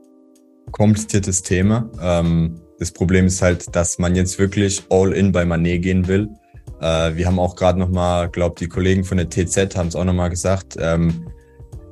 Kompliziertes 0.72 1.44
Thema. 1.44 1.90
Ähm, 2.02 2.60
das 2.80 2.92
Problem 2.92 3.28
ist 3.28 3.44
halt, 3.44 3.76
dass 3.76 4.00
man 4.00 4.16
jetzt 4.16 4.40
wirklich 4.40 4.82
all 4.90 5.14
in 5.14 5.32
bei 5.32 5.46
Manet 5.46 5.84
gehen 5.84 6.08
will 6.08 6.28
äh, 6.82 7.16
wir 7.16 7.26
haben 7.26 7.40
auch 7.40 7.56
gerade 7.56 7.80
nochmal, 7.80 8.30
glaube 8.30 8.56
die 8.60 8.68
Kollegen 8.68 9.04
von 9.04 9.18
der 9.18 9.30
TZ 9.30 9.76
haben 9.76 9.88
es 9.88 9.96
auch 9.96 10.06
nochmal 10.06 10.30
gesagt, 10.30 10.76
ähm, 10.80 11.28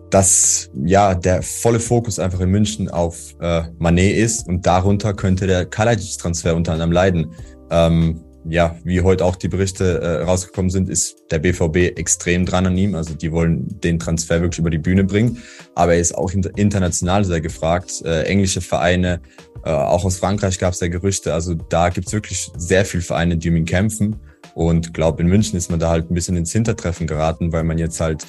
dass 0.09 0.69
ja 0.85 1.15
der 1.15 1.41
volle 1.41 1.79
Fokus 1.79 2.19
einfach 2.19 2.39
in 2.39 2.49
München 2.49 2.89
auf 2.89 3.35
äh, 3.41 3.63
Manet 3.79 4.17
ist 4.17 4.47
und 4.47 4.65
darunter 4.65 5.13
könnte 5.13 5.47
der 5.47 5.65
Kalajic-Transfer 5.65 6.55
unter 6.55 6.73
anderem 6.73 6.91
leiden. 6.91 7.31
Ähm, 7.71 8.21
ja, 8.47 8.75
wie 8.83 9.01
heute 9.01 9.25
auch 9.25 9.35
die 9.35 9.47
Berichte 9.47 9.99
äh, 10.01 10.23
rausgekommen 10.23 10.69
sind, 10.69 10.87
ist 10.89 11.15
der 11.31 11.39
BVB 11.39 11.97
extrem 11.97 12.45
dran 12.45 12.67
an 12.67 12.77
ihm. 12.77 12.93
Also 12.93 13.15
die 13.15 13.31
wollen 13.31 13.79
den 13.81 13.97
Transfer 13.97 14.39
wirklich 14.39 14.59
über 14.59 14.69
die 14.69 14.77
Bühne 14.77 15.03
bringen. 15.03 15.41
Aber 15.73 15.95
er 15.95 15.99
ist 15.99 16.15
auch 16.15 16.31
international 16.31 17.25
sehr 17.25 17.41
gefragt. 17.41 18.03
Äh, 18.05 18.23
englische 18.23 18.61
Vereine, 18.61 19.19
äh, 19.63 19.71
auch 19.71 20.05
aus 20.05 20.17
Frankreich 20.17 20.59
gab 20.59 20.73
es 20.73 20.79
ja 20.79 20.87
Gerüchte. 20.87 21.33
Also 21.33 21.55
da 21.55 21.89
gibt's 21.89 22.13
wirklich 22.13 22.51
sehr 22.55 22.85
viele 22.85 23.03
Vereine, 23.03 23.37
die 23.37 23.49
um 23.49 23.55
ihn 23.55 23.65
kämpfen. 23.65 24.17
Und 24.55 24.93
glaube, 24.93 25.21
in 25.21 25.27
München 25.27 25.57
ist 25.57 25.69
man 25.69 25.79
da 25.79 25.89
halt 25.89 26.09
ein 26.09 26.15
bisschen 26.15 26.37
ins 26.37 26.51
Hintertreffen 26.51 27.05
geraten, 27.05 27.51
weil 27.51 27.63
man 27.63 27.77
jetzt 27.77 27.99
halt 27.99 28.25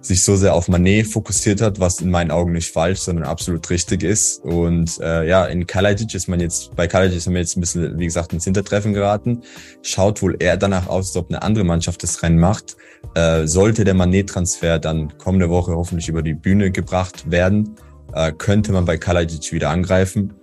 sich 0.00 0.22
so 0.22 0.36
sehr 0.36 0.54
auf 0.54 0.68
Manet 0.68 1.06
fokussiert 1.06 1.60
hat, 1.60 1.80
was 1.80 2.00
in 2.00 2.10
meinen 2.10 2.30
Augen 2.30 2.52
nicht 2.52 2.70
falsch, 2.70 3.00
sondern 3.00 3.24
absolut 3.24 3.68
richtig 3.70 4.02
ist. 4.02 4.44
Und 4.44 5.00
äh, 5.00 5.26
ja, 5.28 5.46
in 5.46 5.66
Kalajic 5.66 6.14
ist 6.14 6.28
man 6.28 6.40
jetzt, 6.40 6.74
bei 6.76 6.86
Kalajic 6.86 7.16
ist 7.16 7.26
man 7.26 7.36
jetzt 7.36 7.56
ein 7.56 7.60
bisschen, 7.60 7.98
wie 7.98 8.04
gesagt, 8.04 8.32
ins 8.32 8.44
Hintertreffen 8.44 8.92
geraten. 8.92 9.42
Schaut 9.82 10.20
wohl 10.22 10.36
eher 10.38 10.56
danach 10.56 10.88
aus, 10.88 11.08
als 11.08 11.16
ob 11.16 11.30
eine 11.30 11.42
andere 11.42 11.64
Mannschaft 11.64 12.02
das 12.02 12.22
Rennen 12.22 12.38
macht. 12.38 12.76
Äh, 13.14 13.46
sollte 13.46 13.84
der 13.84 13.94
Manet-Transfer 13.94 14.78
dann 14.78 15.16
kommende 15.18 15.48
Woche 15.48 15.72
hoffentlich 15.72 16.08
über 16.08 16.22
die 16.22 16.34
Bühne 16.34 16.70
gebracht 16.70 17.30
werden, 17.30 17.76
äh, 18.14 18.32
könnte 18.32 18.72
man 18.72 18.84
bei 18.84 18.98
Kalajic 18.98 19.52
wieder 19.52 19.70
angreifen. 19.70 20.34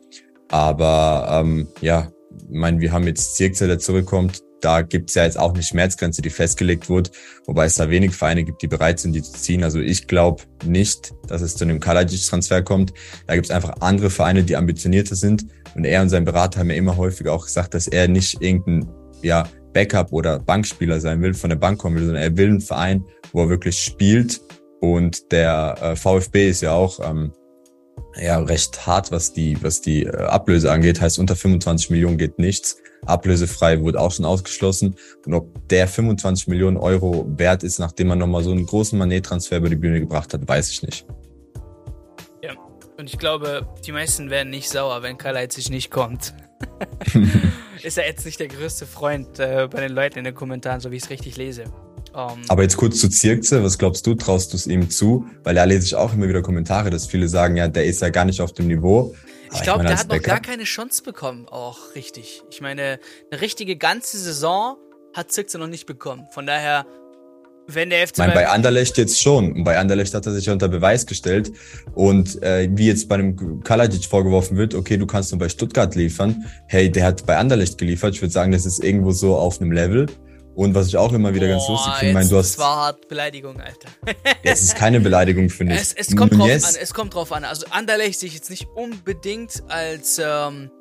Aber 0.50 1.28
ähm, 1.32 1.68
ja, 1.82 2.10
ich 2.38 2.58
meine, 2.58 2.80
wir 2.80 2.92
haben 2.92 3.08
jetzt 3.08 3.36
Zirkzee, 3.36 3.68
der 3.68 3.80
zurückkommt 3.80 4.42
da 4.62 4.82
gibt 4.82 5.10
es 5.10 5.16
ja 5.16 5.24
jetzt 5.24 5.38
auch 5.38 5.54
eine 5.54 5.64
Schmerzgrenze, 5.64 6.22
die 6.22 6.30
festgelegt 6.30 6.90
wird, 6.90 7.12
wobei 7.46 7.66
es 7.66 7.76
da 7.76 7.90
wenig 7.90 8.16
Vereine 8.16 8.44
gibt, 8.44 8.62
die 8.62 8.68
bereit 8.68 9.00
sind, 9.00 9.14
die 9.14 9.22
zu 9.22 9.34
ziehen. 9.34 9.64
Also 9.64 9.80
ich 9.80 10.08
glaube 10.08 10.44
nicht, 10.66 11.14
dass 11.28 11.42
es 11.42 11.56
zu 11.56 11.66
einem 11.66 11.80
Kalajic-Transfer 11.80 12.62
kommt. 12.64 12.94
Da 13.28 13.36
gibt 13.36 13.48
es 13.48 13.52
einfach 13.52 13.76
andere 13.82 14.10
Vereine, 14.10 14.44
die 14.44 14.56
ambitionierter 14.56 15.16
sind. 15.16 15.46
Und 15.76 15.86
er 15.86 16.02
und 16.02 16.10
sein 16.10 16.26
Berater 16.26 16.60
haben 16.60 16.70
ja 16.70 16.76
immer 16.76 16.98
häufiger 16.98 17.34
auch 17.34 17.46
gesagt, 17.46 17.74
dass 17.74 17.88
er 17.88 18.08
nicht 18.08 18.42
irgendein 18.42 18.90
ja, 19.22 19.48
Backup 19.74 20.12
oder 20.14 20.40
Bankspieler 20.40 21.00
sein 21.00 21.22
will, 21.22 21.34
von 21.34 21.50
der 21.50 21.58
Bank 21.58 21.80
kommen 21.80 21.98
will, 21.98 22.06
sondern 22.06 22.24
er 22.24 22.38
will 22.38 22.48
einen 22.48 22.62
Verein, 22.62 23.04
wo 23.34 23.44
er 23.44 23.50
wirklich 23.50 23.78
spielt. 23.78 24.42
Und 24.80 25.32
der 25.32 25.78
äh, 25.82 25.96
VfB 25.96 26.50
ist 26.50 26.62
ja 26.62 26.72
auch 26.72 27.00
ähm, 27.08 27.32
ja 28.20 28.40
recht 28.40 28.86
hart, 28.86 29.12
was 29.12 29.34
die, 29.34 29.62
was 29.62 29.82
die 29.82 30.04
äh, 30.04 30.16
Ablöse 30.24 30.72
angeht. 30.72 31.02
Heißt, 31.02 31.20
unter 31.20 31.36
25 31.36 31.90
Millionen 31.90 32.18
geht 32.18 32.40
nichts. 32.40 32.78
Ablösefrei 33.06 33.82
wurde 33.82 34.00
auch 34.00 34.12
schon 34.12 34.26
ausgeschlossen. 34.26 34.96
Und 35.26 35.34
ob 35.34 35.68
der 35.70 35.88
25 35.88 36.48
Millionen 36.48 36.78
Euro 36.78 37.26
wert 37.38 37.64
ist, 37.64 37.80
nachdem 37.80 38.08
man 38.08 38.20
nochmal 38.20 38.44
so 38.44 38.52
einen 38.52 38.66
großen 38.66 38.98
Manet-Transfer 38.98 39.58
über 39.58 39.70
die 39.70 39.76
Bühne 39.76 40.00
gebracht 40.00 40.34
hat, 40.34 40.48
weiß 40.48 40.72
ich 40.72 40.82
nicht. 40.82 41.06
Ja, 42.44 42.54
und 42.98 43.10
ich 43.10 43.18
glaube, 43.18 43.68
die 43.86 43.92
meisten 43.92 44.30
werden 44.30 44.50
nicht 44.50 44.70
sauer, 44.70 45.04
wenn 45.04 45.18
Karl 45.18 45.34
Leipzig 45.34 45.70
nicht 45.70 45.92
kommt. 45.92 46.34
ist 47.84 47.98
er 47.98 48.08
jetzt 48.08 48.26
nicht 48.26 48.40
der 48.40 48.48
größte 48.48 48.86
Freund 48.86 49.40
äh, 49.40 49.68
bei 49.70 49.82
den 49.82 49.92
Leuten 49.92 50.20
in 50.20 50.24
den 50.24 50.34
Kommentaren, 50.34 50.80
so 50.80 50.92
wie 50.92 50.96
ich 50.96 51.04
es 51.04 51.10
richtig 51.10 51.38
lese. 51.38 51.66
Um, 52.16 52.40
Aber 52.48 52.64
jetzt 52.64 52.78
kurz 52.78 53.02
zu 53.02 53.10
Zirkze, 53.10 53.62
was 53.62 53.78
glaubst 53.78 54.08
du, 54.08 54.16
traust 54.16 54.54
du 54.54 54.58
es 54.58 54.68
ihm 54.68 54.90
zu? 54.90 55.26
Weil 55.44 55.56
da 55.56 55.66
lese 55.66 55.84
ich 55.84 55.96
auch 55.96 56.14
immer 56.14 56.30
wieder 56.30 56.42
Kommentare, 56.42 56.90
dass 56.90 57.08
viele 57.08 57.28
sagen, 57.28 57.58
ja, 57.58 57.68
der 57.68 57.86
ist 57.86 58.02
ja 58.02 58.08
gar 58.08 58.24
nicht 58.24 58.40
auf 58.40 58.54
dem 58.54 58.68
Niveau. 58.68 59.14
Ich 59.54 59.62
glaube, 59.62 59.84
der 59.84 60.00
hat 60.00 60.08
noch 60.08 60.22
gar 60.22 60.40
keine 60.40 60.64
Chance 60.64 61.04
bekommen, 61.04 61.46
auch 61.50 61.94
richtig. 61.94 62.44
Ich 62.50 62.62
meine, 62.62 63.00
eine 63.32 63.42
richtige 63.42 63.76
ganze 63.76 64.18
Saison 64.18 64.78
hat 65.14 65.32
Zirkze 65.34 65.58
noch 65.58 65.68
nicht 65.68 65.88
bekommen. 65.88 66.26
Von 66.32 66.46
daher, 66.46 66.86
wenn 67.68 67.90
der 67.90 68.08
FC. 68.08 68.14
Ich 68.14 68.18
meine, 68.20 68.34
bei 68.34 68.48
Anderlecht 68.48 68.98
jetzt 68.98 69.22
schon. 69.22 69.52
Und 69.52 69.64
bei 69.66 69.78
Anderlecht 69.78 70.14
hat 70.14 70.26
er 70.26 70.32
sich 70.32 70.50
unter 70.50 70.70
Beweis 70.70 71.06
gestellt. 71.06 71.52
Und 71.96 72.42
äh, 72.42 72.70
wie 72.72 72.88
jetzt 72.88 73.10
bei 73.10 73.16
einem 73.16 73.62
Kalajic 73.62 74.06
vorgeworfen 74.06 74.56
wird, 74.56 74.74
okay, 74.74 74.96
du 74.96 75.06
kannst 75.06 75.32
nur 75.32 75.40
bei 75.40 75.50
Stuttgart 75.50 75.96
liefern. 75.96 76.46
Hey, 76.68 76.90
der 76.90 77.06
hat 77.06 77.26
bei 77.26 77.36
Anderlecht 77.36 77.78
geliefert. 77.78 78.16
Ich 78.16 78.22
würde 78.22 78.32
sagen, 78.34 78.54
das 78.54 78.66
ist 78.66 78.84
irgendwo 78.84 79.12
so 79.12 79.36
auf 79.36 79.60
einem 79.60 79.74
Level. 79.74 80.08
Und 80.56 80.74
was 80.74 80.88
ich 80.88 80.96
auch 80.96 81.12
immer 81.12 81.34
wieder 81.34 81.48
Boah, 81.48 81.54
ganz 81.54 81.68
lustig 81.68 81.94
finde, 81.96 82.14
mein, 82.14 82.30
du 82.30 82.38
hast. 82.38 82.54
Das 82.54 82.60
war 82.60 82.76
hart 82.78 83.08
Beleidigung, 83.10 83.60
Alter. 83.60 83.90
Es 84.42 84.64
ist 84.64 84.76
keine 84.76 85.02
Beleidigung, 85.02 85.50
finde 85.50 85.76
ich. 85.76 85.82
Es, 85.82 85.94
es 85.94 86.16
kommt 86.16 86.34
drauf 86.34 86.50
an, 86.50 86.76
es 86.82 86.94
kommt 86.94 87.14
drauf 87.14 87.32
an. 87.34 87.44
Also 87.44 87.66
Anderlecht 87.72 88.20
sehe 88.20 88.28
ich 88.28 88.36
jetzt 88.36 88.50
nicht 88.50 88.68
unbedingt 88.74 89.64
als, 89.68 90.18
ähm, 90.18 90.72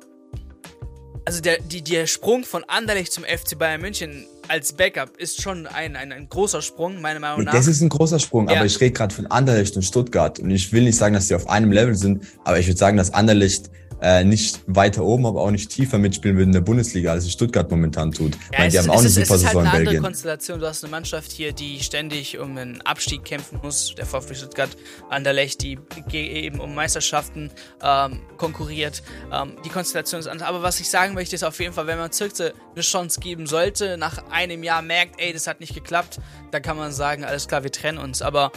also 1.25 1.41
der, 1.41 1.59
die, 1.59 1.81
der 1.81 2.07
Sprung 2.07 2.45
von 2.45 2.63
Anderlecht 2.63 3.11
zum 3.11 3.25
FC 3.25 3.57
Bayern 3.57 3.81
München 3.81 4.25
als 4.47 4.73
Backup 4.73 5.17
ist 5.17 5.41
schon 5.41 5.67
ein, 5.67 5.95
ein, 5.95 6.11
ein 6.11 6.29
großer 6.29 6.61
Sprung, 6.61 7.01
meiner 7.01 7.19
Meinung 7.19 7.43
nach. 7.43 7.51
Das 7.51 7.67
ist 7.67 7.81
ein 7.81 7.89
großer 7.89 8.19
Sprung, 8.19 8.47
ja. 8.47 8.55
aber 8.55 8.65
ich 8.65 8.79
rede 8.79 8.91
gerade 8.91 9.13
von 9.13 9.27
Anderlecht 9.27 9.75
und 9.75 9.81
Stuttgart. 9.81 10.39
Und 10.39 10.51
ich 10.51 10.71
will 10.71 10.83
nicht 10.83 10.97
sagen, 10.97 11.15
dass 11.15 11.27
sie 11.27 11.35
auf 11.35 11.49
einem 11.49 11.71
Level 11.71 11.95
sind, 11.95 12.23
aber 12.43 12.59
ich 12.59 12.67
würde 12.67 12.77
sagen, 12.77 12.95
dass 12.95 13.13
Anderlecht 13.13 13.69
äh, 14.01 14.23
nicht 14.23 14.61
weiter 14.67 15.03
oben, 15.03 15.25
aber 15.25 15.41
auch 15.41 15.51
nicht 15.51 15.69
tiefer 15.69 15.97
mitspielen 15.97 16.37
würden 16.37 16.49
in 16.49 16.53
der 16.53 16.61
Bundesliga, 16.61 17.11
als 17.11 17.25
es 17.25 17.33
Stuttgart 17.33 17.69
momentan 17.69 18.11
tut. 18.11 18.35
Ja, 18.51 18.59
meine, 18.59 18.71
die 18.71 18.79
haben 18.79 18.89
auch 18.89 18.99
eine 18.99 19.09
super 19.09 19.37
Saison 19.37 19.37
in 19.37 19.41
Belgien. 19.41 19.55
Es 19.55 19.61
ist 19.61 19.73
halt 19.73 19.75
eine 19.75 19.87
andere 19.87 20.01
Konstellation. 20.01 20.59
Du 20.59 20.67
hast 20.67 20.83
eine 20.83 20.91
Mannschaft 20.91 21.31
hier, 21.31 21.53
die 21.53 21.79
ständig 21.79 22.37
um 22.39 22.57
einen 22.57 22.81
Abstieg 22.81 23.23
kämpfen 23.23 23.59
muss. 23.63 23.95
Der 23.95 24.05
VfB 24.05 24.35
Stuttgart, 24.35 24.69
Anderlecht, 25.09 25.61
die 25.61 25.77
eben 26.11 26.59
um 26.59 26.75
Meisterschaften 26.75 27.51
ähm, 27.81 28.21
konkurriert. 28.37 29.03
Ähm, 29.31 29.53
die 29.63 29.69
Konstellation 29.69 30.19
ist 30.19 30.27
anders. 30.27 30.47
Aber 30.47 30.61
was 30.61 30.79
ich 30.79 30.89
sagen 30.89 31.13
möchte, 31.13 31.35
ist 31.35 31.43
auf 31.43 31.59
jeden 31.59 31.73
Fall, 31.73 31.87
wenn 31.87 31.97
man 31.97 32.11
Zirkze 32.11 32.53
eine 32.73 32.81
Chance 32.81 33.19
geben 33.19 33.47
sollte, 33.47 33.97
nach 33.97 34.29
einem 34.29 34.63
Jahr 34.63 34.81
merkt, 34.81 35.19
ey, 35.19 35.33
das 35.33 35.47
hat 35.47 35.59
nicht 35.59 35.73
geklappt, 35.73 36.19
dann 36.51 36.61
kann 36.61 36.77
man 36.77 36.91
sagen, 36.91 37.23
alles 37.23 37.47
klar, 37.47 37.63
wir 37.63 37.71
trennen 37.71 37.97
uns. 37.97 38.21
Aber 38.21 38.51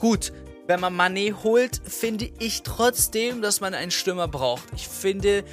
gut, 0.00 0.32
wenn 0.66 0.80
man 0.80 0.94
Manet 0.94 1.42
holt, 1.42 1.80
finde 1.84 2.30
ich 2.38 2.62
trotzdem, 2.62 3.42
dass 3.42 3.60
man 3.60 3.74
einen 3.74 3.90
Stürmer 3.90 4.28
braucht. 4.28 4.64
Ich 4.74 4.88
finde, 4.88 5.44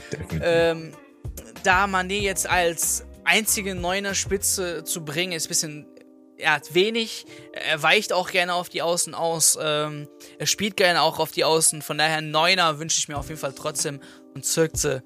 ähm, 0.41 0.93
da 1.63 1.87
Manet 1.87 2.21
jetzt 2.21 2.47
als 2.47 3.05
einzige 3.23 3.75
Neuner 3.75 4.15
Spitze 4.15 4.83
zu 4.83 5.03
bringen, 5.03 5.33
ist 5.33 5.45
ein 5.45 5.49
bisschen 5.49 5.87
er 6.39 6.53
hat 6.53 6.73
wenig, 6.73 7.25
er 7.51 7.83
weicht 7.83 8.13
auch 8.13 8.31
gerne 8.31 8.53
auf 8.53 8.69
die 8.69 8.81
Außen 8.81 9.13
aus, 9.13 9.57
ähm, 9.61 10.07
er 10.37 10.45
spielt 10.45 10.77
gerne 10.77 11.01
auch 11.01 11.19
auf 11.19 11.31
die 11.31 11.43
Außen, 11.43 11.81
von 11.81 11.97
daher 11.97 12.21
Neuner 12.21 12.79
wünsche 12.79 12.97
ich 12.97 13.09
mir 13.09 13.17
auf 13.17 13.27
jeden 13.27 13.39
Fall 13.39 13.53
trotzdem. 13.53 13.99
Und 14.33 14.45
Zirkze 14.45 15.01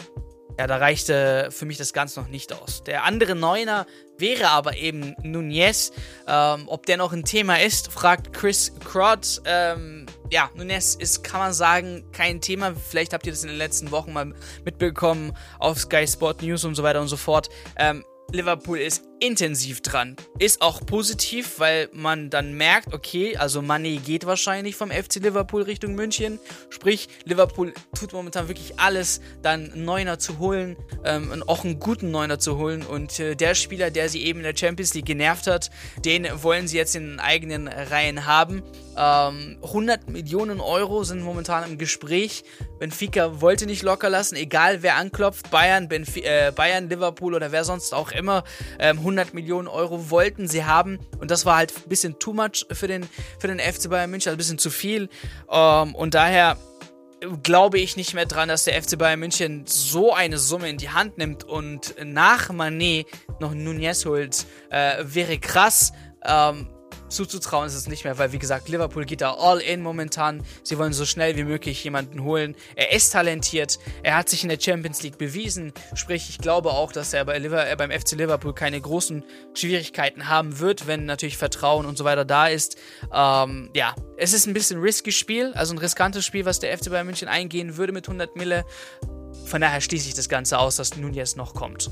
ja, 0.57 0.67
da 0.67 0.77
reichte 0.77 1.49
für 1.51 1.65
mich 1.65 1.77
das 1.77 1.93
Ganze 1.93 2.19
noch 2.19 2.27
nicht 2.27 2.53
aus. 2.53 2.83
Der 2.83 3.03
andere 3.03 3.35
Neuner 3.35 3.85
wäre 4.17 4.49
aber 4.49 4.77
eben 4.77 5.15
Nunez. 5.23 5.91
Ähm, 6.27 6.65
ob 6.67 6.85
der 6.85 6.97
noch 6.97 7.13
ein 7.13 7.23
Thema 7.23 7.59
ist, 7.59 7.91
fragt 7.91 8.33
Chris 8.33 8.71
Crott. 8.83 9.41
Ähm, 9.45 10.05
ja, 10.31 10.49
Nunez 10.55 10.95
ist, 10.95 11.23
kann 11.23 11.39
man 11.39 11.53
sagen, 11.53 12.05
kein 12.11 12.41
Thema. 12.41 12.73
Vielleicht 12.75 13.13
habt 13.13 13.25
ihr 13.25 13.33
das 13.33 13.43
in 13.43 13.49
den 13.49 13.57
letzten 13.57 13.91
Wochen 13.91 14.13
mal 14.13 14.33
mitbekommen 14.63 15.35
auf 15.59 15.79
Sky 15.79 16.07
Sport 16.07 16.41
News 16.41 16.63
und 16.63 16.75
so 16.75 16.83
weiter 16.83 17.01
und 17.01 17.07
so 17.07 17.17
fort. 17.17 17.49
Ähm, 17.77 18.05
Liverpool 18.31 18.79
ist 18.79 19.03
intensiv 19.23 19.79
dran. 19.79 20.17
Ist 20.37 20.61
auch 20.61 20.85
positiv, 20.85 21.59
weil 21.59 21.89
man 21.93 22.29
dann 22.29 22.55
merkt, 22.55 22.93
okay, 22.93 23.37
also 23.37 23.61
Money 23.61 23.97
geht 23.97 24.25
wahrscheinlich 24.25 24.75
vom 24.75 24.91
FC 24.91 25.15
Liverpool 25.15 25.61
Richtung 25.61 25.95
München. 25.95 26.39
Sprich, 26.69 27.07
Liverpool 27.23 27.73
tut 27.97 28.11
momentan 28.11 28.49
wirklich 28.49 28.79
alles, 28.81 29.21
dann 29.41 29.71
einen 29.71 29.85
Neuner 29.85 30.19
zu 30.19 30.39
holen, 30.39 30.75
ähm, 31.05 31.41
auch 31.47 31.63
einen 31.63 31.79
guten 31.79 32.11
Neuner 32.11 32.37
zu 32.37 32.57
holen. 32.57 32.83
Und 32.83 33.17
äh, 33.19 33.35
der 33.35 33.55
Spieler, 33.55 33.91
der 33.91 34.09
sie 34.09 34.23
eben 34.23 34.39
in 34.39 34.43
der 34.43 34.57
Champions 34.57 34.93
League 34.93 35.05
genervt 35.05 35.47
hat, 35.47 35.71
den 36.03 36.27
wollen 36.43 36.67
sie 36.67 36.75
jetzt 36.75 36.93
in 36.95 37.11
den 37.11 37.19
eigenen 37.21 37.69
Reihen 37.69 38.25
haben. 38.25 38.61
Ähm, 38.97 39.57
100 39.63 40.09
Millionen 40.09 40.59
Euro 40.59 41.03
sind 41.03 41.21
momentan 41.21 41.69
im 41.69 41.77
Gespräch. 41.77 42.43
Benfica 42.79 43.41
wollte 43.41 43.65
nicht 43.65 43.81
locker 43.83 44.09
lassen, 44.09 44.35
egal 44.35 44.83
wer 44.83 44.97
anklopft. 44.97 45.49
Bayern, 45.49 45.87
Benf 45.87 46.17
äh, 46.17 46.51
Bayern, 46.51 46.89
Liverpool 46.89 47.33
oder 47.33 47.51
wer 47.51 47.63
sonst 47.63 47.93
auch 47.93 48.11
immer. 48.11 48.43
Ähm, 48.79 49.01
100 49.17 49.33
Millionen 49.33 49.67
Euro 49.67 50.09
wollten 50.09 50.47
sie 50.47 50.65
haben. 50.65 50.99
Und 51.19 51.31
das 51.31 51.45
war 51.45 51.57
halt 51.57 51.73
ein 51.75 51.89
bisschen 51.89 52.19
too 52.19 52.33
much 52.33 52.65
für 52.71 52.87
den, 52.87 53.07
für 53.39 53.47
den 53.47 53.59
FC 53.59 53.89
Bayern 53.89 54.09
München, 54.09 54.29
also 54.29 54.35
ein 54.35 54.37
bisschen 54.37 54.57
zu 54.57 54.69
viel. 54.69 55.09
Ähm, 55.51 55.95
und 55.95 56.13
daher 56.13 56.57
glaube 57.41 57.79
ich 57.79 57.95
nicht 57.95 58.13
mehr 58.13 58.25
dran, 58.25 58.49
dass 58.49 58.65
der 58.65 58.81
FC 58.81 58.97
Bayern 58.97 59.19
München 59.19 59.65
so 59.65 60.13
eine 60.13 60.37
Summe 60.37 60.69
in 60.69 60.77
die 60.77 60.89
Hand 60.89 61.17
nimmt 61.17 61.43
und 61.43 61.95
nach 62.03 62.51
Manet 62.51 63.07
noch 63.39 63.53
Nunez 63.53 64.05
holt. 64.05 64.45
Äh, 64.69 65.03
wäre 65.03 65.37
krass. 65.37 65.93
Ähm, 66.25 66.67
zuzutrauen 67.13 67.67
ist 67.67 67.75
es 67.75 67.87
nicht 67.87 68.03
mehr, 68.03 68.17
weil 68.17 68.31
wie 68.31 68.39
gesagt, 68.39 68.67
Liverpool 68.69 69.05
geht 69.05 69.21
da 69.21 69.33
all 69.33 69.59
in 69.59 69.81
momentan. 69.81 70.43
Sie 70.63 70.77
wollen 70.77 70.93
so 70.93 71.05
schnell 71.05 71.37
wie 71.37 71.43
möglich 71.43 71.83
jemanden 71.83 72.23
holen. 72.23 72.55
Er 72.75 72.91
ist 72.91 73.11
talentiert, 73.11 73.79
er 74.01 74.17
hat 74.17 74.29
sich 74.29 74.43
in 74.43 74.49
der 74.49 74.59
Champions 74.59 75.03
League 75.03 75.17
bewiesen. 75.17 75.73
Sprich, 75.93 76.29
ich 76.29 76.39
glaube 76.39 76.71
auch, 76.71 76.91
dass 76.91 77.13
er 77.13 77.25
bei 77.25 77.37
Liver 77.37 77.69
äh, 77.69 77.75
beim 77.75 77.91
FC 77.91 78.13
Liverpool 78.13 78.53
keine 78.53 78.81
großen 78.81 79.23
Schwierigkeiten 79.53 80.27
haben 80.27 80.59
wird, 80.59 80.87
wenn 80.87 81.05
natürlich 81.05 81.37
Vertrauen 81.37 81.85
und 81.85 81.97
so 81.97 82.03
weiter 82.03 82.25
da 82.25 82.47
ist. 82.47 82.77
Ähm, 83.13 83.69
ja, 83.73 83.95
es 84.17 84.33
ist 84.33 84.47
ein 84.47 84.53
bisschen 84.53 84.79
risky 84.81 85.11
Spiel, 85.11 85.53
also 85.53 85.73
ein 85.73 85.77
riskantes 85.77 86.25
Spiel, 86.25 86.45
was 86.45 86.59
der 86.59 86.77
FC 86.77 86.89
Bayern 86.89 87.05
München 87.05 87.27
eingehen 87.27 87.77
würde 87.77 87.93
mit 87.93 88.07
100 88.07 88.35
Mille. 88.35 88.65
Von 89.45 89.61
daher 89.61 89.81
schließe 89.81 90.07
ich 90.07 90.13
das 90.13 90.29
Ganze 90.29 90.57
aus, 90.57 90.77
dass 90.77 90.95
Nunez 90.97 91.35
noch 91.35 91.53
kommt. 91.53 91.89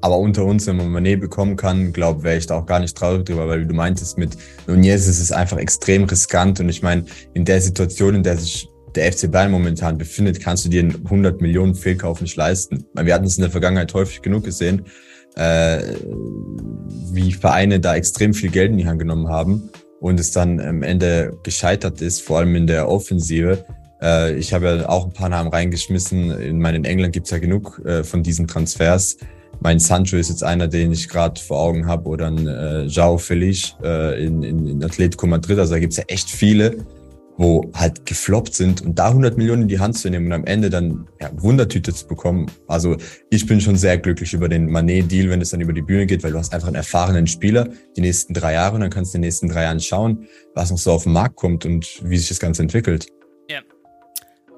Aber 0.00 0.18
unter 0.18 0.44
uns, 0.44 0.66
wenn 0.66 0.76
man 0.76 0.88
Manet 0.88 1.20
bekommen 1.20 1.56
kann, 1.56 1.92
glaube 1.92 2.22
wäre 2.22 2.36
ich 2.36 2.46
da 2.46 2.58
auch 2.58 2.66
gar 2.66 2.78
nicht 2.78 2.96
traurig 2.96 3.24
drüber, 3.24 3.48
weil 3.48 3.62
wie 3.62 3.66
du 3.66 3.74
meintest, 3.74 4.16
mit 4.16 4.36
Nunez 4.66 5.08
ist 5.08 5.20
es 5.20 5.32
einfach 5.32 5.56
extrem 5.56 6.04
riskant. 6.04 6.60
Und 6.60 6.68
ich 6.68 6.82
meine, 6.82 7.04
in 7.34 7.44
der 7.44 7.60
Situation, 7.60 8.14
in 8.14 8.22
der 8.22 8.36
sich 8.36 8.68
der 8.94 9.12
FC 9.12 9.30
Bayern 9.30 9.50
momentan 9.50 9.98
befindet, 9.98 10.40
kannst 10.40 10.64
du 10.64 10.68
dir 10.68 10.80
einen 10.80 11.04
100 11.04 11.40
Millionen 11.40 11.74
Fehlkauf 11.74 12.20
nicht 12.20 12.36
leisten. 12.36 12.84
Wir 12.94 13.14
hatten 13.14 13.26
es 13.26 13.36
in 13.36 13.42
der 13.42 13.50
Vergangenheit 13.50 13.92
häufig 13.92 14.22
genug 14.22 14.44
gesehen, 14.44 14.84
äh, 15.34 15.80
wie 17.12 17.32
Vereine 17.32 17.80
da 17.80 17.96
extrem 17.96 18.34
viel 18.34 18.50
Geld 18.50 18.70
in 18.70 18.78
die 18.78 18.86
Hand 18.86 18.98
genommen 18.98 19.28
haben 19.28 19.70
und 20.00 20.18
es 20.20 20.30
dann 20.30 20.60
am 20.60 20.82
Ende 20.82 21.36
gescheitert 21.42 22.00
ist, 22.00 22.22
vor 22.22 22.38
allem 22.38 22.54
in 22.54 22.66
der 22.66 22.88
Offensive. 22.88 23.64
Äh, 24.00 24.36
ich 24.36 24.52
habe 24.52 24.66
ja 24.66 24.88
auch 24.88 25.06
ein 25.06 25.12
paar 25.12 25.28
Namen 25.28 25.50
reingeschmissen. 25.50 26.30
In 26.40 26.60
meinen 26.60 26.84
England 26.84 27.12
gibt 27.12 27.26
es 27.26 27.30
ja 27.32 27.38
genug 27.38 27.82
äh, 27.84 28.04
von 28.04 28.22
diesen 28.22 28.46
Transfers 28.46 29.16
mein 29.60 29.78
Sancho 29.78 30.16
ist 30.16 30.28
jetzt 30.28 30.44
einer, 30.44 30.68
den 30.68 30.92
ich 30.92 31.08
gerade 31.08 31.40
vor 31.40 31.58
Augen 31.60 31.86
habe, 31.86 32.08
oder 32.08 32.26
ein 32.28 32.46
äh, 32.46 32.82
Joao 32.84 33.18
Feliz 33.18 33.74
äh, 33.82 34.24
in, 34.24 34.42
in, 34.42 34.66
in 34.66 34.84
Atletico 34.84 35.26
Madrid. 35.26 35.58
Also 35.58 35.74
da 35.74 35.80
gibt's 35.80 35.96
ja 35.96 36.04
echt 36.06 36.30
viele, 36.30 36.84
wo 37.36 37.70
halt 37.72 38.04
gefloppt 38.04 38.54
sind 38.54 38.82
und 38.82 38.98
da 38.98 39.08
100 39.08 39.38
Millionen 39.38 39.62
in 39.62 39.68
die 39.68 39.78
Hand 39.78 39.96
zu 39.96 40.10
nehmen 40.10 40.26
und 40.26 40.32
am 40.32 40.44
Ende 40.44 40.70
dann 40.70 41.06
ja, 41.20 41.30
Wundertüte 41.36 41.94
zu 41.94 42.06
bekommen. 42.06 42.50
Also 42.66 42.96
ich 43.30 43.46
bin 43.46 43.60
schon 43.60 43.76
sehr 43.76 43.96
glücklich 43.96 44.32
über 44.32 44.48
den 44.48 44.70
Manet-Deal, 44.70 45.30
wenn 45.30 45.40
es 45.40 45.50
dann 45.50 45.60
über 45.60 45.72
die 45.72 45.82
Bühne 45.82 46.06
geht, 46.06 46.24
weil 46.24 46.32
du 46.32 46.38
hast 46.38 46.52
einfach 46.52 46.66
einen 46.66 46.76
erfahrenen 46.76 47.26
Spieler 47.26 47.68
die 47.96 48.00
nächsten 48.00 48.34
drei 48.34 48.54
Jahre 48.54 48.74
und 48.74 48.80
dann 48.80 48.90
kannst 48.90 49.14
du 49.14 49.18
in 49.18 49.22
den 49.22 49.28
nächsten 49.28 49.48
drei 49.48 49.62
Jahren 49.62 49.80
schauen, 49.80 50.26
was 50.54 50.70
noch 50.70 50.78
so 50.78 50.92
auf 50.92 51.04
den 51.04 51.12
Markt 51.12 51.36
kommt 51.36 51.64
und 51.64 52.00
wie 52.02 52.18
sich 52.18 52.28
das 52.28 52.40
Ganze 52.40 52.62
entwickelt. 52.62 53.06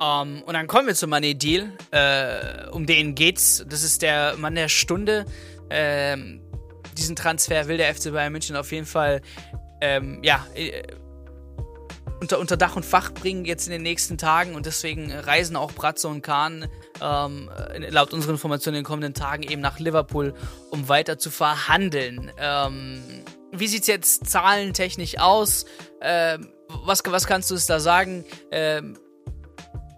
Um, 0.00 0.06
ähm, 0.38 0.42
und 0.46 0.54
dann 0.54 0.66
kommen 0.66 0.86
wir 0.86 0.94
zum 0.94 1.10
Money 1.10 1.34
Deal. 1.34 1.72
Äh, 1.90 2.68
um 2.70 2.86
den 2.86 3.14
geht's. 3.14 3.64
Das 3.68 3.82
ist 3.82 4.00
der 4.00 4.36
Mann 4.38 4.54
der 4.54 4.68
Stunde. 4.68 5.26
Ähm, 5.68 6.40
diesen 6.96 7.16
Transfer 7.16 7.68
will 7.68 7.76
der 7.76 7.94
FC 7.94 8.10
Bayern 8.12 8.32
München 8.32 8.56
auf 8.56 8.72
jeden 8.72 8.86
Fall 8.86 9.20
ähm, 9.80 10.20
ja, 10.22 10.46
äh, 10.54 10.82
unter, 12.20 12.38
unter 12.38 12.56
Dach 12.56 12.76
und 12.76 12.84
Fach 12.84 13.12
bringen 13.12 13.44
jetzt 13.46 13.66
in 13.66 13.72
den 13.72 13.82
nächsten 13.82 14.18
Tagen 14.18 14.54
und 14.54 14.66
deswegen 14.66 15.10
reisen 15.10 15.56
auch 15.56 15.72
Bratzo 15.72 16.08
und 16.08 16.22
Kahn 16.22 16.68
ähm, 17.00 17.50
laut 17.88 18.12
unseren 18.12 18.32
Informationen 18.32 18.76
in 18.76 18.80
den 18.80 18.86
kommenden 18.86 19.14
Tagen 19.14 19.42
eben 19.42 19.62
nach 19.62 19.78
Liverpool, 19.78 20.34
um 20.70 20.88
weiter 20.88 21.18
zu 21.18 21.30
verhandeln. 21.30 22.30
Ähm, 22.38 23.02
wie 23.52 23.66
sieht's 23.66 23.86
jetzt 23.86 24.28
zahlentechnisch 24.28 25.18
aus? 25.18 25.64
Ähm, 26.02 26.52
was, 26.68 27.02
was 27.06 27.26
kannst 27.26 27.50
du 27.50 27.54
es 27.54 27.66
da 27.66 27.80
sagen? 27.80 28.24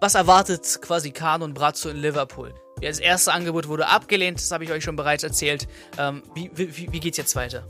Was 0.03 0.15
erwartet 0.15 0.79
quasi 0.81 1.11
Kahn 1.11 1.41
und 1.41 1.53
Brazzo 1.53 1.87
in 1.87 1.95
Liverpool? 1.95 2.53
Das 2.81 2.99
erste 2.99 3.31
Angebot 3.31 3.69
wurde 3.69 3.87
abgelehnt, 3.87 4.37
das 4.37 4.51
habe 4.51 4.65
ich 4.65 4.71
euch 4.73 4.83
schon 4.83 4.97
bereits 4.97 5.23
erzählt. 5.23 5.65
Ähm, 5.97 6.23
wie, 6.35 6.51
wie, 6.53 6.91
wie 6.91 6.99
geht's 6.99 7.17
jetzt 7.17 7.37
weiter? 7.37 7.65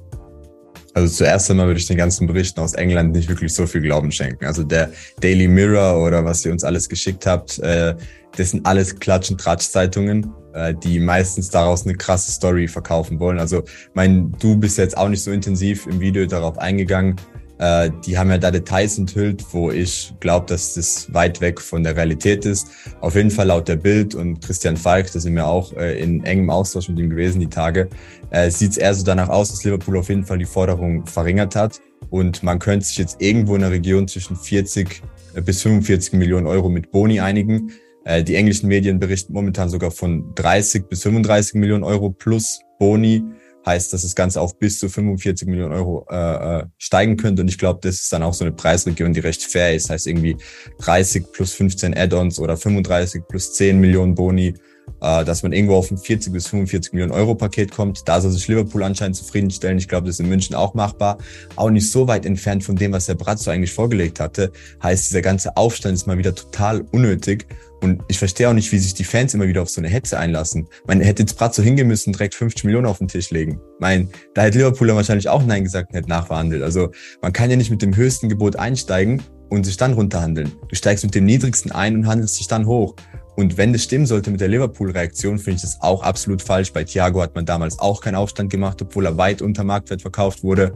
Also 0.96 1.14
zuerst 1.14 1.52
einmal 1.52 1.68
würde 1.68 1.80
ich 1.80 1.86
den 1.86 1.98
ganzen 1.98 2.26
Berichten 2.26 2.60
aus 2.60 2.74
England 2.74 3.12
nicht 3.12 3.30
wirklich 3.30 3.54
so 3.54 3.68
viel 3.68 3.82
Glauben 3.82 4.12
schenken. 4.12 4.46
Also 4.46 4.64
der 4.64 4.92
Daily 5.20 5.48
Mirror 5.48 6.04
oder 6.04 6.26
was 6.26 6.44
ihr 6.44 6.52
uns 6.52 6.64
alles 6.64 6.90
geschickt 6.90 7.28
habt, 7.28 7.60
äh, 7.60 7.94
das 8.36 8.50
sind 8.50 8.66
alles 8.66 9.00
Klatsch- 9.00 9.30
und 9.30 9.40
Tratsch-Zeitungen, 9.40 10.34
äh, 10.56 10.74
die 10.74 11.00
meistens 11.00 11.52
daraus 11.52 11.86
eine 11.86 11.94
krasse 11.94 12.32
Story 12.32 12.68
verkaufen 12.68 13.20
wollen. 13.20 13.38
Also 13.38 13.62
mein, 13.94 14.32
du 14.40 14.58
bist 14.58 14.80
jetzt 14.80 14.98
auch 14.98 15.08
nicht 15.08 15.22
so 15.22 15.30
intensiv 15.30 15.86
im 15.86 16.00
Video 16.00 16.26
darauf 16.26 16.58
eingegangen. 16.58 17.16
Äh, 17.60 17.92
die 18.06 18.18
haben 18.18 18.30
ja 18.30 18.38
da 18.38 18.52
Details 18.52 18.98
enthüllt, 18.98 19.46
wo 19.52 19.72
ich 19.72 20.14
glaube, 20.20 20.46
dass 20.48 20.74
das 20.74 21.14
weit 21.14 21.40
weg 21.42 21.62
von 21.62 21.84
der 21.84 21.96
Realität 21.96 22.46
ist. 22.46 22.68
Auf 23.00 23.16
jeden 23.16 23.32
Fall 23.32 23.48
laut 23.48 23.68
der 23.68 23.76
Bild 23.76 24.16
und 24.16 24.42
Christian 24.42 24.76
Falk, 24.76 25.12
da 25.12 25.20
sind 25.20 25.36
wir 25.36 25.48
auch 25.48 25.74
äh, 25.74 26.00
in 26.00 26.24
engem 26.26 26.50
Austausch 26.50 26.90
mit 26.90 27.00
ihm 27.00 27.10
gewesen 27.10 27.40
die 27.40 27.48
Tage, 27.48 27.90
äh, 28.32 28.50
sieht 28.50 28.72
es 28.72 28.78
eher 28.78 28.94
so 28.94 29.04
danach 29.04 29.30
aus, 29.30 29.52
dass 29.52 29.64
Liverpool 29.64 29.98
auf 29.98 30.10
jeden 30.10 30.26
Fall 30.26 30.40
die 30.40 30.46
Forderung 30.46 31.06
verringert 31.06 31.56
hat. 31.56 31.80
Und 32.10 32.44
man 32.44 32.60
könnte 32.60 32.86
sich 32.86 32.98
jetzt 32.98 33.22
irgendwo 33.22 33.56
in 33.56 33.62
der 33.62 33.72
Region 33.72 34.08
zwischen 34.08 34.36
40 34.36 35.02
äh, 35.36 35.42
bis 35.42 35.62
45 35.62 36.14
Millionen 36.14 36.48
Euro 36.48 36.70
mit 36.70 36.92
Boni 36.92 37.20
einigen. 37.20 37.72
Die 38.06 38.36
englischen 38.36 38.68
Medien 38.68 39.00
berichten 39.00 39.32
momentan 39.32 39.70
sogar 39.70 39.90
von 39.90 40.36
30 40.36 40.90
bis 40.90 41.04
35 41.04 41.54
Millionen 41.54 41.86
Euro 41.86 42.10
plus 42.10 42.60
Boni 42.78 43.24
heißt, 43.66 43.94
dass 43.94 44.02
das 44.04 44.16
Ganze 44.16 44.42
auf 44.42 44.58
bis 44.58 44.80
zu 44.80 44.90
45 44.90 45.48
Millionen 45.48 45.74
Euro 45.74 46.06
äh, 46.10 46.60
äh, 46.60 46.66
steigen 46.78 47.18
könnte. 47.18 47.42
Und 47.42 47.48
ich 47.48 47.58
glaube, 47.58 47.80
das 47.82 47.96
ist 47.96 48.14
dann 48.14 48.24
auch 48.24 48.34
so 48.34 48.44
eine 48.44 48.54
Preisregion, 48.54 49.14
die 49.14 49.20
recht 49.20 49.44
fair 49.44 49.74
ist. 49.74 49.90
Heißt 49.90 50.08
irgendwie 50.08 50.38
30 50.80 51.32
plus 51.32 51.54
15 51.54 51.96
Add-ons 51.96 52.40
oder 52.40 52.58
35 52.58 53.24
plus 53.28 53.54
10 53.54 53.80
Millionen 53.80 54.16
Boni, 54.16 54.54
äh, 55.02 55.24
dass 55.24 55.44
man 55.44 55.54
irgendwo 55.54 55.76
auf 55.76 55.92
ein 55.92 55.98
40 55.98 56.34
bis 56.34 56.48
45 56.48 56.94
Millionen 56.94 57.14
Euro 57.14 57.36
Paket 57.36 57.72
kommt. 57.72 58.08
Da 58.08 58.20
soll 58.20 58.32
sich 58.32 58.48
Liverpool 58.48 58.84
anscheinend 58.84 59.16
zufriedenstellen. 59.16 59.78
Ich 59.78 59.88
glaube, 59.88 60.08
das 60.08 60.16
ist 60.16 60.20
in 60.20 60.30
München 60.30 60.56
auch 60.56 60.74
machbar. 60.74 61.18
Auch 61.56 61.70
nicht 61.70 61.90
so 61.90 62.08
weit 62.08 62.26
entfernt 62.26 62.64
von 62.64 62.76
dem, 62.76 62.92
was 62.92 63.06
der 63.06 63.16
Bratzo 63.16 63.52
eigentlich 63.52 63.74
vorgelegt 63.74 64.20
hatte. 64.20 64.52
Heißt, 64.82 65.10
dieser 65.10 65.22
ganze 65.22 65.56
Aufstand 65.58 65.96
ist 65.96 66.08
mal 66.08 66.18
wieder 66.18 66.36
total 66.36 66.82
unnötig. 66.92 67.48
Und 67.84 68.02
ich 68.08 68.18
verstehe 68.18 68.48
auch 68.48 68.54
nicht, 68.54 68.72
wie 68.72 68.80
sich 68.80 68.94
die 68.94 69.04
Fans 69.04 69.34
immer 69.34 69.46
wieder 69.46 69.62
auf 69.62 69.70
so 69.70 69.82
eine 69.82 69.90
Hetze 69.90 70.18
einlassen. 70.18 70.70
Man 70.88 71.02
hätte 71.02 71.24
jetzt 71.24 71.38
Bratzo 71.38 71.62
hingehen 71.62 71.90
müssen 71.90 72.12
und 72.12 72.14
direkt 72.14 72.34
50 72.34 72.64
Millionen 72.64 72.86
auf 72.86 73.00
den 73.00 73.10
Tisch 73.10 73.30
legen. 73.30 73.60
Mein, 73.78 74.10
da 74.34 74.44
hätte 74.44 74.58
Liverpool 74.60 74.88
wahrscheinlich 74.96 75.28
auch 75.28 75.46
Nein 75.46 75.66
gesagt 75.66 75.90
und 75.90 75.98
hätte 75.98 76.08
nachverhandelt. 76.08 76.64
Also 76.64 76.92
man 77.22 77.34
kann 77.34 77.50
ja 77.50 77.58
nicht 77.58 77.72
mit 77.72 77.82
dem 77.82 77.94
höchsten 77.94 78.30
Gebot 78.30 78.56
einsteigen 78.56 79.22
und 79.50 79.66
sich 79.66 79.76
dann 79.76 79.92
runterhandeln. 79.92 80.54
Du 80.70 80.76
steigst 80.78 81.04
mit 81.04 81.14
dem 81.14 81.26
niedrigsten 81.26 81.74
ein 81.74 81.96
und 81.98 82.08
handelst 82.08 82.40
dich 82.40 82.48
dann 82.48 82.68
hoch. 82.68 82.96
Und 83.36 83.58
wenn 83.58 83.74
das 83.74 83.84
stimmen 83.84 84.06
sollte 84.06 84.32
mit 84.32 84.40
der 84.40 84.48
Liverpool-Reaktion, 84.48 85.38
finde 85.38 85.58
ich 85.58 85.64
das 85.64 85.82
auch 85.82 86.04
absolut 86.04 86.42
falsch. 86.42 86.72
Bei 86.72 86.86
Thiago 86.86 87.22
hat 87.22 87.36
man 87.36 87.46
damals 87.46 87.80
auch 87.80 88.00
keinen 88.00 88.16
Aufstand 88.16 88.50
gemacht, 88.50 88.82
obwohl 88.82 89.08
er 89.08 89.18
weit 89.18 89.42
unter 89.42 89.66
Marktwert 89.66 90.02
verkauft 90.02 90.42
wurde. 90.42 90.74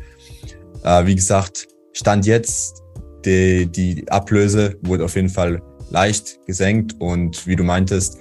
Äh, 0.83 1.05
wie 1.05 1.15
gesagt, 1.15 1.69
Stand 1.93 2.25
jetzt, 2.25 2.83
die, 3.23 3.65
die 3.65 4.09
Ablöse 4.09 4.77
wurde 4.81 5.05
auf 5.05 5.15
jeden 5.15 5.29
Fall 5.29 5.61
leicht 5.89 6.45
gesenkt 6.45 6.95
und 6.99 7.47
wie 7.47 7.55
du 7.55 7.63
meintest, 7.63 8.17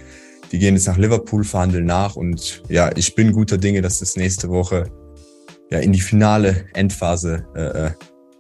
die 0.53 0.59
gehen 0.59 0.75
jetzt 0.75 0.87
nach 0.87 0.97
Liverpool, 0.97 1.45
verhandeln 1.45 1.87
nach 1.87 2.17
und 2.17 2.63
ja, 2.69 2.91
ich 2.97 3.15
bin 3.15 3.33
guter 3.33 3.59
Dinge, 3.59 3.83
dass 3.83 3.99
das 3.99 4.17
nächste 4.17 4.49
Woche 4.49 4.85
ja 5.71 5.79
in 5.79 5.93
die 5.93 6.01
finale 6.01 6.67
Endphase 6.75 7.47
äh, 7.55 7.87
äh 7.87 7.91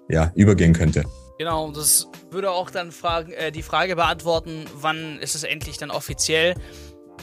ja 0.08 0.30
übergehen 0.36 0.72
könnte. 0.72 1.02
Genau, 1.36 1.72
das 1.72 2.08
würde 2.30 2.52
auch 2.52 2.70
dann 2.70 2.92
fragen, 2.92 3.32
äh, 3.32 3.50
die 3.50 3.62
Frage 3.62 3.96
beantworten, 3.96 4.66
wann 4.80 5.18
ist 5.18 5.34
es 5.34 5.42
endlich 5.42 5.78
dann 5.78 5.90
offiziell? 5.90 6.54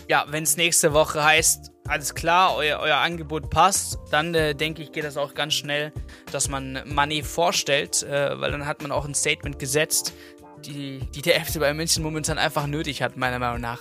ja, 0.08 0.26
wenn 0.30 0.44
es 0.44 0.58
nächste 0.58 0.94
Woche 0.94 1.24
heißt, 1.24 1.72
alles 1.88 2.14
klar, 2.14 2.56
euer, 2.56 2.80
euer 2.80 2.98
Angebot 2.98 3.50
passt, 3.50 3.98
dann 4.12 4.34
äh, 4.34 4.56
denke 4.56 4.82
ich, 4.82 4.92
geht 4.92 5.04
das 5.04 5.18
auch 5.18 5.34
ganz 5.34 5.54
schnell, 5.54 5.92
dass 6.32 6.50
man 6.50 6.82
Money 6.86 7.24
vorstellt, 7.24 8.04
äh, 8.04 8.40
weil 8.40 8.52
dann 8.52 8.66
hat 8.66 8.82
man 8.82 8.92
auch 8.92 9.06
ein 9.06 9.14
Statement 9.14 9.60
gesetzt, 9.60 10.14
die, 10.66 11.00
die 11.14 11.22
der 11.22 11.44
FC 11.44 11.60
Bayern 11.60 11.78
München 11.78 12.04
momentan 12.04 12.38
einfach 12.38 12.68
nötig 12.68 13.02
hat, 13.02 13.18
meiner 13.18 13.40
Meinung 13.40 13.62
nach. 13.62 13.80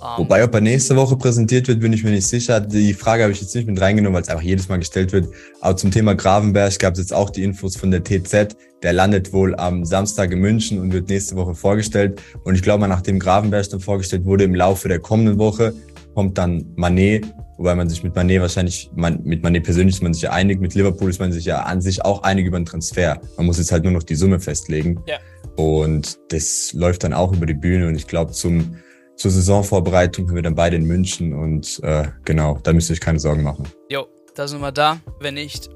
Um, 0.00 0.08
ähm, 0.08 0.18
Wobei, 0.18 0.44
ob 0.44 0.54
er 0.54 0.60
nächste 0.60 0.96
Woche 0.96 1.16
präsentiert 1.16 1.68
wird, 1.68 1.80
bin 1.80 1.92
ich 1.92 2.02
mir 2.02 2.10
nicht 2.10 2.26
sicher. 2.26 2.60
Die 2.60 2.94
Frage 2.94 3.22
habe 3.22 3.32
ich 3.32 3.40
jetzt 3.40 3.54
nicht 3.54 3.68
mit 3.68 3.80
reingenommen, 3.80 4.14
weil 4.14 4.22
es 4.22 4.28
einfach 4.28 4.42
jedes 4.42 4.68
Mal 4.68 4.78
gestellt 4.78 5.12
wird. 5.12 5.28
Aber 5.60 5.76
zum 5.76 5.90
Thema 5.90 6.14
Gravenberg 6.14 6.78
gab 6.78 6.94
es 6.94 7.00
jetzt 7.00 7.12
auch 7.12 7.30
die 7.30 7.44
Infos 7.44 7.76
von 7.76 7.90
der 7.90 8.02
TZ. 8.02 8.56
Der 8.82 8.92
landet 8.92 9.32
wohl 9.32 9.54
am 9.56 9.84
Samstag 9.84 10.32
in 10.32 10.40
München 10.40 10.80
und 10.80 10.92
wird 10.92 11.08
nächste 11.08 11.36
Woche 11.36 11.54
vorgestellt. 11.54 12.20
Und 12.44 12.54
ich 12.54 12.62
glaube, 12.62 12.88
nachdem 12.88 13.18
Gravenberg 13.18 13.68
dann 13.70 13.80
vorgestellt 13.80 14.24
wurde, 14.24 14.44
im 14.44 14.54
Laufe 14.54 14.88
der 14.88 14.98
kommenden 14.98 15.38
Woche 15.38 15.72
kommt 16.14 16.36
dann 16.36 16.66
Manet, 16.74 17.26
wobei 17.62 17.76
man 17.76 17.88
sich 17.88 18.02
mit 18.02 18.16
Manet 18.16 18.40
wahrscheinlich, 18.40 18.90
man, 18.96 19.22
mit 19.22 19.44
Manet 19.44 19.62
persönlich 19.62 19.94
ist 19.94 20.02
man 20.02 20.12
sich 20.12 20.24
ja 20.24 20.32
einig, 20.32 20.60
mit 20.60 20.74
Liverpool 20.74 21.08
ist 21.08 21.20
man 21.20 21.30
sich 21.30 21.44
ja 21.44 21.62
an 21.62 21.80
sich 21.80 22.04
auch 22.04 22.24
einig 22.24 22.44
über 22.44 22.58
den 22.58 22.66
Transfer. 22.66 23.20
Man 23.36 23.46
muss 23.46 23.58
jetzt 23.58 23.70
halt 23.70 23.84
nur 23.84 23.92
noch 23.92 24.02
die 24.02 24.16
Summe 24.16 24.40
festlegen. 24.40 25.00
Ja. 25.06 25.18
Und 25.56 26.18
das 26.30 26.72
läuft 26.72 27.04
dann 27.04 27.12
auch 27.12 27.32
über 27.32 27.46
die 27.46 27.54
Bühne 27.54 27.86
und 27.86 27.94
ich 27.94 28.08
glaube, 28.08 28.32
zum 28.32 28.76
zur 29.14 29.30
Saisonvorbereitung 29.30 30.26
haben 30.26 30.34
wir 30.34 30.42
dann 30.42 30.56
beide 30.56 30.74
in 30.74 30.86
München 30.86 31.34
und 31.34 31.78
äh, 31.84 32.08
genau, 32.24 32.58
da 32.64 32.72
müsst 32.72 32.90
ihr 32.90 32.94
euch 32.94 33.00
keine 33.00 33.20
Sorgen 33.20 33.44
machen. 33.44 33.68
Jo, 33.88 34.08
da 34.34 34.48
sind 34.48 34.60
wir 34.60 34.72
da. 34.72 34.98
Wenn 35.20 35.34
nicht, 35.34 35.68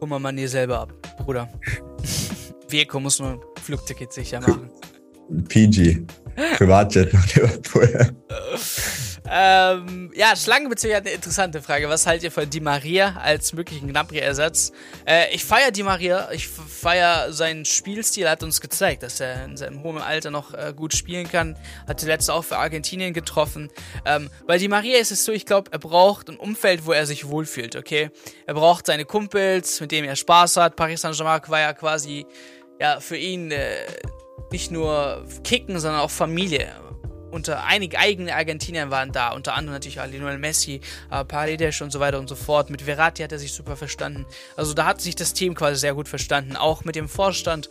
holen 0.00 0.10
wir 0.10 0.18
Mané 0.18 0.48
selber 0.48 0.80
ab, 0.80 0.92
Bruder. 1.18 1.48
Vieko 2.68 2.98
muss 2.98 3.20
nur 3.20 3.40
Flugticket 3.62 4.12
sicher 4.12 4.40
machen. 4.40 4.70
PG. 5.48 6.04
Privatjet 6.56 7.12
nach 7.14 7.34
Liverpool. 7.34 8.16
Ähm, 9.34 10.10
ja, 10.14 10.36
Schlangenbeziehung 10.36 10.94
hat 10.94 11.06
eine 11.06 11.14
interessante 11.14 11.62
Frage. 11.62 11.88
Was 11.88 12.06
haltet 12.06 12.24
ihr 12.24 12.30
von 12.30 12.50
Di 12.50 12.60
Maria 12.60 13.16
als 13.16 13.54
möglichen 13.54 13.88
Gnabry-Ersatz? 13.88 14.72
Äh, 15.06 15.34
ich 15.34 15.42
feiere 15.42 15.70
Di 15.70 15.82
Maria. 15.82 16.30
Ich 16.32 16.48
feiere 16.48 17.32
seinen 17.32 17.64
Spielstil. 17.64 18.24
Er 18.24 18.32
hat 18.32 18.42
uns 18.42 18.60
gezeigt, 18.60 19.02
dass 19.02 19.20
er 19.20 19.46
in 19.46 19.56
seinem 19.56 19.82
hohen 19.82 20.02
Alter 20.02 20.30
noch 20.30 20.52
äh, 20.52 20.74
gut 20.76 20.92
spielen 20.92 21.30
kann. 21.30 21.56
Hat 21.88 22.02
die 22.02 22.06
letzte 22.06 22.34
auch 22.34 22.44
für 22.44 22.58
Argentinien 22.58 23.14
getroffen. 23.14 23.70
Ähm, 24.04 24.28
bei 24.46 24.58
Di 24.58 24.68
Maria 24.68 24.98
ist 24.98 25.12
es 25.12 25.24
so, 25.24 25.32
ich 25.32 25.46
glaube, 25.46 25.72
er 25.72 25.78
braucht 25.78 26.28
ein 26.28 26.36
Umfeld, 26.36 26.84
wo 26.84 26.92
er 26.92 27.06
sich 27.06 27.26
wohlfühlt, 27.26 27.74
okay? 27.74 28.10
Er 28.44 28.52
braucht 28.52 28.84
seine 28.84 29.06
Kumpels, 29.06 29.80
mit 29.80 29.92
denen 29.92 30.08
er 30.08 30.16
Spaß 30.16 30.58
hat. 30.58 30.76
Paris 30.76 31.00
Saint-Germain 31.00 31.40
war 31.46 31.60
ja 31.60 31.72
quasi, 31.72 32.26
ja, 32.78 33.00
für 33.00 33.16
ihn 33.16 33.50
äh, 33.50 33.86
nicht 34.50 34.70
nur 34.70 35.24
Kicken, 35.42 35.80
sondern 35.80 36.02
auch 36.02 36.10
Familie 36.10 36.68
unter 37.32 37.64
einige 37.64 37.98
eigene 37.98 38.34
Argentinier 38.34 38.90
waren 38.90 39.12
da, 39.12 39.32
unter 39.32 39.54
anderem 39.54 39.74
natürlich 39.74 39.96
Lionel 39.96 40.38
Messi, 40.38 40.80
äh, 41.10 41.24
Paredes 41.24 41.80
und 41.80 41.90
so 41.90 42.00
weiter 42.00 42.18
und 42.18 42.28
so 42.28 42.36
fort. 42.36 42.70
Mit 42.70 42.82
Verratti 42.82 43.22
hat 43.22 43.32
er 43.32 43.38
sich 43.38 43.52
super 43.52 43.76
verstanden. 43.76 44.26
Also 44.56 44.74
da 44.74 44.84
hat 44.84 45.00
sich 45.00 45.16
das 45.16 45.32
Team 45.32 45.54
quasi 45.54 45.80
sehr 45.80 45.94
gut 45.94 46.08
verstanden, 46.08 46.56
auch 46.56 46.84
mit 46.84 46.94
dem 46.94 47.08
Vorstand. 47.08 47.68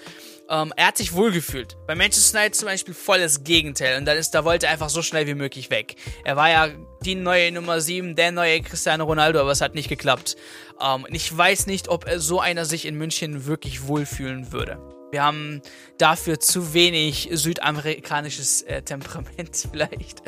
Ähm, 0.50 0.74
er 0.76 0.88
hat 0.88 0.98
sich 0.98 1.14
wohlgefühlt. 1.14 1.78
Bei 1.88 1.96
Manchester 1.96 2.40
United 2.40 2.56
zum 2.56 2.68
Beispiel 2.68 2.94
volles 2.94 3.44
Gegenteil. 3.44 3.98
Und 3.98 4.06
dann 4.06 4.18
ist, 4.18 4.32
da 4.32 4.44
wollte 4.44 4.66
er 4.66 4.74
einfach 4.74 4.90
so 4.90 5.02
schnell 5.02 5.28
wie 5.28 5.36
möglich 5.36 5.70
weg. 5.70 5.96
Er 6.26 6.36
war 6.36 6.50
ja 6.50 6.70
die 7.06 7.16
neue 7.16 7.52
Nummer 7.52 7.80
7, 7.80 8.16
der 8.16 8.32
neue 8.32 8.62
Cristiano 8.62 9.06
Ronaldo, 9.06 9.40
aber 9.40 9.52
es 9.52 9.62
hat 9.62 9.76
nicht 9.76 9.88
geklappt. 9.88 10.36
Ähm, 10.82 11.06
ich 11.10 11.36
weiß 11.36 11.68
nicht, 11.68 11.88
ob 11.88 12.06
so 12.18 12.40
einer 12.40 12.66
sich 12.66 12.86
in 12.86 12.96
München 12.96 13.46
wirklich 13.46 13.88
wohlfühlen 13.88 14.52
würde. 14.52 14.78
Wir 15.12 15.24
haben 15.24 15.62
dafür 15.98 16.40
zu 16.40 16.74
wenig 16.74 17.30
südamerikanisches 17.32 18.62
äh, 18.64 18.82
Temperament 18.82 19.68
vielleicht. 19.72 20.22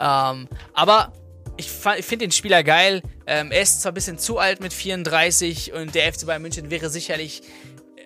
Ähm, 0.00 0.48
aber 0.72 1.12
ich, 1.56 1.68
ich 1.98 2.04
finde 2.06 2.26
den 2.26 2.32
Spieler 2.32 2.64
geil. 2.64 3.02
Ähm, 3.26 3.52
er 3.52 3.62
ist 3.62 3.82
zwar 3.82 3.92
ein 3.92 3.94
bisschen 3.94 4.18
zu 4.18 4.38
alt 4.38 4.60
mit 4.60 4.72
34 4.72 5.72
und 5.74 5.94
der 5.94 6.12
FC 6.12 6.26
Bayern 6.26 6.42
München 6.42 6.70
wäre 6.70 6.88
sicherlich, 6.88 7.42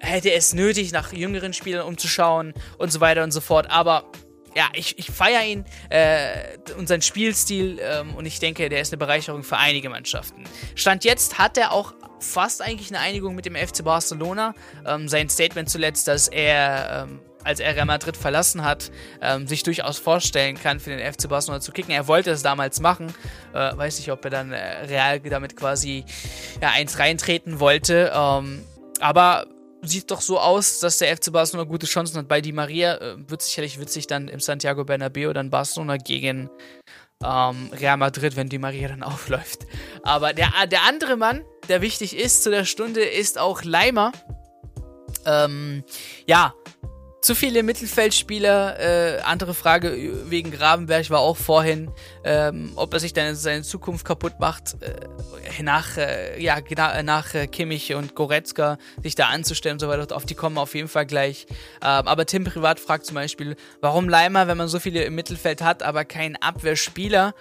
hätte 0.00 0.32
es 0.32 0.54
nötig, 0.54 0.92
nach 0.92 1.12
jüngeren 1.12 1.52
Spielern 1.52 1.86
umzuschauen 1.86 2.52
und 2.78 2.90
so 2.90 3.00
weiter 3.00 3.22
und 3.22 3.30
so 3.30 3.40
fort. 3.40 3.70
Aber 3.70 4.10
ja, 4.56 4.68
ich, 4.74 4.98
ich 4.98 5.10
feiere 5.10 5.44
ihn 5.44 5.64
äh, 5.90 6.58
und 6.76 6.88
seinen 6.88 7.02
Spielstil 7.02 7.78
ähm, 7.80 8.14
und 8.14 8.26
ich 8.26 8.38
denke, 8.40 8.68
der 8.68 8.80
ist 8.80 8.92
eine 8.92 8.98
Bereicherung 8.98 9.42
für 9.42 9.56
einige 9.56 9.88
Mannschaften. 9.88 10.44
Stand 10.74 11.04
jetzt 11.04 11.38
hat 11.38 11.56
er 11.56 11.72
auch 11.72 11.94
fast 12.24 12.62
eigentlich 12.62 12.88
eine 12.90 13.00
Einigung 13.00 13.34
mit 13.34 13.46
dem 13.46 13.54
FC 13.54 13.84
Barcelona. 13.84 14.54
Ähm, 14.86 15.08
sein 15.08 15.28
Statement 15.28 15.68
zuletzt, 15.68 16.08
dass 16.08 16.28
er, 16.28 17.06
ähm, 17.08 17.20
als 17.44 17.60
er 17.60 17.76
Real 17.76 17.86
Madrid 17.86 18.16
verlassen 18.16 18.64
hat, 18.64 18.90
ähm, 19.20 19.46
sich 19.46 19.62
durchaus 19.62 19.98
vorstellen 19.98 20.56
kann, 20.56 20.80
für 20.80 20.90
den 20.90 21.00
FC 21.00 21.28
Barcelona 21.28 21.60
zu 21.60 21.72
kicken. 21.72 21.92
Er 21.92 22.08
wollte 22.08 22.30
es 22.30 22.42
damals 22.42 22.80
machen. 22.80 23.14
Äh, 23.52 23.76
weiß 23.76 23.98
nicht, 23.98 24.10
ob 24.10 24.24
er 24.24 24.30
dann 24.30 24.52
äh, 24.52 24.86
Real 24.86 25.20
damit 25.20 25.56
quasi 25.56 26.04
ja, 26.60 26.70
eins 26.70 26.98
reintreten 26.98 27.60
wollte. 27.60 28.12
Ähm, 28.14 28.64
aber 29.00 29.46
sieht 29.82 30.10
doch 30.10 30.20
so 30.20 30.38
aus, 30.38 30.80
dass 30.80 30.98
der 30.98 31.14
FC 31.16 31.32
Barcelona 31.32 31.68
gute 31.68 31.86
Chancen 31.86 32.18
hat. 32.18 32.28
Bei 32.28 32.40
Di 32.40 32.52
Maria 32.52 32.96
äh, 32.96 33.16
wird 33.28 33.42
sicherlich 33.42 33.78
witzig 33.78 34.06
dann 34.06 34.28
im 34.28 34.40
Santiago 34.40 34.84
Bernabeu 34.84 35.32
dann 35.32 35.50
Barcelona 35.50 35.96
gegen 35.96 36.50
ähm, 37.22 37.70
Real 37.72 37.96
Madrid, 37.96 38.36
wenn 38.36 38.48
die 38.48 38.58
Maria 38.58 38.88
dann 38.88 39.02
aufläuft. 39.02 39.66
Aber 40.02 40.32
der, 40.32 40.50
der 40.70 40.82
andere 40.84 41.16
Mann, 41.16 41.42
der 41.68 41.80
wichtig 41.80 42.16
ist 42.16 42.42
zu 42.42 42.50
der 42.50 42.64
Stunde, 42.64 43.02
ist 43.04 43.38
auch 43.38 43.62
Leimer. 43.64 44.12
Ähm, 45.26 45.84
ja, 46.26 46.54
zu 47.24 47.34
viele 47.34 47.62
Mittelfeldspieler. 47.62 48.78
Äh, 48.78 49.20
andere 49.22 49.54
Frage 49.54 49.96
wegen 50.28 50.50
Grabenberg 50.50 51.08
war 51.08 51.20
auch 51.20 51.38
vorhin, 51.38 51.90
ähm, 52.22 52.72
ob 52.76 52.92
er 52.92 53.00
sich 53.00 53.14
dann 53.14 53.34
seine 53.34 53.62
Zukunft 53.62 54.04
kaputt 54.04 54.34
macht, 54.40 54.76
äh, 54.82 55.62
nach, 55.62 55.96
äh, 55.96 56.40
ja, 56.42 56.58
nach 57.02 57.34
äh, 57.34 57.46
Kimmich 57.46 57.94
und 57.94 58.14
Goretzka 58.14 58.76
sich 59.02 59.14
da 59.14 59.28
anzustellen 59.28 59.76
und 59.76 59.80
so 59.80 59.88
weiter. 59.88 60.14
Auf 60.14 60.26
die 60.26 60.34
kommen 60.34 60.58
auf 60.58 60.74
jeden 60.74 60.88
Fall 60.88 61.06
gleich. 61.06 61.46
Ähm, 61.80 62.06
aber 62.06 62.26
Tim 62.26 62.44
Privat 62.44 62.78
fragt 62.78 63.06
zum 63.06 63.14
Beispiel, 63.14 63.56
warum 63.80 64.08
Leimer, 64.08 64.46
wenn 64.46 64.58
man 64.58 64.68
so 64.68 64.78
viele 64.78 65.04
im 65.04 65.14
Mittelfeld 65.14 65.62
hat, 65.62 65.82
aber 65.82 66.04
keinen 66.04 66.36
Abwehrspieler? 66.36 67.34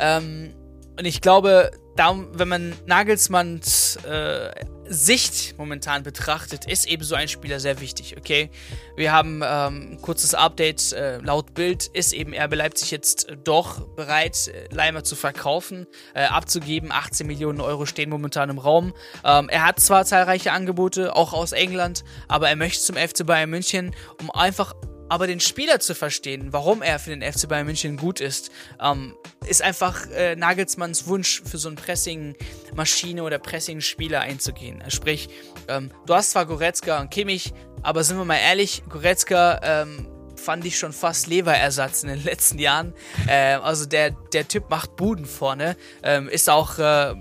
Ähm, 0.00 0.54
und 0.98 1.04
ich 1.04 1.20
glaube, 1.20 1.70
darum, 2.00 2.28
wenn 2.32 2.48
man 2.48 2.74
Nagelsmanns 2.86 3.96
äh, 4.06 4.50
Sicht 4.88 5.56
momentan 5.58 6.02
betrachtet, 6.02 6.64
ist 6.64 6.88
eben 6.88 7.04
so 7.04 7.14
ein 7.14 7.28
Spieler 7.28 7.60
sehr 7.60 7.80
wichtig, 7.80 8.16
okay? 8.16 8.50
Wir 8.96 9.12
haben 9.12 9.42
ähm, 9.44 9.92
ein 9.92 10.02
kurzes 10.02 10.34
Update, 10.34 10.92
äh, 10.92 11.18
laut 11.18 11.54
Bild 11.54 11.86
ist 11.88 12.12
eben 12.12 12.34
RB 12.34 12.54
Leipzig 12.54 12.90
jetzt 12.90 13.28
doch 13.44 13.86
bereit, 13.94 14.48
äh, 14.48 14.74
Leimer 14.74 15.04
zu 15.04 15.14
verkaufen, 15.14 15.86
äh, 16.14 16.24
abzugeben. 16.24 16.90
18 16.90 17.26
Millionen 17.26 17.60
Euro 17.60 17.84
stehen 17.84 18.08
momentan 18.08 18.48
im 18.48 18.58
Raum. 18.58 18.94
Ähm, 19.22 19.48
er 19.50 19.66
hat 19.66 19.78
zwar 19.78 20.06
zahlreiche 20.06 20.52
Angebote, 20.52 21.14
auch 21.14 21.34
aus 21.34 21.52
England, 21.52 22.02
aber 22.28 22.48
er 22.48 22.56
möchte 22.56 22.82
zum 22.82 22.96
FC 22.96 23.26
Bayern 23.26 23.50
München, 23.50 23.94
um 24.20 24.30
einfach 24.30 24.74
aber 25.10 25.26
den 25.26 25.40
Spieler 25.40 25.80
zu 25.80 25.94
verstehen, 25.94 26.52
warum 26.52 26.82
er 26.82 27.00
für 27.00 27.10
den 27.10 27.20
FC 27.20 27.48
Bayern 27.48 27.66
München 27.66 27.96
gut 27.96 28.20
ist, 28.20 28.50
ähm, 28.80 29.16
ist 29.44 29.60
einfach 29.60 30.08
äh, 30.10 30.36
Nagelsmanns 30.36 31.08
Wunsch 31.08 31.42
für 31.44 31.58
so 31.58 31.68
ein 31.68 31.74
Pressing-Maschine 31.74 33.24
oder 33.24 33.40
Pressing-Spieler 33.40 34.20
einzugehen. 34.20 34.82
Sprich, 34.88 35.28
ähm, 35.66 35.90
du 36.06 36.14
hast 36.14 36.30
zwar 36.30 36.46
Goretzka 36.46 37.00
und 37.00 37.10
Kimmich, 37.10 37.52
aber 37.82 38.04
sind 38.04 38.18
wir 38.18 38.24
mal 38.24 38.38
ehrlich, 38.38 38.84
Goretzka 38.88 39.60
ähm, 39.64 40.08
fand 40.36 40.64
ich 40.64 40.78
schon 40.78 40.92
fast 40.92 41.26
Leverersatz 41.26 42.04
in 42.04 42.10
den 42.10 42.22
letzten 42.24 42.60
Jahren. 42.60 42.94
Äh, 43.26 43.54
also 43.54 43.86
der, 43.86 44.12
der 44.12 44.46
Typ 44.46 44.70
macht 44.70 44.94
Buden 44.94 45.26
vorne, 45.26 45.76
ähm, 46.04 46.28
ist 46.28 46.48
auch 46.48 46.78
äh, 46.78 47.16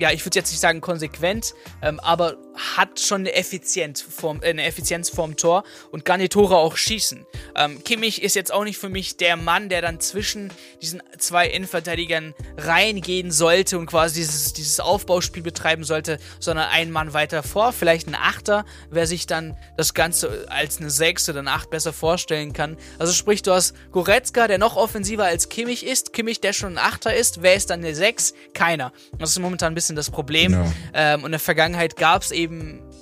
ja, 0.00 0.10
ich 0.10 0.24
würde 0.24 0.38
jetzt 0.38 0.50
nicht 0.50 0.60
sagen 0.60 0.80
konsequent, 0.80 1.54
ähm, 1.82 2.00
aber 2.00 2.36
hat 2.76 3.00
schon 3.00 3.22
eine 3.22 3.34
Effizienz 3.34 4.00
vorm, 4.00 4.40
äh, 4.42 4.50
eine 4.50 4.64
Effizienz 4.64 5.10
vorm 5.10 5.36
Tor 5.36 5.64
und 5.90 6.04
kann 6.04 6.20
die 6.20 6.28
Tore 6.28 6.56
auch 6.56 6.76
schießen. 6.76 7.26
Ähm, 7.56 7.84
Kimmich 7.84 8.22
ist 8.22 8.34
jetzt 8.34 8.52
auch 8.52 8.64
nicht 8.64 8.78
für 8.78 8.88
mich 8.88 9.16
der 9.16 9.36
Mann, 9.36 9.68
der 9.68 9.82
dann 9.82 10.00
zwischen 10.00 10.52
diesen 10.80 11.02
zwei 11.18 11.48
Innenverteidigern 11.48 12.34
reingehen 12.56 13.30
sollte 13.30 13.78
und 13.78 13.86
quasi 13.86 14.20
dieses, 14.20 14.52
dieses 14.52 14.80
Aufbauspiel 14.80 15.42
betreiben 15.42 15.84
sollte, 15.84 16.18
sondern 16.38 16.68
ein 16.68 16.90
Mann 16.90 17.12
weiter 17.12 17.42
vor, 17.42 17.72
vielleicht 17.72 18.08
ein 18.08 18.14
Achter, 18.14 18.64
wer 18.90 19.06
sich 19.06 19.26
dann 19.26 19.56
das 19.76 19.92
Ganze 19.92 20.46
als 20.48 20.78
eine 20.78 20.90
Sechs 20.90 21.28
oder 21.28 21.40
eine 21.40 21.52
Acht 21.52 21.70
besser 21.70 21.92
vorstellen 21.92 22.52
kann. 22.52 22.76
Also 22.98 23.12
sprich, 23.12 23.42
du 23.42 23.52
hast 23.52 23.74
Goretzka, 23.92 24.48
der 24.48 24.58
noch 24.58 24.76
offensiver 24.76 25.24
als 25.24 25.48
Kimmich 25.48 25.84
ist, 25.84 26.12
Kimmich, 26.12 26.40
der 26.40 26.52
schon 26.52 26.74
ein 26.74 26.78
Achter 26.78 27.14
ist, 27.14 27.42
wer 27.42 27.54
ist 27.54 27.70
dann 27.70 27.80
eine 27.80 27.94
Sechs? 27.94 28.34
Keiner. 28.54 28.92
Das 29.18 29.30
ist 29.30 29.38
momentan 29.38 29.72
ein 29.72 29.74
bisschen 29.74 29.90
bisschen 29.90 29.96
das 29.96 30.10
Problem. 30.10 30.52
No. 30.52 30.72
Ähm, 30.94 31.20
und 31.20 31.26
in 31.26 31.32
der 31.32 31.40
Vergangenheit 31.40 31.96
gab 31.96 32.22
es 32.22 32.30
eben 32.30 32.49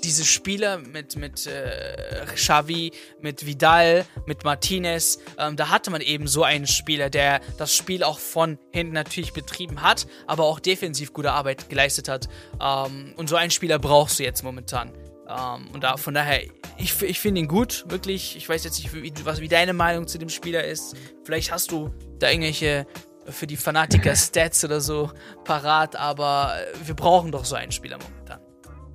diese 0.04 0.24
Spieler 0.24 0.78
mit, 0.78 1.16
mit 1.16 1.46
äh, 1.46 2.24
Xavi, 2.34 2.92
mit 3.20 3.46
Vidal, 3.46 4.04
mit 4.26 4.44
Martinez. 4.44 5.18
Ähm, 5.38 5.56
da 5.56 5.70
hatte 5.70 5.90
man 5.90 6.00
eben 6.00 6.26
so 6.26 6.42
einen 6.42 6.66
Spieler, 6.66 7.10
der 7.10 7.40
das 7.56 7.74
Spiel 7.74 8.02
auch 8.02 8.18
von 8.18 8.58
hinten 8.72 8.92
natürlich 8.92 9.32
betrieben 9.32 9.82
hat, 9.82 10.06
aber 10.26 10.44
auch 10.44 10.60
defensiv 10.60 11.12
gute 11.12 11.32
Arbeit 11.32 11.68
geleistet 11.68 12.08
hat. 12.08 12.28
Ähm, 12.60 13.14
und 13.16 13.28
so 13.28 13.36
einen 13.36 13.50
Spieler 13.50 13.78
brauchst 13.78 14.18
du 14.18 14.24
jetzt 14.24 14.42
momentan. 14.42 14.92
Um, 15.28 15.66
ähm, 15.66 15.74
und 15.74 15.84
da, 15.84 15.98
von 15.98 16.14
daher, 16.14 16.40
ich, 16.78 17.02
ich 17.02 17.20
finde 17.20 17.42
ihn 17.42 17.48
gut, 17.48 17.84
wirklich. 17.88 18.34
Ich 18.36 18.48
weiß 18.48 18.64
jetzt 18.64 18.82
nicht, 18.82 18.94
wie, 18.94 19.12
was, 19.24 19.40
wie 19.40 19.48
deine 19.48 19.74
Meinung 19.74 20.06
zu 20.06 20.18
dem 20.18 20.30
Spieler 20.30 20.64
ist. 20.64 20.96
Vielleicht 21.24 21.52
hast 21.52 21.70
du 21.70 21.92
da 22.18 22.30
irgendwelche 22.30 22.86
für 23.26 23.46
die 23.46 23.58
Fanatiker-Stats 23.58 24.64
oder 24.64 24.80
so 24.80 25.10
parat, 25.44 25.96
aber 25.96 26.54
wir 26.84 26.94
brauchen 26.94 27.30
doch 27.30 27.44
so 27.44 27.56
einen 27.56 27.72
Spieler 27.72 27.98
momentan. 27.98 28.17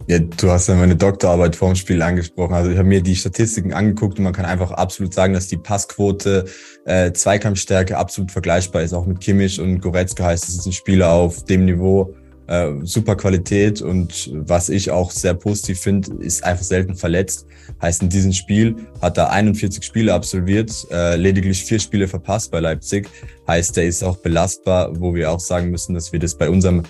Ja, 0.07 0.19
du 0.19 0.51
hast 0.51 0.67
ja 0.67 0.75
meine 0.75 0.97
Doktorarbeit 0.97 1.55
vorm 1.55 1.75
Spiel 1.75 2.01
angesprochen. 2.01 2.53
Also 2.53 2.69
ich 2.69 2.77
habe 2.77 2.87
mir 2.87 3.01
die 3.01 3.15
Statistiken 3.15 3.73
angeguckt 3.73 4.17
und 4.17 4.25
man 4.25 4.33
kann 4.33 4.45
einfach 4.45 4.71
absolut 4.71 5.13
sagen, 5.13 5.33
dass 5.33 5.47
die 5.47 5.57
Passquote, 5.57 6.45
äh, 6.85 7.13
Zweikampfstärke 7.13 7.97
absolut 7.97 8.29
vergleichbar 8.29 8.81
ist. 8.81 8.93
Auch 8.93 9.05
mit 9.05 9.21
Kimmich 9.21 9.61
und 9.61 9.79
Goretzka 9.79 10.25
heißt, 10.25 10.43
es 10.43 10.55
ist 10.55 10.65
ein 10.65 10.73
Spieler 10.73 11.11
auf 11.13 11.45
dem 11.45 11.63
Niveau, 11.63 12.13
äh, 12.47 12.71
super 12.83 13.15
Qualität 13.15 13.81
und 13.81 14.29
was 14.33 14.67
ich 14.67 14.91
auch 14.91 15.09
sehr 15.09 15.33
positiv 15.33 15.79
finde, 15.79 16.13
ist 16.21 16.43
einfach 16.43 16.65
selten 16.65 16.95
verletzt. 16.95 17.45
Heißt, 17.81 18.01
in 18.01 18.09
diesem 18.09 18.33
Spiel 18.33 18.75
hat 19.01 19.17
er 19.17 19.31
41 19.31 19.81
Spiele 19.81 20.13
absolviert, 20.13 20.85
äh, 20.91 21.15
lediglich 21.15 21.63
vier 21.63 21.79
Spiele 21.79 22.09
verpasst 22.09 22.51
bei 22.51 22.59
Leipzig. 22.59 23.07
Heißt, 23.47 23.77
er 23.77 23.85
ist 23.85 24.03
auch 24.03 24.17
belastbar, 24.17 24.91
wo 24.99 25.15
wir 25.15 25.31
auch 25.31 25.39
sagen 25.39 25.71
müssen, 25.71 25.93
dass 25.93 26.11
wir 26.11 26.19
das 26.19 26.35
bei 26.35 26.49
unserem 26.49 26.83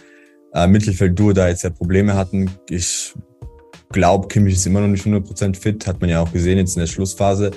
äh, 0.54 0.68
Mittelfeld-Duo 0.68 1.34
da 1.34 1.50
jetzt 1.50 1.64
ja 1.64 1.70
Probleme 1.70 2.16
hatten. 2.16 2.50
Ich 2.70 3.14
glaube, 3.92 4.28
Kimmich 4.28 4.56
ist 4.56 4.66
immer 4.66 4.82
noch 4.82 4.88
nicht 4.88 5.06
100% 5.06 5.56
fit, 5.56 5.86
hat 5.88 6.02
man 6.02 6.10
ja 6.10 6.22
auch 6.22 6.32
gesehen 6.32 6.58
jetzt 6.58 6.76
in 6.76 6.82
der 6.82 6.88
Schlussphase. 6.88 7.52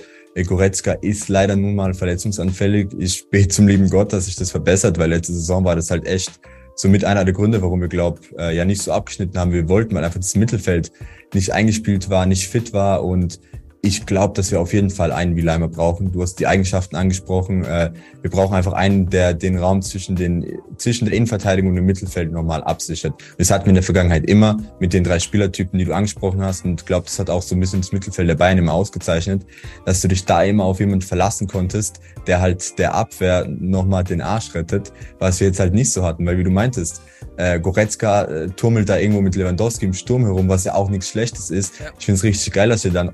Goretzka 0.44 0.92
ist 0.92 1.28
leider 1.28 1.56
nun 1.56 1.74
mal 1.74 1.94
verletzungsanfällig. 1.94 2.90
Ich 2.98 3.28
bete 3.30 3.48
zum 3.48 3.66
lieben 3.66 3.88
Gott, 3.88 4.12
dass 4.12 4.26
sich 4.26 4.36
das 4.36 4.50
verbessert, 4.50 4.98
weil 4.98 5.08
letzte 5.08 5.32
Saison 5.32 5.64
war 5.64 5.76
das 5.76 5.90
halt 5.90 6.06
echt 6.06 6.40
somit 6.74 7.04
einer 7.04 7.24
der 7.24 7.32
Gründe, 7.32 7.62
warum 7.62 7.80
wir, 7.80 7.88
glaube 7.88 8.20
äh, 8.38 8.54
ja 8.54 8.66
nicht 8.66 8.82
so 8.82 8.92
abgeschnitten 8.92 9.38
haben, 9.38 9.52
wir 9.52 9.68
wollten, 9.68 9.94
weil 9.94 10.04
einfach 10.04 10.20
das 10.20 10.36
Mittelfeld 10.36 10.92
nicht 11.32 11.52
eingespielt 11.52 12.10
war, 12.10 12.26
nicht 12.26 12.48
fit 12.48 12.74
war 12.74 13.02
und 13.02 13.40
ich 13.82 14.06
glaube, 14.06 14.34
dass 14.34 14.50
wir 14.50 14.60
auf 14.60 14.72
jeden 14.72 14.90
Fall 14.90 15.12
einen 15.12 15.36
wie 15.36 15.42
Leimer 15.42 15.68
brauchen. 15.68 16.10
Du 16.12 16.22
hast 16.22 16.36
die 16.40 16.46
Eigenschaften 16.46 16.96
angesprochen. 16.96 17.64
Äh, 17.64 17.92
wir 18.20 18.30
brauchen 18.30 18.54
einfach 18.54 18.72
einen, 18.72 19.08
der 19.10 19.34
den 19.34 19.58
Raum 19.58 19.82
zwischen, 19.82 20.16
den, 20.16 20.44
zwischen 20.76 21.04
der 21.04 21.14
Innenverteidigung 21.14 21.70
und 21.70 21.76
dem 21.76 21.86
Mittelfeld 21.86 22.32
nochmal 22.32 22.64
absichert. 22.64 23.14
Das 23.38 23.50
hatten 23.50 23.66
wir 23.66 23.70
in 23.70 23.76
der 23.76 23.84
Vergangenheit 23.84 24.28
immer 24.28 24.56
mit 24.80 24.92
den 24.92 25.04
drei 25.04 25.18
Spielertypen, 25.18 25.78
die 25.78 25.84
du 25.84 25.92
angesprochen 25.92 26.42
hast. 26.42 26.64
Und 26.64 26.80
ich 26.80 26.86
glaube, 26.86 27.06
das 27.06 27.18
hat 27.18 27.30
auch 27.30 27.42
so 27.42 27.54
ein 27.54 27.60
bisschen 27.60 27.80
das 27.80 27.92
Mittelfeld 27.92 28.28
der 28.28 28.34
Bayern 28.34 28.58
immer 28.58 28.72
ausgezeichnet, 28.72 29.46
dass 29.84 30.00
du 30.00 30.08
dich 30.08 30.24
da 30.24 30.42
immer 30.42 30.64
auf 30.64 30.80
jemanden 30.80 31.06
verlassen 31.06 31.46
konntest, 31.46 32.00
der 32.26 32.40
halt 32.40 32.78
der 32.78 32.94
Abwehr 32.94 33.46
nochmal 33.48 34.04
den 34.04 34.20
Arsch 34.20 34.54
rettet, 34.54 34.92
was 35.18 35.38
wir 35.40 35.46
jetzt 35.46 35.60
halt 35.60 35.74
nicht 35.74 35.92
so 35.92 36.02
hatten. 36.02 36.26
Weil 36.26 36.38
wie 36.38 36.44
du 36.44 36.50
meintest, 36.50 37.02
äh, 37.36 37.60
Goretzka 37.60 38.24
äh, 38.24 38.48
turmelt 38.48 38.88
da 38.88 38.98
irgendwo 38.98 39.20
mit 39.20 39.36
Lewandowski 39.36 39.84
im 39.84 39.92
Sturm 39.92 40.24
herum, 40.24 40.48
was 40.48 40.64
ja 40.64 40.74
auch 40.74 40.88
nichts 40.88 41.08
Schlechtes 41.08 41.50
ist. 41.50 41.74
Ich 41.98 42.06
finde 42.06 42.18
es 42.18 42.24
richtig 42.24 42.52
geil, 42.52 42.68
dass 42.68 42.84
wir 42.84 42.90
dann 42.90 43.10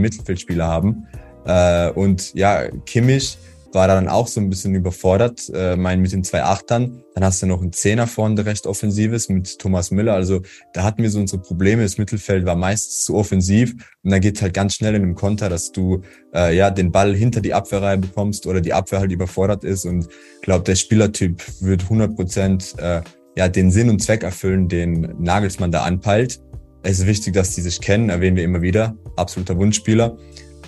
offensive 0.00 0.02
Mittelfeldspieler 0.02 0.66
haben. 0.66 1.06
Äh, 1.44 1.90
und 1.90 2.34
ja, 2.34 2.68
Kimmich 2.86 3.38
war 3.72 3.86
da 3.86 3.94
dann 3.94 4.08
auch 4.08 4.26
so 4.26 4.40
ein 4.40 4.50
bisschen 4.50 4.74
überfordert, 4.74 5.48
äh, 5.54 5.76
mein 5.76 6.00
mit 6.00 6.10
den 6.10 6.24
zwei 6.24 6.42
Achtern. 6.42 7.04
Dann 7.14 7.24
hast 7.24 7.40
du 7.40 7.46
noch 7.46 7.62
einen 7.62 7.72
Zehner 7.72 8.08
vorne, 8.08 8.44
recht 8.44 8.66
offensives 8.66 9.28
mit 9.28 9.60
Thomas 9.60 9.92
Müller. 9.92 10.14
Also 10.14 10.40
da 10.72 10.82
hatten 10.82 11.02
wir 11.02 11.10
so 11.10 11.20
unsere 11.20 11.40
Probleme. 11.40 11.82
Das 11.82 11.96
Mittelfeld 11.96 12.44
war 12.46 12.56
meistens 12.56 13.04
zu 13.04 13.14
offensiv 13.14 13.74
und 14.02 14.10
dann 14.10 14.20
geht 14.20 14.42
halt 14.42 14.54
ganz 14.54 14.74
schnell 14.74 14.96
in 14.96 15.02
einem 15.02 15.14
Konter, 15.14 15.48
dass 15.48 15.70
du 15.70 16.02
äh, 16.34 16.56
ja 16.56 16.70
den 16.70 16.90
Ball 16.90 17.14
hinter 17.14 17.40
die 17.40 17.54
Abwehrreihe 17.54 17.98
bekommst 17.98 18.46
oder 18.46 18.60
die 18.60 18.72
Abwehr 18.72 18.98
halt 18.98 19.12
überfordert 19.12 19.62
ist. 19.62 19.84
Und 19.84 20.08
ich 20.08 20.42
glaube, 20.42 20.64
der 20.64 20.74
Spielertyp 20.74 21.40
wird 21.60 21.84
100 21.84 22.16
Prozent 22.16 22.74
äh, 22.78 23.02
ja, 23.36 23.48
den 23.48 23.70
Sinn 23.70 23.88
und 23.88 24.02
Zweck 24.02 24.24
erfüllen, 24.24 24.68
den 24.68 25.14
Nagelsmann 25.20 25.70
da 25.70 25.82
anpeilt. 25.82 26.40
Es 26.82 26.98
ist 26.98 27.06
wichtig, 27.06 27.34
dass 27.34 27.54
die 27.54 27.60
sich 27.60 27.80
kennen, 27.80 28.08
erwähnen 28.08 28.36
wir 28.36 28.44
immer 28.44 28.62
wieder. 28.62 28.96
Absoluter 29.16 29.56
Wunschspieler. 29.58 30.16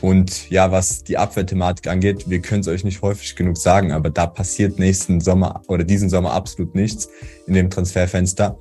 Und 0.03 0.51
ja, 0.51 0.71
was 0.71 1.05
die 1.05 1.17
Abwehrthematik 1.17 1.87
angeht, 1.87 2.29
wir 2.29 2.41
können 2.41 2.61
es 2.61 2.69
euch 2.69 2.85
nicht 2.85 3.03
häufig 3.03 3.37
genug 3.37 3.57
sagen, 3.57 3.93
aber 3.93 4.11
da 4.11 4.27
passiert 4.27 4.79
nächsten 4.79 5.21
Sommer 5.21 5.63
oder 5.69 5.85
diesen 5.85 6.11
Sommer 6.11 6.33
absolut 6.33 6.75
nichts 6.75 7.09
in 7.47 7.55
dem 7.55 7.71
Transferfenster. 7.71 8.59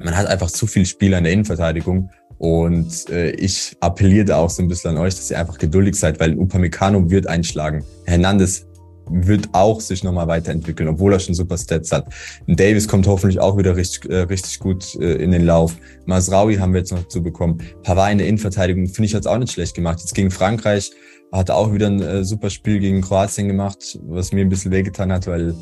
Man 0.00 0.16
hat 0.16 0.26
einfach 0.26 0.50
zu 0.50 0.66
viele 0.66 0.86
Spieler 0.86 1.18
in 1.18 1.24
der 1.24 1.32
Innenverteidigung 1.32 2.10
und 2.38 3.08
äh, 3.10 3.30
ich 3.30 3.76
appelliere 3.80 4.36
auch 4.36 4.50
so 4.50 4.62
ein 4.62 4.68
bisschen 4.68 4.90
an 4.90 4.98
euch, 4.98 5.14
dass 5.14 5.30
ihr 5.30 5.38
einfach 5.38 5.56
geduldig 5.56 5.94
seid, 5.94 6.18
weil 6.20 6.36
Upamecano 6.36 7.10
wird 7.10 7.26
einschlagen. 7.26 7.84
Hernandez 8.04 8.66
wird 9.10 9.48
auch 9.52 9.80
sich 9.80 10.04
nochmal 10.04 10.28
weiterentwickeln, 10.28 10.88
obwohl 10.88 11.12
er 11.12 11.20
schon 11.20 11.34
super 11.34 11.58
Stats 11.58 11.92
hat. 11.92 12.06
Davis 12.46 12.88
kommt 12.88 13.06
hoffentlich 13.06 13.40
auch 13.40 13.56
wieder 13.56 13.76
richtig, 13.76 14.10
äh, 14.10 14.20
richtig 14.22 14.58
gut 14.58 14.94
äh, 14.96 15.14
in 15.14 15.32
den 15.32 15.44
Lauf. 15.44 15.76
Masraui 16.06 16.56
haben 16.56 16.72
wir 16.72 16.80
jetzt 16.80 16.92
noch 16.92 17.06
zu 17.08 17.22
bekommen. 17.22 17.58
Pavard 17.82 18.12
in 18.12 18.18
der 18.18 18.26
Innenverteidigung 18.26 18.86
finde 18.86 19.06
ich 19.06 19.12
jetzt 19.12 19.26
auch 19.26 19.38
nicht 19.38 19.52
schlecht 19.52 19.74
gemacht. 19.74 20.00
Jetzt 20.00 20.14
gegen 20.14 20.30
Frankreich 20.30 20.92
hat 21.32 21.48
er 21.48 21.56
auch 21.56 21.72
wieder 21.72 21.86
ein 21.86 22.02
äh, 22.02 22.24
super 22.24 22.50
Spiel 22.50 22.80
gegen 22.80 23.02
Kroatien 23.02 23.48
gemacht, 23.48 23.98
was 24.08 24.32
mir 24.32 24.40
ein 24.40 24.48
bisschen 24.48 24.72
wehgetan 24.72 25.12
hat, 25.12 25.26
weil 25.26 25.54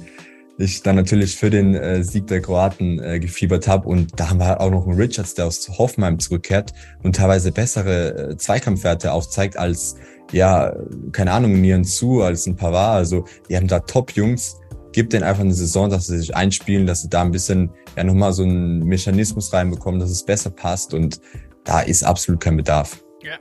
ich 0.59 0.83
dann 0.83 0.97
natürlich 0.97 1.37
für 1.37 1.51
den 1.51 1.75
äh, 1.75 2.03
Sieg 2.03 2.27
der 2.27 2.41
Kroaten 2.41 2.99
äh, 2.99 3.21
gefiebert 3.21 3.69
habe. 3.69 3.89
Und 3.89 4.19
da 4.19 4.31
haben 4.31 4.41
wir 4.41 4.47
halt 4.47 4.61
auch 4.61 4.71
noch 4.71 4.87
einen 4.87 4.99
Richards, 4.99 5.35
der 5.35 5.47
aus 5.47 5.69
Hoffenheim 5.79 6.19
zurückkehrt 6.19 6.73
und 7.03 7.17
teilweise 7.17 7.53
bessere 7.53 8.31
äh, 8.31 8.37
Zweikampfwerte 8.37 9.13
aufzeigt 9.13 9.57
als 9.57 9.97
ja, 10.33 10.75
keine 11.13 11.33
Ahnung, 11.33 11.61
Nieren 11.61 11.85
zu 11.85 12.23
als 12.23 12.47
ein 12.47 12.57
Pavard. 12.57 12.97
Also, 12.97 13.25
die 13.49 13.57
haben 13.57 13.69
da 13.69 13.81
Top-Jungs. 13.81 14.61
Gib 14.93 15.11
denen 15.11 15.23
einfach 15.23 15.43
eine 15.43 15.55
Saison, 15.55 15.91
dass 15.91 16.07
sie 16.07 16.19
sich 16.19 16.35
einspielen, 16.35 16.87
dass 16.87 17.03
sie 17.03 17.09
da 17.09 17.23
ein 17.23 17.31
bisschen, 17.31 17.71
ja, 17.97 18.05
nochmal 18.05 18.33
so 18.33 18.43
einen 18.43 18.85
Mechanismus 18.85 19.53
reinbekommen, 19.53 20.01
dass 20.01 20.11
es 20.11 20.25
besser 20.25 20.51
passt. 20.51 20.95
Und 20.95 21.21
da 21.65 21.81
ist 21.81 22.03
absolut 22.03 22.41
kein 22.41 22.57
Bedarf. 22.57 23.03
Ja. 23.23 23.37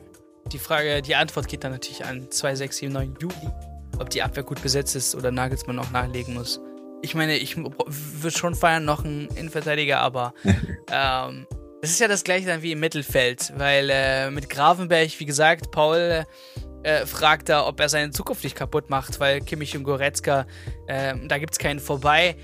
Die 0.51 0.59
Frage, 0.59 1.01
die 1.01 1.15
Antwort 1.15 1.47
geht 1.47 1.63
dann 1.63 1.71
natürlich 1.71 2.05
an 2.05 2.29
2679 2.29 3.21
Juli, 3.21 3.53
ob 3.99 4.09
die 4.09 4.21
Abwehr 4.21 4.43
gut 4.43 4.61
besetzt 4.61 4.95
ist 4.95 5.15
oder 5.15 5.31
Nagelsmann 5.31 5.75
noch 5.75 5.91
nachlegen 5.91 6.33
muss. 6.33 6.61
Ich 7.01 7.15
meine, 7.15 7.37
ich 7.37 7.57
würde 7.57 8.37
schon 8.37 8.55
feiern 8.55 8.85
noch 8.85 9.03
einen 9.03 9.27
Innenverteidiger, 9.35 9.99
aber 9.99 10.33
ähm, 10.91 11.45
es 11.81 11.91
ist 11.91 11.99
ja 11.99 12.07
das 12.07 12.23
gleiche 12.23 12.47
dann 12.47 12.63
wie 12.63 12.71
im 12.71 12.79
Mittelfeld, 12.79 13.53
weil 13.55 13.89
äh, 13.89 14.31
mit 14.31 14.49
Gravenberg, 14.49 15.19
wie 15.19 15.25
gesagt, 15.25 15.71
Paul 15.71 15.97
äh, 15.97 16.25
fragt 17.05 17.49
er, 17.49 17.67
ob 17.67 17.79
er 17.79 17.89
seine 17.89 18.11
Zukunft 18.11 18.43
nicht 18.43 18.55
kaputt 18.55 18.89
macht, 18.89 19.19
weil 19.19 19.41
Kimmich 19.41 19.75
und 19.75 19.83
Goretzka, 19.83 20.45
äh, 20.87 21.13
da 21.27 21.37
gibt 21.37 21.53
es 21.53 21.59
keinen 21.59 21.79
vorbei. 21.79 22.35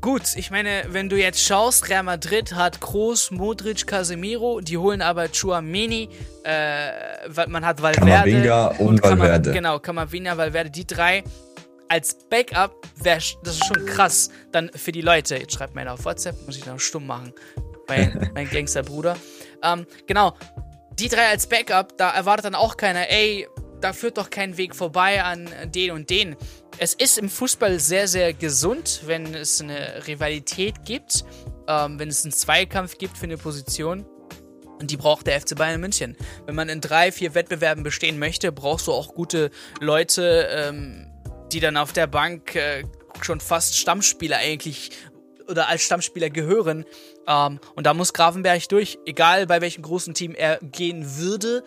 Gut, 0.00 0.36
ich 0.36 0.50
meine, 0.50 0.84
wenn 0.88 1.08
du 1.08 1.16
jetzt 1.16 1.42
schaust, 1.42 1.88
Real 1.88 2.02
Madrid 2.02 2.54
hat 2.54 2.80
Kroos, 2.80 3.30
Modric, 3.30 3.86
Casemiro, 3.86 4.60
die 4.60 4.76
holen 4.78 5.02
aber 5.02 5.32
Chuameni, 5.32 6.10
äh, 6.44 7.46
man 7.48 7.64
hat 7.64 7.82
Valverde 7.82 8.10
Kamavinga 8.10 8.66
und, 8.78 9.02
und 9.02 9.02
Valverde. 9.02 9.52
genau, 9.52 9.78
Kamavinga, 9.78 10.36
Valverde, 10.36 10.70
die 10.70 10.86
drei 10.86 11.24
als 11.88 12.18
Backup 12.28 12.86
wäre 13.02 13.20
das 13.42 13.54
ist 13.54 13.66
schon 13.66 13.86
krass 13.86 14.30
dann 14.52 14.70
für 14.74 14.92
die 14.92 15.00
Leute. 15.00 15.36
Jetzt 15.36 15.54
schreibt 15.54 15.74
mir 15.74 15.82
einer 15.82 15.94
auf 15.94 16.04
WhatsApp, 16.04 16.34
muss 16.46 16.56
ich 16.56 16.66
noch 16.66 16.80
stumm 16.80 17.06
machen. 17.06 17.32
Mein, 17.88 18.30
mein 18.34 18.48
Gangsterbruder. 18.50 19.16
Ähm, 19.62 19.86
genau, 20.06 20.34
die 20.98 21.08
drei 21.08 21.28
als 21.28 21.46
Backup, 21.46 21.96
da 21.98 22.10
erwartet 22.10 22.46
dann 22.46 22.54
auch 22.54 22.76
keiner, 22.76 23.10
ey, 23.10 23.46
da 23.80 23.92
führt 23.92 24.18
doch 24.18 24.30
kein 24.30 24.56
Weg 24.56 24.74
vorbei 24.74 25.22
an 25.22 25.48
den 25.66 25.90
und 25.90 26.10
den. 26.10 26.36
Es 26.78 26.94
ist 26.94 27.18
im 27.18 27.28
Fußball 27.28 27.78
sehr, 27.78 28.08
sehr 28.08 28.32
gesund, 28.32 29.02
wenn 29.06 29.34
es 29.34 29.60
eine 29.60 30.06
Rivalität 30.06 30.84
gibt, 30.84 31.24
ähm, 31.68 31.98
wenn 31.98 32.08
es 32.08 32.24
einen 32.24 32.32
Zweikampf 32.32 32.98
gibt 32.98 33.18
für 33.18 33.24
eine 33.24 33.36
Position. 33.36 34.06
Und 34.78 34.90
die 34.90 34.96
braucht 34.96 35.26
der 35.26 35.40
FC 35.40 35.54
Bayern 35.56 35.80
München. 35.80 36.16
Wenn 36.44 36.54
man 36.54 36.68
in 36.68 36.82
drei, 36.82 37.10
vier 37.10 37.34
Wettbewerben 37.34 37.82
bestehen 37.82 38.18
möchte, 38.18 38.52
brauchst 38.52 38.86
du 38.86 38.92
auch 38.92 39.14
gute 39.14 39.50
Leute, 39.80 40.48
ähm, 40.50 41.10
die 41.52 41.60
dann 41.60 41.76
auf 41.78 41.92
der 41.92 42.06
Bank 42.06 42.54
äh, 42.56 42.84
schon 43.22 43.40
fast 43.40 43.78
Stammspieler 43.78 44.36
eigentlich 44.36 44.90
oder 45.48 45.68
als 45.68 45.82
Stammspieler 45.82 46.28
gehören. 46.28 46.84
Ähm, 47.26 47.60
und 47.74 47.86
da 47.86 47.94
muss 47.94 48.12
Grafenberg 48.12 48.68
durch, 48.68 48.98
egal 49.06 49.46
bei 49.46 49.60
welchem 49.60 49.82
großen 49.82 50.14
Team 50.14 50.34
er 50.34 50.58
gehen 50.60 51.18
würde. 51.18 51.62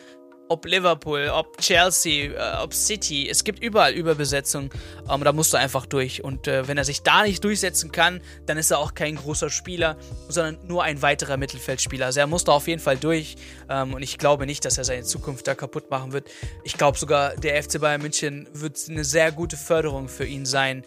Ob 0.52 0.66
Liverpool, 0.66 1.30
ob 1.32 1.60
Chelsea, 1.60 2.32
äh, 2.32 2.64
ob 2.64 2.74
City, 2.74 3.30
es 3.30 3.44
gibt 3.44 3.62
überall 3.62 3.94
Überbesetzung. 3.94 4.72
Ähm, 5.08 5.24
da 5.24 5.32
musst 5.32 5.54
du 5.54 5.58
einfach 5.58 5.86
durch. 5.86 6.24
Und 6.24 6.48
äh, 6.48 6.68
wenn 6.68 6.76
er 6.76 6.86
sich 6.86 7.04
da 7.04 7.22
nicht 7.22 7.44
durchsetzen 7.44 7.92
kann, 7.92 8.20
dann 8.48 8.58
ist 8.58 8.72
er 8.72 8.80
auch 8.80 8.96
kein 8.96 9.16
großer 9.16 9.52
Spieler, 9.52 9.96
sondern 10.28 10.58
nur 10.66 10.82
ein 10.84 11.04
weiterer 11.04 11.38
Mittelfeldspieler. 11.38 12.08
Also 12.08 12.22
er 12.22 12.26
muss 12.26 12.46
da 12.46 12.54
auf 12.54 12.68
jeden 12.68 12.82
Fall 12.82 12.98
durch. 12.98 13.36
Ähm, 13.70 13.94
und 13.94 14.02
ich 14.02 14.18
glaube 14.18 14.48
nicht, 14.48 14.66
dass 14.66 14.80
er 14.80 14.86
seine 14.86 15.04
Zukunft 15.04 15.48
da 15.48 15.54
kaputt 15.54 15.92
machen 15.92 16.14
wird. 16.14 16.28
Ich 16.64 16.78
glaube 16.78 16.98
sogar, 16.98 17.36
der 17.36 17.62
FC 17.62 17.80
Bayern 17.80 18.02
München 18.02 18.50
wird 18.52 18.80
eine 18.90 19.04
sehr 19.04 19.32
gute 19.32 19.56
Förderung 19.56 20.08
für 20.10 20.26
ihn 20.26 20.48
sein, 20.48 20.84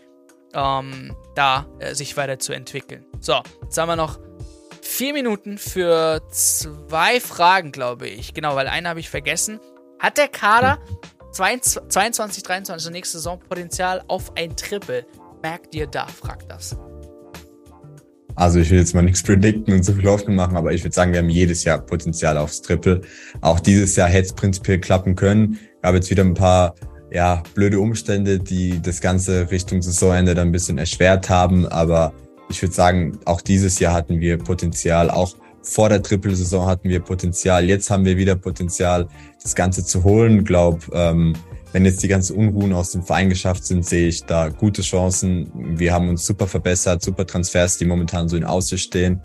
ähm, 0.54 1.14
da 1.36 1.66
äh, 1.78 1.94
sich 1.94 2.16
weiterzuentwickeln. 2.16 3.06
So, 3.20 3.40
jetzt 3.62 3.78
haben 3.78 3.88
wir 3.88 3.96
noch 3.96 4.18
vier 4.92 5.14
Minuten 5.14 5.56
für 5.58 6.20
zwei 6.30 7.18
Fragen, 7.18 7.72
glaube 7.72 8.08
ich. 8.08 8.34
Genau, 8.34 8.54
weil 8.56 8.68
eine 8.68 8.90
habe 8.90 9.00
ich 9.00 9.08
vergessen. 9.08 9.58
Hat 9.98 10.18
der 10.18 10.28
Kader 10.28 10.78
22, 11.32 11.82
23, 11.88 12.42
23, 12.42 12.72
also 12.72 12.90
nächste 12.90 13.18
Saison 13.18 13.40
Potenzial 13.40 14.04
auf 14.08 14.36
ein 14.36 14.54
Triple? 14.54 15.06
Merkt 15.42 15.74
ihr 15.74 15.86
da? 15.86 16.06
Fragt 16.06 16.50
das. 16.50 16.76
Also 18.34 18.60
ich 18.60 18.70
will 18.70 18.78
jetzt 18.78 18.94
mal 18.94 19.02
nichts 19.02 19.22
predikten 19.22 19.74
und 19.74 19.82
so 19.82 19.94
viel 19.94 20.08
Hoffnung 20.08 20.36
machen, 20.36 20.56
aber 20.56 20.72
ich 20.72 20.84
würde 20.84 20.94
sagen, 20.94 21.12
wir 21.12 21.20
haben 21.20 21.28
jedes 21.28 21.64
Jahr 21.64 21.78
Potenzial 21.78 22.36
aufs 22.36 22.60
Triple. 22.62 23.00
Auch 23.40 23.60
dieses 23.60 23.96
Jahr 23.96 24.08
hätte 24.08 24.26
es 24.26 24.32
prinzipiell 24.34 24.78
klappen 24.78 25.16
können. 25.16 25.58
Habe 25.82 25.96
jetzt 25.96 26.10
wieder 26.10 26.22
ein 26.22 26.34
paar 26.34 26.74
ja, 27.10 27.42
blöde 27.54 27.78
Umstände, 27.80 28.38
die 28.38 28.80
das 28.80 29.00
ganze 29.00 29.50
Richtung 29.50 29.82
Saisonende 29.82 30.34
dann 30.34 30.48
ein 30.48 30.52
bisschen 30.52 30.78
erschwert 30.78 31.28
haben. 31.28 31.66
Aber 31.66 32.12
ich 32.52 32.62
würde 32.62 32.74
sagen, 32.74 33.18
auch 33.24 33.40
dieses 33.40 33.78
Jahr 33.78 33.94
hatten 33.94 34.20
wir 34.20 34.38
Potenzial. 34.38 35.10
Auch 35.10 35.34
vor 35.62 35.88
der 35.88 36.02
Triple-Saison 36.02 36.66
hatten 36.66 36.88
wir 36.88 37.00
Potenzial. 37.00 37.64
Jetzt 37.64 37.90
haben 37.90 38.04
wir 38.04 38.16
wieder 38.16 38.36
Potenzial, 38.36 39.08
das 39.42 39.54
Ganze 39.54 39.84
zu 39.84 40.04
holen. 40.04 40.44
Glaub, 40.44 40.90
ähm, 40.92 41.34
wenn 41.72 41.86
jetzt 41.86 42.02
die 42.02 42.08
ganzen 42.08 42.36
Unruhen 42.36 42.72
aus 42.74 42.90
dem 42.90 43.02
Verein 43.02 43.30
geschafft 43.30 43.64
sind, 43.64 43.86
sehe 43.86 44.08
ich 44.08 44.24
da 44.24 44.50
gute 44.50 44.82
Chancen. 44.82 45.50
Wir 45.78 45.94
haben 45.94 46.08
uns 46.10 46.26
super 46.26 46.46
verbessert, 46.46 47.02
super 47.02 47.26
Transfers, 47.26 47.78
die 47.78 47.86
momentan 47.86 48.28
so 48.28 48.36
in 48.36 48.44
Aussicht 48.44 48.84
stehen. 48.84 49.22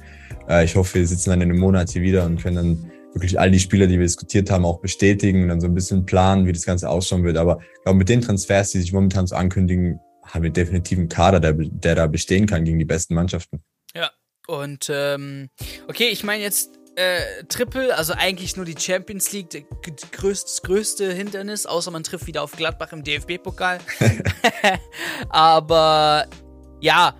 Äh, 0.48 0.64
ich 0.64 0.76
hoffe, 0.76 1.00
wir 1.00 1.08
sitzen 1.08 1.32
dann 1.32 1.42
in 1.42 1.50
einem 1.50 1.60
Monat 1.60 1.90
hier 1.90 2.02
wieder 2.02 2.26
und 2.26 2.42
können 2.42 2.56
dann 2.56 2.92
wirklich 3.14 3.40
all 3.40 3.52
die 3.52 3.60
Spieler, 3.60 3.88
die 3.88 4.00
wir 4.00 4.06
diskutiert 4.06 4.50
haben, 4.50 4.64
auch 4.64 4.80
bestätigen 4.80 5.44
und 5.44 5.50
dann 5.50 5.60
so 5.60 5.68
ein 5.68 5.74
bisschen 5.74 6.06
planen, 6.06 6.46
wie 6.46 6.54
das 6.54 6.66
Ganze 6.66 6.90
ausschauen 6.90 7.24
wird. 7.24 7.38
Aber 7.38 7.60
ich 7.60 7.84
glaube, 7.84 7.98
mit 7.98 8.08
den 8.08 8.22
Transfers, 8.22 8.72
die 8.72 8.80
sich 8.80 8.94
momentan 8.94 9.28
so 9.28 9.36
ankündigen, 9.36 10.00
haben 10.28 10.44
wir 10.44 10.50
definitiv 10.50 10.98
einen 10.98 11.10
Kader, 11.10 11.40
der, 11.40 11.54
der 11.54 11.96
da 11.96 12.08
bestehen 12.08 12.46
kann 12.46 12.66
gegen 12.66 12.80
die 12.80 12.86
besten 12.86 13.16
Mannschaften. 13.16 13.64
Ja, 13.96 14.12
und 14.48 14.90
ähm, 14.94 15.50
okay, 15.88 16.10
ich 16.10 16.24
meine 16.24 16.44
jetzt 16.44 16.78
äh, 16.96 17.44
Triple, 17.48 17.96
also 17.96 18.14
eigentlich 18.14 18.56
nur 18.56 18.66
die 18.66 18.76
Champions 18.78 19.32
League, 19.32 19.50
das 19.52 20.12
größte, 20.12 20.62
größte 20.66 21.14
Hindernis, 21.14 21.66
außer 21.66 21.92
man 21.92 22.04
trifft 22.04 22.28
wieder 22.28 22.42
auf 22.42 22.54
Gladbach 22.54 22.92
im 22.92 23.04
DFB-Pokal. 23.04 23.80
Aber 25.30 26.26
ja, 26.82 27.14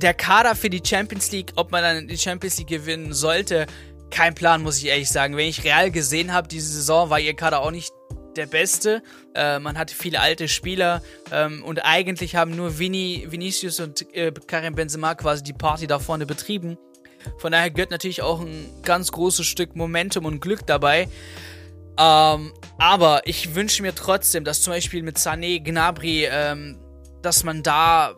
der 0.00 0.14
Kader 0.14 0.54
für 0.54 0.70
die 0.70 0.82
Champions 0.84 1.30
League, 1.30 1.52
ob 1.56 1.72
man 1.72 1.82
dann 1.82 2.08
die 2.08 2.16
Champions 2.16 2.58
League 2.58 2.68
gewinnen 2.68 3.12
sollte, 3.12 3.66
kein 4.10 4.34
Plan, 4.34 4.62
muss 4.62 4.78
ich 4.78 4.86
ehrlich 4.86 5.10
sagen. 5.10 5.36
Wenn 5.36 5.48
ich 5.48 5.64
real 5.64 5.90
gesehen 5.90 6.32
habe, 6.32 6.48
diese 6.48 6.72
Saison 6.72 7.10
war 7.10 7.20
ihr 7.20 7.34
Kader 7.34 7.60
auch 7.60 7.70
nicht 7.70 7.92
der 8.38 8.46
beste. 8.46 9.02
Äh, 9.34 9.58
man 9.58 9.76
hatte 9.76 9.94
viele 9.94 10.20
alte 10.20 10.48
Spieler 10.48 11.02
ähm, 11.30 11.62
und 11.64 11.84
eigentlich 11.84 12.36
haben 12.36 12.56
nur 12.56 12.78
Vini, 12.78 13.26
Vinicius 13.28 13.80
und 13.80 14.14
äh, 14.14 14.32
Karim 14.46 14.74
Benzema 14.74 15.14
quasi 15.14 15.42
die 15.42 15.52
Party 15.52 15.86
da 15.86 15.98
vorne 15.98 16.24
betrieben. 16.24 16.78
Von 17.38 17.52
daher 17.52 17.70
gehört 17.70 17.90
natürlich 17.90 18.22
auch 18.22 18.40
ein 18.40 18.66
ganz 18.82 19.12
großes 19.12 19.46
Stück 19.46 19.76
Momentum 19.76 20.24
und 20.24 20.40
Glück 20.40 20.66
dabei. 20.66 21.08
Ähm, 21.98 22.52
aber 22.78 23.22
ich 23.24 23.54
wünsche 23.54 23.82
mir 23.82 23.94
trotzdem, 23.94 24.44
dass 24.44 24.62
zum 24.62 24.72
Beispiel 24.72 25.02
mit 25.02 25.18
Sané, 25.18 25.62
Gnabry, 25.62 26.28
ähm, 26.30 26.78
dass 27.22 27.42
man 27.42 27.64
da 27.64 28.14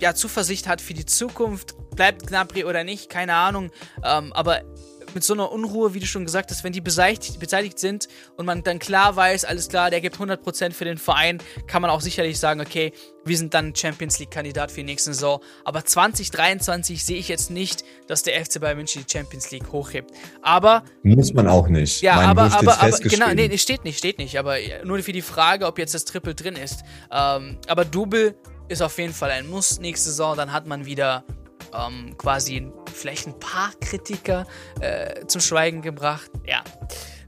ja 0.00 0.14
Zuversicht 0.14 0.66
hat 0.66 0.80
für 0.80 0.94
die 0.94 1.06
Zukunft. 1.06 1.74
Bleibt 1.94 2.26
Gnabry 2.26 2.64
oder 2.64 2.84
nicht, 2.84 3.08
keine 3.08 3.34
Ahnung. 3.34 3.70
Ähm, 4.04 4.32
aber 4.32 4.62
mit 5.16 5.24
so 5.24 5.32
einer 5.32 5.50
Unruhe, 5.50 5.94
wie 5.94 6.00
du 6.00 6.06
schon 6.06 6.26
gesagt 6.26 6.50
hast, 6.50 6.62
wenn 6.62 6.74
die 6.74 6.82
beseitigt, 6.82 7.40
beteiligt 7.40 7.78
sind 7.78 8.06
und 8.36 8.44
man 8.44 8.62
dann 8.62 8.78
klar 8.78 9.16
weiß, 9.16 9.46
alles 9.46 9.70
klar, 9.70 9.88
der 9.88 10.02
gibt 10.02 10.16
100% 10.16 10.72
für 10.72 10.84
den 10.84 10.98
Verein, 10.98 11.38
kann 11.66 11.80
man 11.80 11.90
auch 11.90 12.02
sicherlich 12.02 12.38
sagen, 12.38 12.60
okay, 12.60 12.92
wir 13.24 13.38
sind 13.38 13.54
dann 13.54 13.74
Champions 13.74 14.18
League-Kandidat 14.18 14.70
für 14.70 14.80
die 14.80 14.84
nächste 14.84 15.14
Saison. 15.14 15.40
Aber 15.64 15.86
2023 15.86 17.02
sehe 17.02 17.16
ich 17.16 17.28
jetzt 17.28 17.50
nicht, 17.50 17.82
dass 18.08 18.24
der 18.24 18.44
FC 18.44 18.60
Bayern 18.60 18.76
München 18.76 19.06
die 19.08 19.10
Champions 19.10 19.50
League 19.50 19.72
hochhebt. 19.72 20.10
Aber. 20.42 20.84
Muss 21.02 21.32
man 21.32 21.48
auch 21.48 21.68
nicht. 21.68 22.02
Ja, 22.02 22.16
mein 22.16 22.26
aber, 22.26 22.52
aber, 22.52 22.82
aber 22.82 22.98
genau, 22.98 23.32
nee, 23.32 23.56
steht 23.56 23.84
nicht, 23.84 23.96
steht 23.96 24.18
nicht. 24.18 24.38
Aber 24.38 24.56
nur 24.84 25.02
für 25.02 25.12
die 25.12 25.22
Frage, 25.22 25.64
ob 25.64 25.78
jetzt 25.78 25.94
das 25.94 26.04
Triple 26.04 26.34
drin 26.34 26.56
ist. 26.56 26.82
Ähm, 27.10 27.56
aber 27.68 27.86
Double 27.86 28.36
ist 28.68 28.82
auf 28.82 28.98
jeden 28.98 29.14
Fall 29.14 29.30
ein 29.30 29.48
Muss 29.48 29.80
nächste 29.80 30.10
Saison. 30.10 30.36
Dann 30.36 30.52
hat 30.52 30.66
man 30.66 30.84
wieder 30.84 31.24
ähm, 31.76 32.16
quasi 32.16 32.70
vielleicht 32.92 33.26
ein 33.26 33.38
paar 33.38 33.70
Kritiker 33.80 34.46
äh, 34.80 35.26
zum 35.26 35.40
Schweigen 35.40 35.82
gebracht. 35.82 36.30
Ja. 36.46 36.62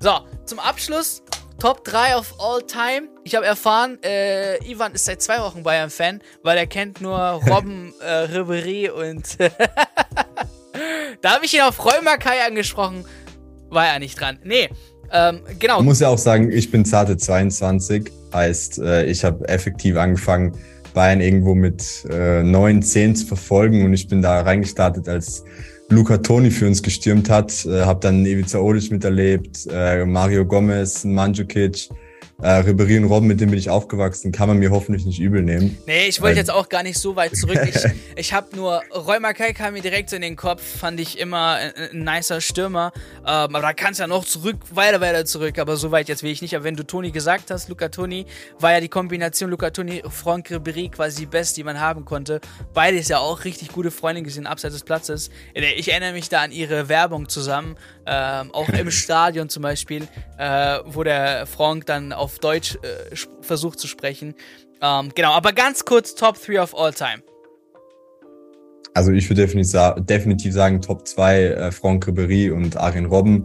So, 0.01 0.21
zum 0.45 0.59
Abschluss 0.59 1.23
Top 1.59 1.85
3 1.85 2.17
of 2.17 2.35
all 2.39 2.63
time. 2.63 3.09
Ich 3.25 3.35
habe 3.35 3.45
erfahren, 3.45 3.99
äh, 4.05 4.59
Ivan 4.65 4.93
ist 4.93 5.07
seit 5.07 5.21
zwei 5.21 5.41
Wochen 5.41 5.65
Bayern-Fan, 5.65 6.21
weil 6.45 6.57
er 6.57 6.69
kennt 6.69 7.01
nur 7.01 7.19
Robben, 7.19 7.93
äh, 8.01 8.09
Ribery 8.09 8.91
und 8.91 9.39
da 11.21 11.35
habe 11.35 11.45
ich 11.45 11.55
ihn 11.55 11.63
auf 11.63 11.85
Räumerkai 11.85 12.47
angesprochen. 12.47 13.05
War 13.71 13.89
er 13.89 13.99
nicht 13.99 14.21
dran. 14.21 14.39
Nee, 14.45 14.69
ähm, 15.11 15.41
genau. 15.59 15.81
Ich 15.81 15.85
muss 15.85 15.99
ja 15.99 16.09
auch 16.09 16.19
sagen, 16.19 16.53
ich 16.53 16.71
bin 16.71 16.85
zarte 16.85 17.17
22. 17.17 18.11
Heißt, 18.33 18.79
äh, 18.79 19.07
ich 19.07 19.25
habe 19.25 19.49
effektiv 19.49 19.97
angefangen, 19.97 20.57
Bayern 20.99 21.21
irgendwo 21.21 21.55
mit 21.55 22.05
äh, 22.11 22.43
9, 22.43 22.83
10 22.83 23.15
zu 23.15 23.27
verfolgen 23.27 23.85
und 23.85 23.95
ich 23.95 24.09
bin 24.09 24.21
da 24.21 24.41
reingestartet, 24.41 25.09
als 25.09 25.45
Luca 25.89 26.17
Toni 26.17 26.51
für 26.51 26.67
uns 26.67 26.83
gestürmt 26.83 27.31
hat. 27.31 27.65
Äh, 27.67 27.83
habe 27.83 28.01
dann 28.01 28.27
Ivica 28.27 28.59
Olic 28.59 28.91
miterlebt, 28.91 29.69
äh, 29.71 30.05
Mario 30.05 30.45
Gomez, 30.45 31.05
Mandzukic, 31.05 31.89
äh, 32.41 32.51
Ribery 32.51 32.97
und 32.99 33.07
Robben, 33.07 33.27
mit 33.27 33.41
dem 33.41 33.51
bin 33.51 33.59
ich 33.59 33.69
aufgewachsen, 33.69 34.31
kann 34.31 34.47
man 34.47 34.59
mir 34.59 34.71
hoffentlich 34.71 35.05
nicht 35.05 35.19
übel 35.19 35.43
nehmen. 35.43 35.77
Nee, 35.87 36.07
ich 36.07 36.21
wollte 36.21 36.39
jetzt 36.39 36.53
auch 36.53 36.69
gar 36.69 36.85
nicht 36.85 36.97
so 36.97 37.17
weit 37.17 37.37
zurück. 37.37 37.59
Ich, 37.65 37.85
ich 38.17 38.33
habe 38.33 38.55
nur, 38.55 38.81
Roy 38.95 39.19
Mackay 39.19 39.53
kam 39.53 39.73
mir 39.73 39.83
direkt 39.83 40.13
in 40.13 40.23
den 40.23 40.37
Kopf, 40.37 40.63
fand 40.63 41.01
ich 41.01 41.19
immer 41.19 41.55
ein, 41.55 41.73
ein 41.75 42.05
nicer 42.05 42.41
Stürmer. 42.41 42.93
Ähm, 43.23 43.25
aber 43.27 43.61
da 43.61 43.73
kannst 43.73 43.99
du 43.99 44.05
ja 44.05 44.07
noch 44.07 44.25
zurück, 44.25 44.57
weiter, 44.71 45.01
weiter 45.01 45.25
zurück, 45.25 45.59
aber 45.59 45.77
so 45.77 45.91
weit 45.91 46.09
jetzt 46.09 46.23
will 46.23 46.31
ich 46.31 46.41
nicht. 46.41 46.55
Aber 46.55 46.65
wenn 46.65 46.77
du 46.77 46.87
Toni 46.87 47.11
gesagt 47.11 47.51
hast, 47.51 47.69
Luca 47.71 47.89
Toni, 47.89 48.25
war 48.61 48.71
ja 48.71 48.81
die 48.81 48.89
Kombination 48.89 49.51
Luca 49.51 49.71
Toni, 49.71 50.05
Franck 50.09 50.53
Ribery 50.53 50.91
quasi 50.91 51.23
die 51.23 51.27
beste, 51.27 51.57
die 51.57 51.65
man 51.65 51.81
haben 51.81 52.05
konnte. 52.05 52.41
Beide 52.73 52.99
ist 52.99 53.11
ja 53.11 53.19
auch 53.19 53.45
richtig 53.45 53.73
gute 53.73 53.91
Freunde 53.91 54.23
gesehen, 54.23 54.47
abseits 54.47 54.75
des 54.75 54.85
Platzes. 54.85 55.31
Ich 55.55 55.91
erinnere 55.91 56.13
mich 56.13 56.29
da 56.29 56.43
an 56.43 56.53
ihre 56.53 56.89
Werbung 56.89 57.29
zusammen, 57.29 57.77
ähm, 58.09 58.53
auch 58.53 58.69
im 58.69 58.91
Stadion 58.93 59.49
zum 59.49 59.63
Beispiel, 59.63 60.09
äh, 60.39 60.79
wo 60.87 61.03
der 61.03 61.47
Franck 61.47 61.87
dann 61.87 62.13
auf 62.13 62.39
Deutsch 62.39 62.77
äh, 62.77 63.17
versucht 63.43 63.79
zu 63.79 63.87
sprechen. 63.87 64.35
Ähm, 64.81 65.11
genau, 65.15 65.33
aber 65.33 65.53
ganz 65.53 65.85
kurz 65.85 66.15
Top 66.15 66.41
3 66.41 66.63
of 66.63 66.75
all 66.77 66.93
time. 66.93 67.23
Also 68.95 69.13
ich 69.13 69.29
würde 69.29 69.43
definitiv, 69.43 69.81
definitiv 69.99 70.53
sagen 70.55 70.81
Top 70.81 71.07
2 71.07 71.43
äh, 71.43 71.73
Franck 71.73 72.07
Ribéry 72.07 72.53
und 72.53 72.77
Arjen 72.77 73.07
Robben. 73.07 73.45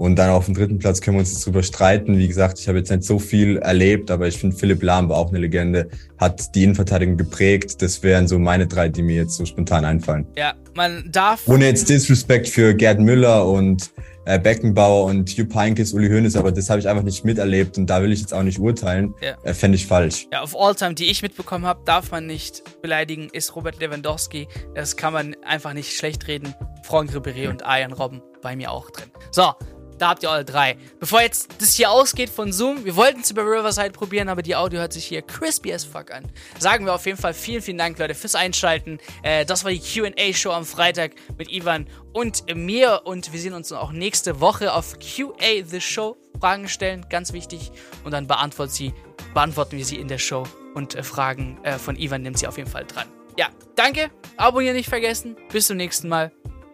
Und 0.00 0.16
dann 0.16 0.30
auf 0.30 0.46
dem 0.46 0.54
dritten 0.54 0.78
Platz 0.78 1.02
können 1.02 1.18
wir 1.18 1.20
uns 1.20 1.30
jetzt 1.30 1.44
drüber 1.44 1.62
streiten. 1.62 2.16
Wie 2.16 2.26
gesagt, 2.26 2.58
ich 2.58 2.66
habe 2.68 2.78
jetzt 2.78 2.90
nicht 2.90 3.04
so 3.04 3.18
viel 3.18 3.58
erlebt, 3.58 4.10
aber 4.10 4.26
ich 4.26 4.38
finde, 4.38 4.56
Philipp 4.56 4.82
Lahm 4.82 5.10
war 5.10 5.18
auch 5.18 5.28
eine 5.28 5.40
Legende, 5.40 5.90
hat 6.16 6.54
die 6.54 6.64
Innenverteidigung 6.64 7.18
geprägt. 7.18 7.82
Das 7.82 8.02
wären 8.02 8.26
so 8.26 8.38
meine 8.38 8.66
drei, 8.66 8.88
die 8.88 9.02
mir 9.02 9.16
jetzt 9.16 9.36
so 9.36 9.44
spontan 9.44 9.84
einfallen. 9.84 10.26
Ja, 10.38 10.54
man 10.74 11.10
darf. 11.12 11.46
Ohne 11.46 11.66
jetzt 11.66 11.90
Disrespect 11.90 12.48
für 12.48 12.72
Gerd 12.72 12.98
Müller 12.98 13.46
und 13.46 13.90
äh, 14.24 14.38
Beckenbauer 14.38 15.04
und 15.04 15.28
Hugh 15.36 15.54
Heynckes, 15.54 15.92
Uli 15.92 16.08
Hoeneß, 16.08 16.34
aber 16.36 16.50
das 16.50 16.70
habe 16.70 16.80
ich 16.80 16.88
einfach 16.88 17.02
nicht 17.02 17.26
miterlebt 17.26 17.76
und 17.76 17.86
da 17.86 18.02
will 18.02 18.10
ich 18.10 18.20
jetzt 18.20 18.32
auch 18.32 18.42
nicht 18.42 18.58
urteilen. 18.58 19.14
Ja. 19.20 19.36
Äh, 19.42 19.52
Fände 19.52 19.76
ich 19.76 19.86
falsch. 19.86 20.28
Ja, 20.32 20.40
auf 20.40 20.58
Alltime, 20.58 20.94
die 20.94 21.10
ich 21.10 21.20
mitbekommen 21.20 21.66
habe, 21.66 21.82
darf 21.84 22.10
man 22.10 22.26
nicht 22.26 22.62
beleidigen, 22.80 23.28
ist 23.34 23.54
Robert 23.54 23.78
Lewandowski. 23.80 24.48
Das 24.74 24.96
kann 24.96 25.12
man 25.12 25.36
einfach 25.44 25.74
nicht 25.74 25.94
schlecht 25.94 26.26
reden. 26.26 26.54
Franck 26.84 27.10
Ribéry 27.10 27.50
und 27.50 27.66
Arjen 27.66 27.92
Robben 27.92 28.22
bei 28.40 28.56
mir 28.56 28.70
auch 28.70 28.88
drin. 28.90 29.10
So, 29.30 29.52
da 30.00 30.08
habt 30.08 30.22
ihr 30.22 30.30
alle 30.30 30.44
drei. 30.44 30.76
Bevor 30.98 31.20
jetzt 31.20 31.60
das 31.60 31.74
hier 31.74 31.90
ausgeht 31.90 32.30
von 32.30 32.52
Zoom, 32.52 32.84
wir 32.84 32.96
wollten 32.96 33.20
es 33.20 33.30
über 33.30 33.42
Riverside 33.42 33.90
probieren, 33.90 34.28
aber 34.28 34.42
die 34.42 34.56
Audio 34.56 34.80
hört 34.80 34.92
sich 34.92 35.04
hier 35.04 35.22
crispy 35.22 35.72
as 35.74 35.84
fuck 35.84 36.10
an. 36.10 36.24
Sagen 36.58 36.86
wir 36.86 36.94
auf 36.94 37.04
jeden 37.04 37.18
Fall 37.18 37.34
vielen, 37.34 37.60
vielen 37.60 37.78
Dank, 37.78 37.98
Leute, 37.98 38.14
fürs 38.14 38.34
Einschalten. 38.34 38.98
Äh, 39.22 39.44
das 39.44 39.64
war 39.64 39.70
die 39.70 39.80
QA-Show 39.80 40.50
am 40.50 40.64
Freitag 40.64 41.12
mit 41.36 41.52
Ivan 41.52 41.86
und 42.14 42.44
mir. 42.54 43.02
Und 43.04 43.32
wir 43.32 43.40
sehen 43.40 43.52
uns 43.52 43.72
auch 43.72 43.92
nächste 43.92 44.40
Woche 44.40 44.72
auf 44.72 44.96
QA 44.98 45.64
The 45.64 45.80
Show. 45.80 46.16
Fragen 46.40 46.68
stellen, 46.68 47.04
ganz 47.10 47.34
wichtig. 47.34 47.70
Und 48.04 48.12
dann 48.12 48.26
beantworten, 48.26 48.72
sie, 48.72 48.94
beantworten 49.34 49.76
wir 49.76 49.84
sie 49.84 49.96
in 49.96 50.08
der 50.08 50.18
Show. 50.18 50.44
Und 50.74 50.94
äh, 50.94 51.02
Fragen 51.02 51.62
äh, 51.62 51.78
von 51.78 51.96
Ivan 51.96 52.22
nimmt 52.22 52.38
sie 52.38 52.46
auf 52.46 52.56
jeden 52.56 52.70
Fall 52.70 52.86
dran. 52.86 53.06
Ja, 53.36 53.48
danke. 53.76 54.10
Abonnieren 54.38 54.76
nicht 54.76 54.88
vergessen. 54.88 55.36
Bis 55.52 55.66
zum 55.66 55.76
nächsten 55.76 56.08
Mal. 56.08 56.32